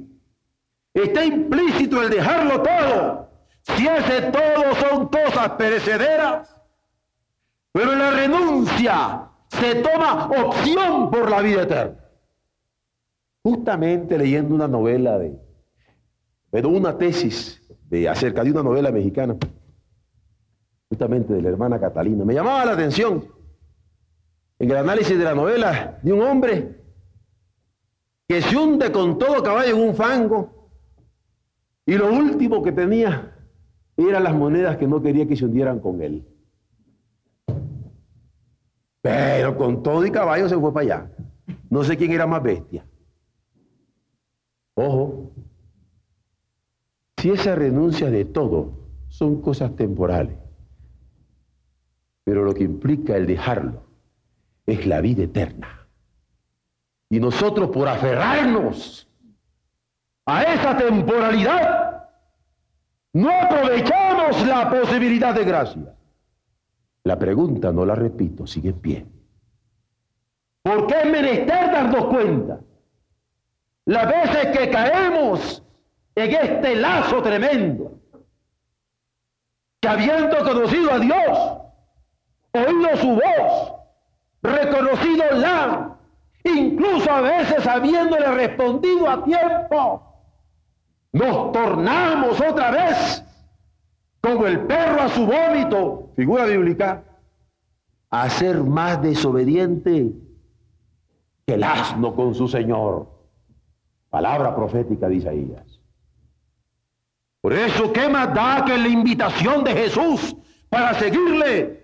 Está 0.95 1.25
implícito 1.25 2.01
el 2.01 2.09
dejarlo 2.09 2.63
todo. 2.63 3.31
Si 3.65 3.85
ese 3.85 4.31
todo 4.31 4.75
son 4.77 5.09
cosas 5.09 5.51
perecederas, 5.59 6.63
pero 7.73 7.97
la 7.97 8.13
renuncia 8.13 9.29
se 9.49 9.75
toma 9.75 10.27
opción 10.27 11.11
por 11.11 11.29
la 11.29 11.43
vida 11.43 11.63
eterna. 11.63 11.99
Justamente 13.43 14.17
leyendo 14.17 14.55
una 14.55 14.69
novela 14.69 15.19
de, 15.19 15.37
pero 16.49 16.69
una 16.69 16.97
tesis 16.97 17.61
de 17.91 18.09
acerca 18.09 18.45
de 18.45 18.53
una 18.53 18.63
novela 18.63 18.93
mexicana, 18.93 19.37
justamente 20.89 21.35
de 21.35 21.43
la 21.43 21.49
hermana 21.49 21.81
Catalina, 21.81 22.25
me 22.25 22.35
llamaba 22.35 22.65
la 22.65 22.73
atención 22.73 23.38
en 24.59 24.71
el 24.71 24.77
análisis 24.77 25.17
de 25.17 25.25
la 25.25 25.35
novela 25.35 25.99
de 26.03 26.13
un 26.13 26.23
hombre 26.23 26.83
que 28.27 28.43
se 28.43 28.57
hunde 28.57 28.91
con 28.91 29.19
todo 29.19 29.43
caballo 29.43 29.77
en 29.77 29.89
un 29.89 29.95
fango 29.95 30.71
y 31.87 31.95
lo 31.97 32.13
último 32.13 32.63
que 32.63 32.73
tenía 32.73 33.35
eran 33.97 34.25
las 34.25 34.35
monedas 34.35 34.77
que 34.77 34.87
no 34.87 35.01
quería 35.01 35.27
que 35.27 35.37
se 35.37 35.45
hundieran 35.45 35.81
con 35.81 36.03
él. 36.03 36.27
Pero 39.01 39.57
con 39.57 39.83
todo 39.83 40.05
y 40.05 40.11
caballo 40.11 40.49
se 40.49 40.59
fue 40.59 40.73
para 40.73 40.85
allá. 40.85 41.11
No 41.71 41.83
sé 41.83 41.97
quién 41.97 42.13
era 42.13 42.27
más 42.27 42.43
bestia. 42.43 42.87
Ojo, 44.75 45.33
si 47.17 47.31
esa 47.31 47.55
renuncia 47.55 48.11
de 48.11 48.25
todo 48.25 48.73
son 49.09 49.41
cosas 49.41 49.75
temporales, 49.75 50.37
pero 52.25 52.45
lo 52.45 52.55
que 52.55 52.65
implica 52.65 53.17
el 53.17 53.27
dejarlo 53.27 53.88
es 54.69 54.87
la 54.87 55.01
vida 55.01 55.25
eterna. 55.25 55.89
Y 57.09 57.19
nosotros 57.19 57.71
por 57.71 57.89
aferrarnos 57.89 59.09
a 60.27 60.43
esa 60.43 60.77
temporalidad, 60.77 62.07
no 63.15 63.31
aprovechamos 63.31 64.47
la 64.47 64.69
posibilidad 64.69 65.35
de 65.35 65.45
gracia. 65.45 65.95
La 67.05 67.19
pregunta, 67.19 67.73
no 67.73 67.87
la 67.87 67.95
repito, 67.95 68.47
sigue 68.47 68.69
en 68.69 68.81
pie. 68.81 69.07
¿Por 70.63 70.87
qué 70.87 71.01
es 71.01 71.07
menester 71.07 71.73
darnos 71.73 72.05
cuenta? 72.05 72.61
Las 73.87 74.07
veces 74.07 74.59
que 74.59 74.69
caemos 74.69 75.63
en 76.15 76.35
este 76.35 76.77
lazo 76.77 77.23
tremendo, 77.23 77.99
que 79.81 79.89
habiendo 79.89 80.37
conocido 80.45 80.93
a 80.93 80.99
Dios, 80.99 81.39
oído 82.53 82.97
su 82.99 83.15
voz, 83.15 83.78
reconocido 84.43 85.25
la, 85.33 85.97
incluso 86.45 87.11
a 87.11 87.21
veces 87.21 87.67
habiéndole 87.67 88.27
respondido 88.33 89.09
a 89.09 89.25
tiempo, 89.25 90.03
nos 91.13 91.53
tornamos 91.53 92.41
otra 92.41 92.71
vez 92.71 93.25
como 94.21 94.47
el 94.47 94.61
perro 94.61 95.03
a 95.03 95.09
su 95.09 95.27
vómito, 95.27 96.11
figura 96.17 96.45
bíblica, 96.45 97.05
a 98.11 98.31
ser 98.31 98.63
más 98.63 99.01
desobediente 99.03 100.13
que 101.47 101.55
el 101.55 101.65
asno 101.65 102.15
con 102.15 102.35
su 102.35 102.49
Señor. 102.49 103.09
Palabra 104.11 104.55
profética 104.55 105.09
de 105.09 105.17
Isaías. 105.17 105.81
Por 107.41 107.53
eso, 107.53 107.93
¿qué 107.93 108.09
más 108.09 108.35
da 108.35 108.65
que 108.65 108.77
la 108.77 108.89
invitación 108.89 109.65
de 109.65 109.73
Jesús 109.73 110.35
para 110.69 110.95
seguirle? 110.95 111.78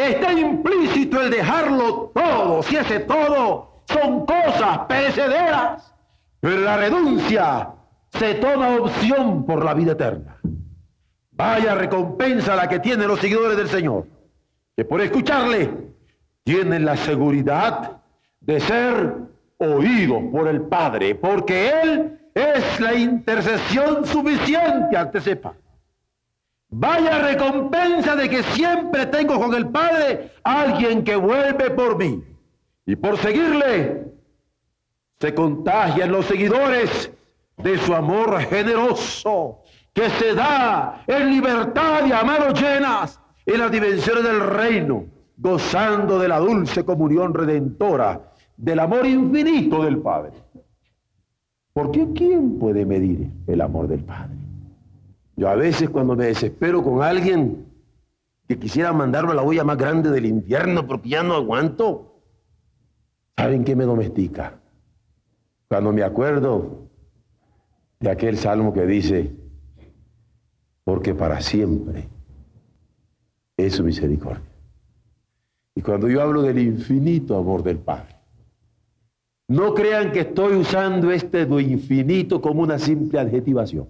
Está 0.00 0.32
implícito 0.32 1.20
el 1.20 1.30
dejarlo 1.30 2.10
todo, 2.14 2.62
si 2.62 2.76
ese 2.76 3.00
todo 3.00 3.82
son 3.84 4.24
cosas 4.24 4.78
perecederas, 4.88 5.94
pero 6.40 6.56
la 6.62 6.78
renuncia 6.78 7.68
se 8.08 8.36
toma 8.36 8.76
opción 8.76 9.44
por 9.44 9.62
la 9.62 9.74
vida 9.74 9.92
eterna. 9.92 10.38
Vaya 11.32 11.74
recompensa 11.74 12.56
la 12.56 12.66
que 12.66 12.80
tienen 12.80 13.08
los 13.08 13.20
seguidores 13.20 13.58
del 13.58 13.68
Señor, 13.68 14.06
que 14.74 14.86
por 14.86 15.02
escucharle 15.02 15.70
tienen 16.44 16.86
la 16.86 16.96
seguridad 16.96 18.00
de 18.40 18.58
ser 18.58 19.16
oídos 19.58 20.22
por 20.32 20.48
el 20.48 20.62
Padre, 20.62 21.14
porque 21.14 21.72
Él 21.82 22.20
es 22.34 22.80
la 22.80 22.94
intercesión 22.94 24.06
suficiente 24.06 24.96
ante 24.96 25.18
ese 25.18 25.36
Padre. 25.36 25.59
Vaya 26.70 27.18
recompensa 27.18 28.14
de 28.14 28.28
que 28.28 28.42
siempre 28.42 29.06
tengo 29.06 29.40
con 29.40 29.54
el 29.54 29.68
Padre 29.68 30.32
alguien 30.44 31.02
que 31.02 31.16
vuelve 31.16 31.70
por 31.70 31.98
mí. 31.98 32.22
Y 32.86 32.96
por 32.96 33.18
seguirle, 33.18 34.04
se 35.18 35.34
contagian 35.34 36.12
los 36.12 36.26
seguidores 36.26 37.10
de 37.56 37.76
su 37.78 37.94
amor 37.94 38.40
generoso 38.40 39.58
que 39.92 40.08
se 40.10 40.34
da 40.34 41.02
en 41.06 41.30
libertad 41.30 42.06
y 42.06 42.12
a 42.12 42.22
manos 42.22 42.60
llenas 42.60 43.20
en 43.44 43.58
las 43.58 43.70
dimensiones 43.70 44.24
del 44.24 44.40
reino, 44.40 45.04
gozando 45.36 46.18
de 46.18 46.28
la 46.28 46.38
dulce 46.38 46.84
comunión 46.84 47.34
redentora 47.34 48.32
del 48.56 48.78
amor 48.78 49.06
infinito 49.06 49.82
del 49.82 49.98
Padre. 49.98 50.32
Porque 51.72 52.06
¿quién 52.14 52.58
puede 52.58 52.86
medir 52.86 53.30
el 53.46 53.60
amor 53.60 53.88
del 53.88 54.04
Padre? 54.04 54.39
Yo 55.40 55.48
a 55.48 55.54
veces 55.54 55.88
cuando 55.88 56.14
me 56.16 56.26
desespero 56.26 56.84
con 56.84 57.02
alguien 57.02 57.64
que 58.46 58.58
quisiera 58.58 58.92
mandarlo 58.92 59.32
a 59.32 59.34
la 59.34 59.42
olla 59.42 59.64
más 59.64 59.78
grande 59.78 60.10
del 60.10 60.26
infierno 60.26 60.86
porque 60.86 61.08
ya 61.08 61.22
no 61.22 61.32
aguanto, 61.32 62.20
¿saben 63.38 63.64
qué 63.64 63.74
me 63.74 63.84
domestica? 63.84 64.60
Cuando 65.66 65.94
me 65.94 66.02
acuerdo 66.02 66.90
de 68.00 68.10
aquel 68.10 68.36
salmo 68.36 68.74
que 68.74 68.84
dice, 68.84 69.34
porque 70.84 71.14
para 71.14 71.40
siempre 71.40 72.10
es 73.56 73.76
su 73.76 73.82
misericordia. 73.82 74.44
Y 75.74 75.80
cuando 75.80 76.06
yo 76.10 76.20
hablo 76.20 76.42
del 76.42 76.58
infinito 76.58 77.38
amor 77.38 77.62
del 77.62 77.78
Padre, 77.78 78.14
no 79.48 79.72
crean 79.72 80.12
que 80.12 80.20
estoy 80.20 80.56
usando 80.56 81.10
este 81.10 81.44
infinito 81.44 82.42
como 82.42 82.60
una 82.60 82.78
simple 82.78 83.18
adjetivación, 83.18 83.88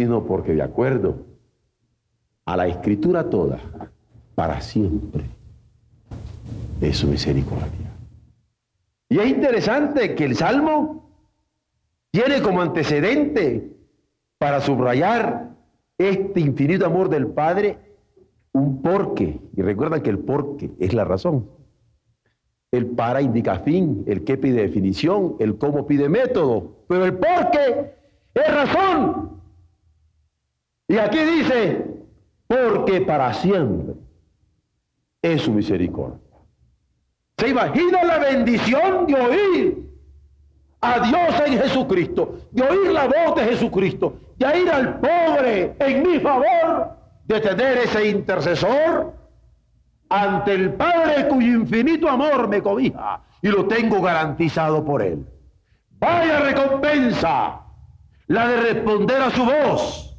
sino 0.00 0.24
porque 0.24 0.54
de 0.54 0.62
acuerdo 0.62 1.26
a 2.46 2.56
la 2.56 2.66
escritura 2.66 3.28
toda, 3.28 3.60
para 4.34 4.62
siempre, 4.62 5.24
es 6.80 6.96
su 6.96 7.06
misericordia. 7.06 7.92
Y 9.10 9.18
es 9.18 9.26
interesante 9.26 10.14
que 10.14 10.24
el 10.24 10.36
Salmo 10.36 11.04
tiene 12.10 12.40
como 12.40 12.62
antecedente 12.62 13.76
para 14.38 14.62
subrayar 14.62 15.50
este 15.98 16.40
infinito 16.40 16.86
amor 16.86 17.10
del 17.10 17.26
Padre 17.26 17.76
un 18.52 18.80
porqué. 18.80 19.38
Y 19.54 19.60
recuerda 19.60 20.02
que 20.02 20.08
el 20.08 20.20
porqué 20.20 20.70
es 20.80 20.94
la 20.94 21.04
razón. 21.04 21.46
El 22.72 22.86
para 22.86 23.20
indica 23.20 23.58
fin, 23.58 24.02
el 24.06 24.24
qué 24.24 24.38
pide 24.38 24.62
definición, 24.62 25.36
el 25.40 25.58
cómo 25.58 25.86
pide 25.86 26.08
método, 26.08 26.84
pero 26.88 27.04
el 27.04 27.18
porqué 27.18 27.92
es 28.32 28.54
razón. 28.54 29.39
Y 30.90 30.98
aquí 30.98 31.18
dice, 31.18 31.86
porque 32.48 33.02
para 33.02 33.32
siempre 33.32 33.94
es 35.22 35.42
su 35.42 35.52
misericordia. 35.52 36.18
¿Se 37.38 37.48
imagina 37.50 38.02
la 38.02 38.18
bendición 38.18 39.06
de 39.06 39.14
oír 39.14 39.90
a 40.80 40.98
Dios 40.98 41.42
en 41.46 41.58
Jesucristo, 41.60 42.40
de 42.50 42.62
oír 42.64 42.90
la 42.90 43.04
voz 43.04 43.36
de 43.36 43.44
Jesucristo, 43.44 44.18
de 44.36 44.58
ir 44.58 44.68
al 44.68 44.98
pobre 44.98 45.76
en 45.78 46.02
mi 46.02 46.18
favor, 46.18 46.96
de 47.24 47.40
tener 47.40 47.78
ese 47.78 48.08
intercesor 48.08 49.14
ante 50.08 50.54
el 50.54 50.72
Padre 50.72 51.28
cuyo 51.28 51.52
infinito 51.52 52.08
amor 52.08 52.48
me 52.48 52.60
cobija 52.60 53.22
y 53.40 53.46
lo 53.46 53.68
tengo 53.68 54.02
garantizado 54.02 54.84
por 54.84 55.02
Él. 55.02 55.24
Vaya 56.00 56.40
recompensa, 56.40 57.60
la 58.26 58.48
de 58.48 58.56
responder 58.56 59.22
a 59.22 59.30
su 59.30 59.44
voz 59.44 60.09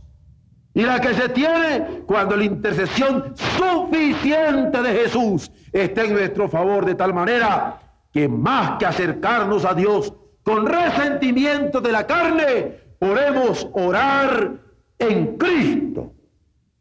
y 0.74 0.84
la 0.84 1.01
que 1.01 1.13
se 1.13 1.30
tiene 1.30 2.03
cuando 2.05 2.38
la 2.38 2.45
intercesión 2.45 3.34
suficiente 3.36 4.82
de 4.82 4.93
Jesús 4.93 5.51
está 5.74 6.05
en 6.05 6.13
nuestro 6.13 6.47
favor 6.47 6.86
de 6.86 6.95
tal 6.95 7.13
manera 7.13 7.80
que 8.11 8.28
más 8.28 8.78
que 8.78 8.86
acercarnos 8.86 9.65
a 9.65 9.74
Dios 9.74 10.13
con 10.43 10.65
resentimiento 10.65 11.82
de 11.82 11.91
la 11.91 12.07
carne, 12.07 12.80
podemos 12.99 13.67
orar 13.74 14.59
en 14.97 15.38
Cristo, 15.38 16.13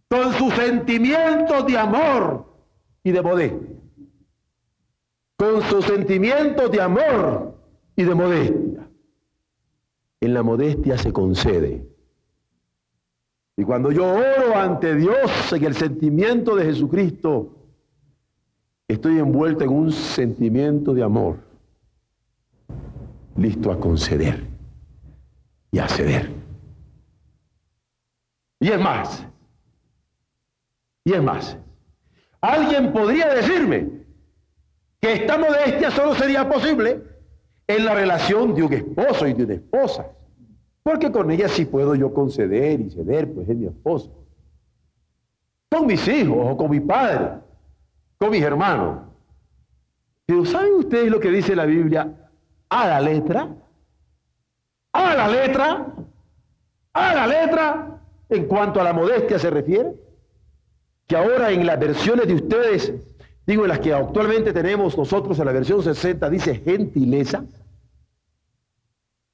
con 0.09 0.32
sus 0.34 0.55
sentimientos 0.55 1.66
de 1.66 1.78
amor 1.78 2.47
y 3.03 3.11
de 3.11 3.22
modestia. 3.22 3.76
Con 5.36 5.62
sus 5.62 5.84
sentimientos 5.84 6.70
de 6.70 6.80
amor 6.80 7.55
y 7.97 8.05
de 8.05 8.14
modestia. 8.14 8.88
En 10.20 10.34
la 10.34 10.43
modestia 10.43 10.99
se 10.99 11.12
concede. 11.12 11.86
Y 13.61 13.63
cuando 13.63 13.93
yo 13.93 14.07
oro 14.07 14.57
ante 14.57 14.95
Dios 14.95 15.53
en 15.53 15.65
el 15.67 15.75
sentimiento 15.75 16.57
de 16.57 16.65
Jesucristo, 16.65 17.55
estoy 18.89 19.19
envuelto 19.19 19.65
en 19.65 19.71
un 19.71 19.93
sentimiento 19.93 20.95
de 20.95 21.03
amor, 21.03 21.37
listo 23.37 23.71
a 23.71 23.79
conceder 23.79 24.47
y 25.71 25.79
a 25.79 25.87
ceder. 25.89 26.31
Y 28.61 28.69
es 28.69 28.81
más, 28.81 29.27
y 31.05 31.13
es 31.13 31.23
más, 31.23 31.59
Alguien 32.41 32.95
podría 32.95 33.29
decirme 33.35 33.91
que 35.03 35.13
esta 35.13 35.37
modestia 35.37 35.91
solo 35.91 36.15
sería 36.15 36.49
posible 36.49 37.03
en 37.67 37.85
la 37.85 37.93
relación 37.93 38.55
de 38.55 38.63
un 38.63 38.73
esposo 38.73 39.27
y 39.27 39.35
de 39.35 39.45
una 39.45 39.55
esposa. 39.55 40.07
Porque 40.91 41.12
con 41.12 41.30
ella 41.30 41.49
sí 41.49 41.66
puedo 41.66 41.95
yo 41.95 42.12
conceder 42.12 42.80
y 42.80 42.91
ceder, 42.91 43.32
pues 43.32 43.49
es 43.49 43.57
mi 43.57 43.68
esposo. 43.68 44.11
Con 45.68 45.86
mis 45.86 46.09
hijos 46.09 46.36
o 46.41 46.57
con 46.57 46.68
mi 46.68 46.80
padre, 46.80 47.34
con 48.18 48.30
mis 48.30 48.43
hermanos. 48.43 48.99
Pero 50.26 50.45
¿saben 50.45 50.74
ustedes 50.74 51.09
lo 51.09 51.20
que 51.20 51.30
dice 51.30 51.55
la 51.55 51.64
Biblia 51.64 52.12
a 52.68 52.88
la 52.88 53.01
letra? 53.01 53.55
A 54.91 55.14
la 55.14 55.28
letra, 55.28 55.95
a 56.93 57.14
la 57.14 57.26
letra, 57.28 58.01
en 58.28 58.47
cuanto 58.47 58.80
a 58.80 58.82
la 58.82 58.93
modestia 58.93 59.38
se 59.38 59.49
refiere 59.49 59.95
que 61.07 61.16
ahora 61.16 61.53
en 61.53 61.66
las 61.66 61.78
versiones 61.78 62.26
de 62.26 62.34
ustedes, 62.34 62.93
digo, 63.47 63.62
en 63.62 63.68
las 63.68 63.78
que 63.78 63.95
actualmente 63.95 64.53
tenemos 64.53 64.99
nosotros 64.99 65.38
en 65.38 65.47
la 65.47 65.53
versión 65.53 65.84
60, 65.84 66.28
dice 66.28 66.57
gentileza. 66.57 67.45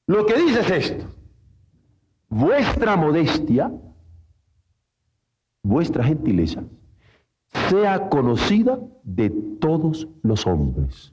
Lo 0.06 0.26
que 0.26 0.34
dice 0.34 0.60
es 0.60 0.70
esto, 0.70 1.15
vuestra 2.28 2.96
modestia, 2.96 3.72
vuestra 5.62 6.04
gentileza, 6.04 6.62
sea 7.68 8.08
conocida 8.08 8.78
de 9.02 9.30
todos 9.60 10.08
los 10.22 10.46
hombres. 10.46 11.12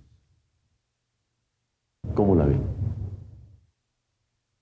¿Cómo 2.13 2.35
la 2.35 2.45
ven? 2.45 2.63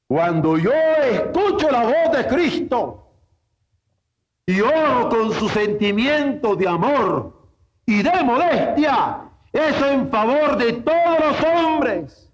Cuando 0.07 0.57
yo 0.57 0.71
escucho 1.03 1.71
la 1.71 1.83
voz 1.83 2.17
de 2.17 2.27
Cristo, 2.27 3.01
y 4.45 4.59
oro 4.59 5.09
con 5.09 5.31
su 5.31 5.47
sentimiento 5.49 6.55
de 6.55 6.67
amor 6.67 7.33
y 7.85 8.01
de 8.03 8.23
modestia, 8.23 9.21
eso 9.53 9.85
en 9.87 10.09
favor 10.09 10.57
de 10.57 10.73
todos 10.73 11.19
los 11.19 11.43
hombres, 11.43 12.31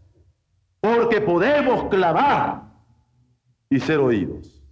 porque 0.79 1.21
podemos 1.21 1.85
clamar 1.89 2.66
y 3.69 3.79
ser 3.79 3.99
oídos. 3.99 4.63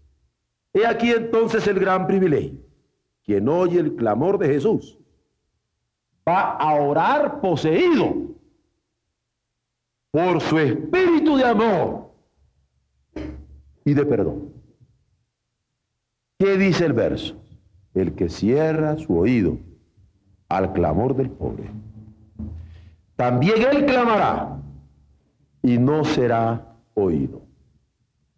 He 0.74 0.86
aquí 0.86 1.12
entonces 1.12 1.68
el 1.68 1.80
gran 1.80 2.06
privilegio. 2.08 2.60
Quien 3.24 3.48
oye 3.50 3.80
el 3.80 3.96
clamor 3.96 4.38
de 4.38 4.48
Jesús 4.48 5.00
va 6.28 6.52
a 6.58 6.76
orar 6.76 7.39
poseído 7.39 8.14
por 10.12 10.41
su 10.41 10.58
espíritu 10.60 11.38
de 11.38 11.43
amor 11.43 12.12
y 13.84 13.93
de 13.93 14.06
perdón. 14.06 14.54
¿Qué 16.38 16.58
dice 16.58 16.86
el 16.86 16.93
verso? 16.93 17.36
El 17.93 18.14
que 18.16 18.30
cierra 18.30 18.98
su 18.98 19.18
oído 19.18 19.58
al 20.50 20.74
clamor 20.74 21.16
del 21.16 21.30
pobre. 21.30 21.70
También 23.16 23.62
él 23.72 23.86
clamará 23.86 24.60
y 25.62 25.78
no 25.78 26.04
será 26.04 26.76
oído. 26.93 27.45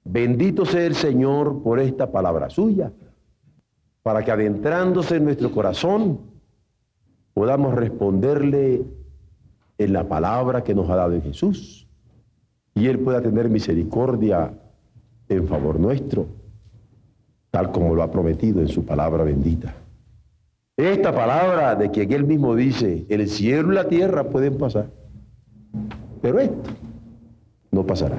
Bendito 0.10 0.66
sea 0.66 0.86
el 0.86 0.96
Señor 0.96 1.62
por 1.64 1.80
esta 1.80 2.12
palabra 2.12 2.50
suya, 2.50 2.92
para 4.04 4.24
que 4.24 4.32
adentrándose 4.32 5.18
en 5.18 5.26
nuestro 5.26 5.52
corazón 5.52 6.20
podamos 7.34 7.76
responderle 7.76 8.84
en 9.78 9.94
la 9.94 10.08
palabra 10.08 10.64
que 10.64 10.74
nos 10.74 10.90
ha 10.90 10.96
dado 10.96 11.22
Jesús 11.22 11.88
y 12.74 12.88
Él 12.88 13.00
pueda 13.00 13.22
tener 13.22 13.50
misericordia 13.50 14.54
en 15.30 15.48
favor 15.48 15.80
nuestro 15.80 16.28
tal 17.52 17.72
como 17.72 17.96
lo 17.96 18.04
ha 18.04 18.12
prometido 18.12 18.62
en 18.62 18.68
su 18.68 18.86
palabra 18.86 19.24
bendita. 19.24 19.74
Esta 20.78 21.12
palabra 21.12 21.76
de 21.76 21.92
que 21.92 22.04
él 22.04 22.24
mismo 22.24 22.56
dice, 22.56 23.06
el 23.10 23.28
cielo 23.28 23.72
y 23.72 23.76
la 23.76 23.88
tierra 23.88 24.30
pueden 24.30 24.58
pasar, 24.60 24.92
pero 26.22 26.40
esto 26.40 26.70
no 27.72 27.84
pasará. 27.84 28.18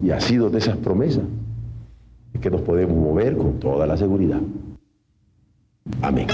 Y 0.00 0.10
ha 0.10 0.20
sido 0.20 0.50
de 0.50 0.58
esas 0.58 0.76
promesas 0.76 1.24
que 2.40 2.50
nos 2.50 2.60
podemos 2.60 2.96
mover 2.96 3.36
con 3.36 3.58
toda 3.58 3.86
la 3.86 3.96
seguridad. 3.96 4.40
Amén. 6.02 6.26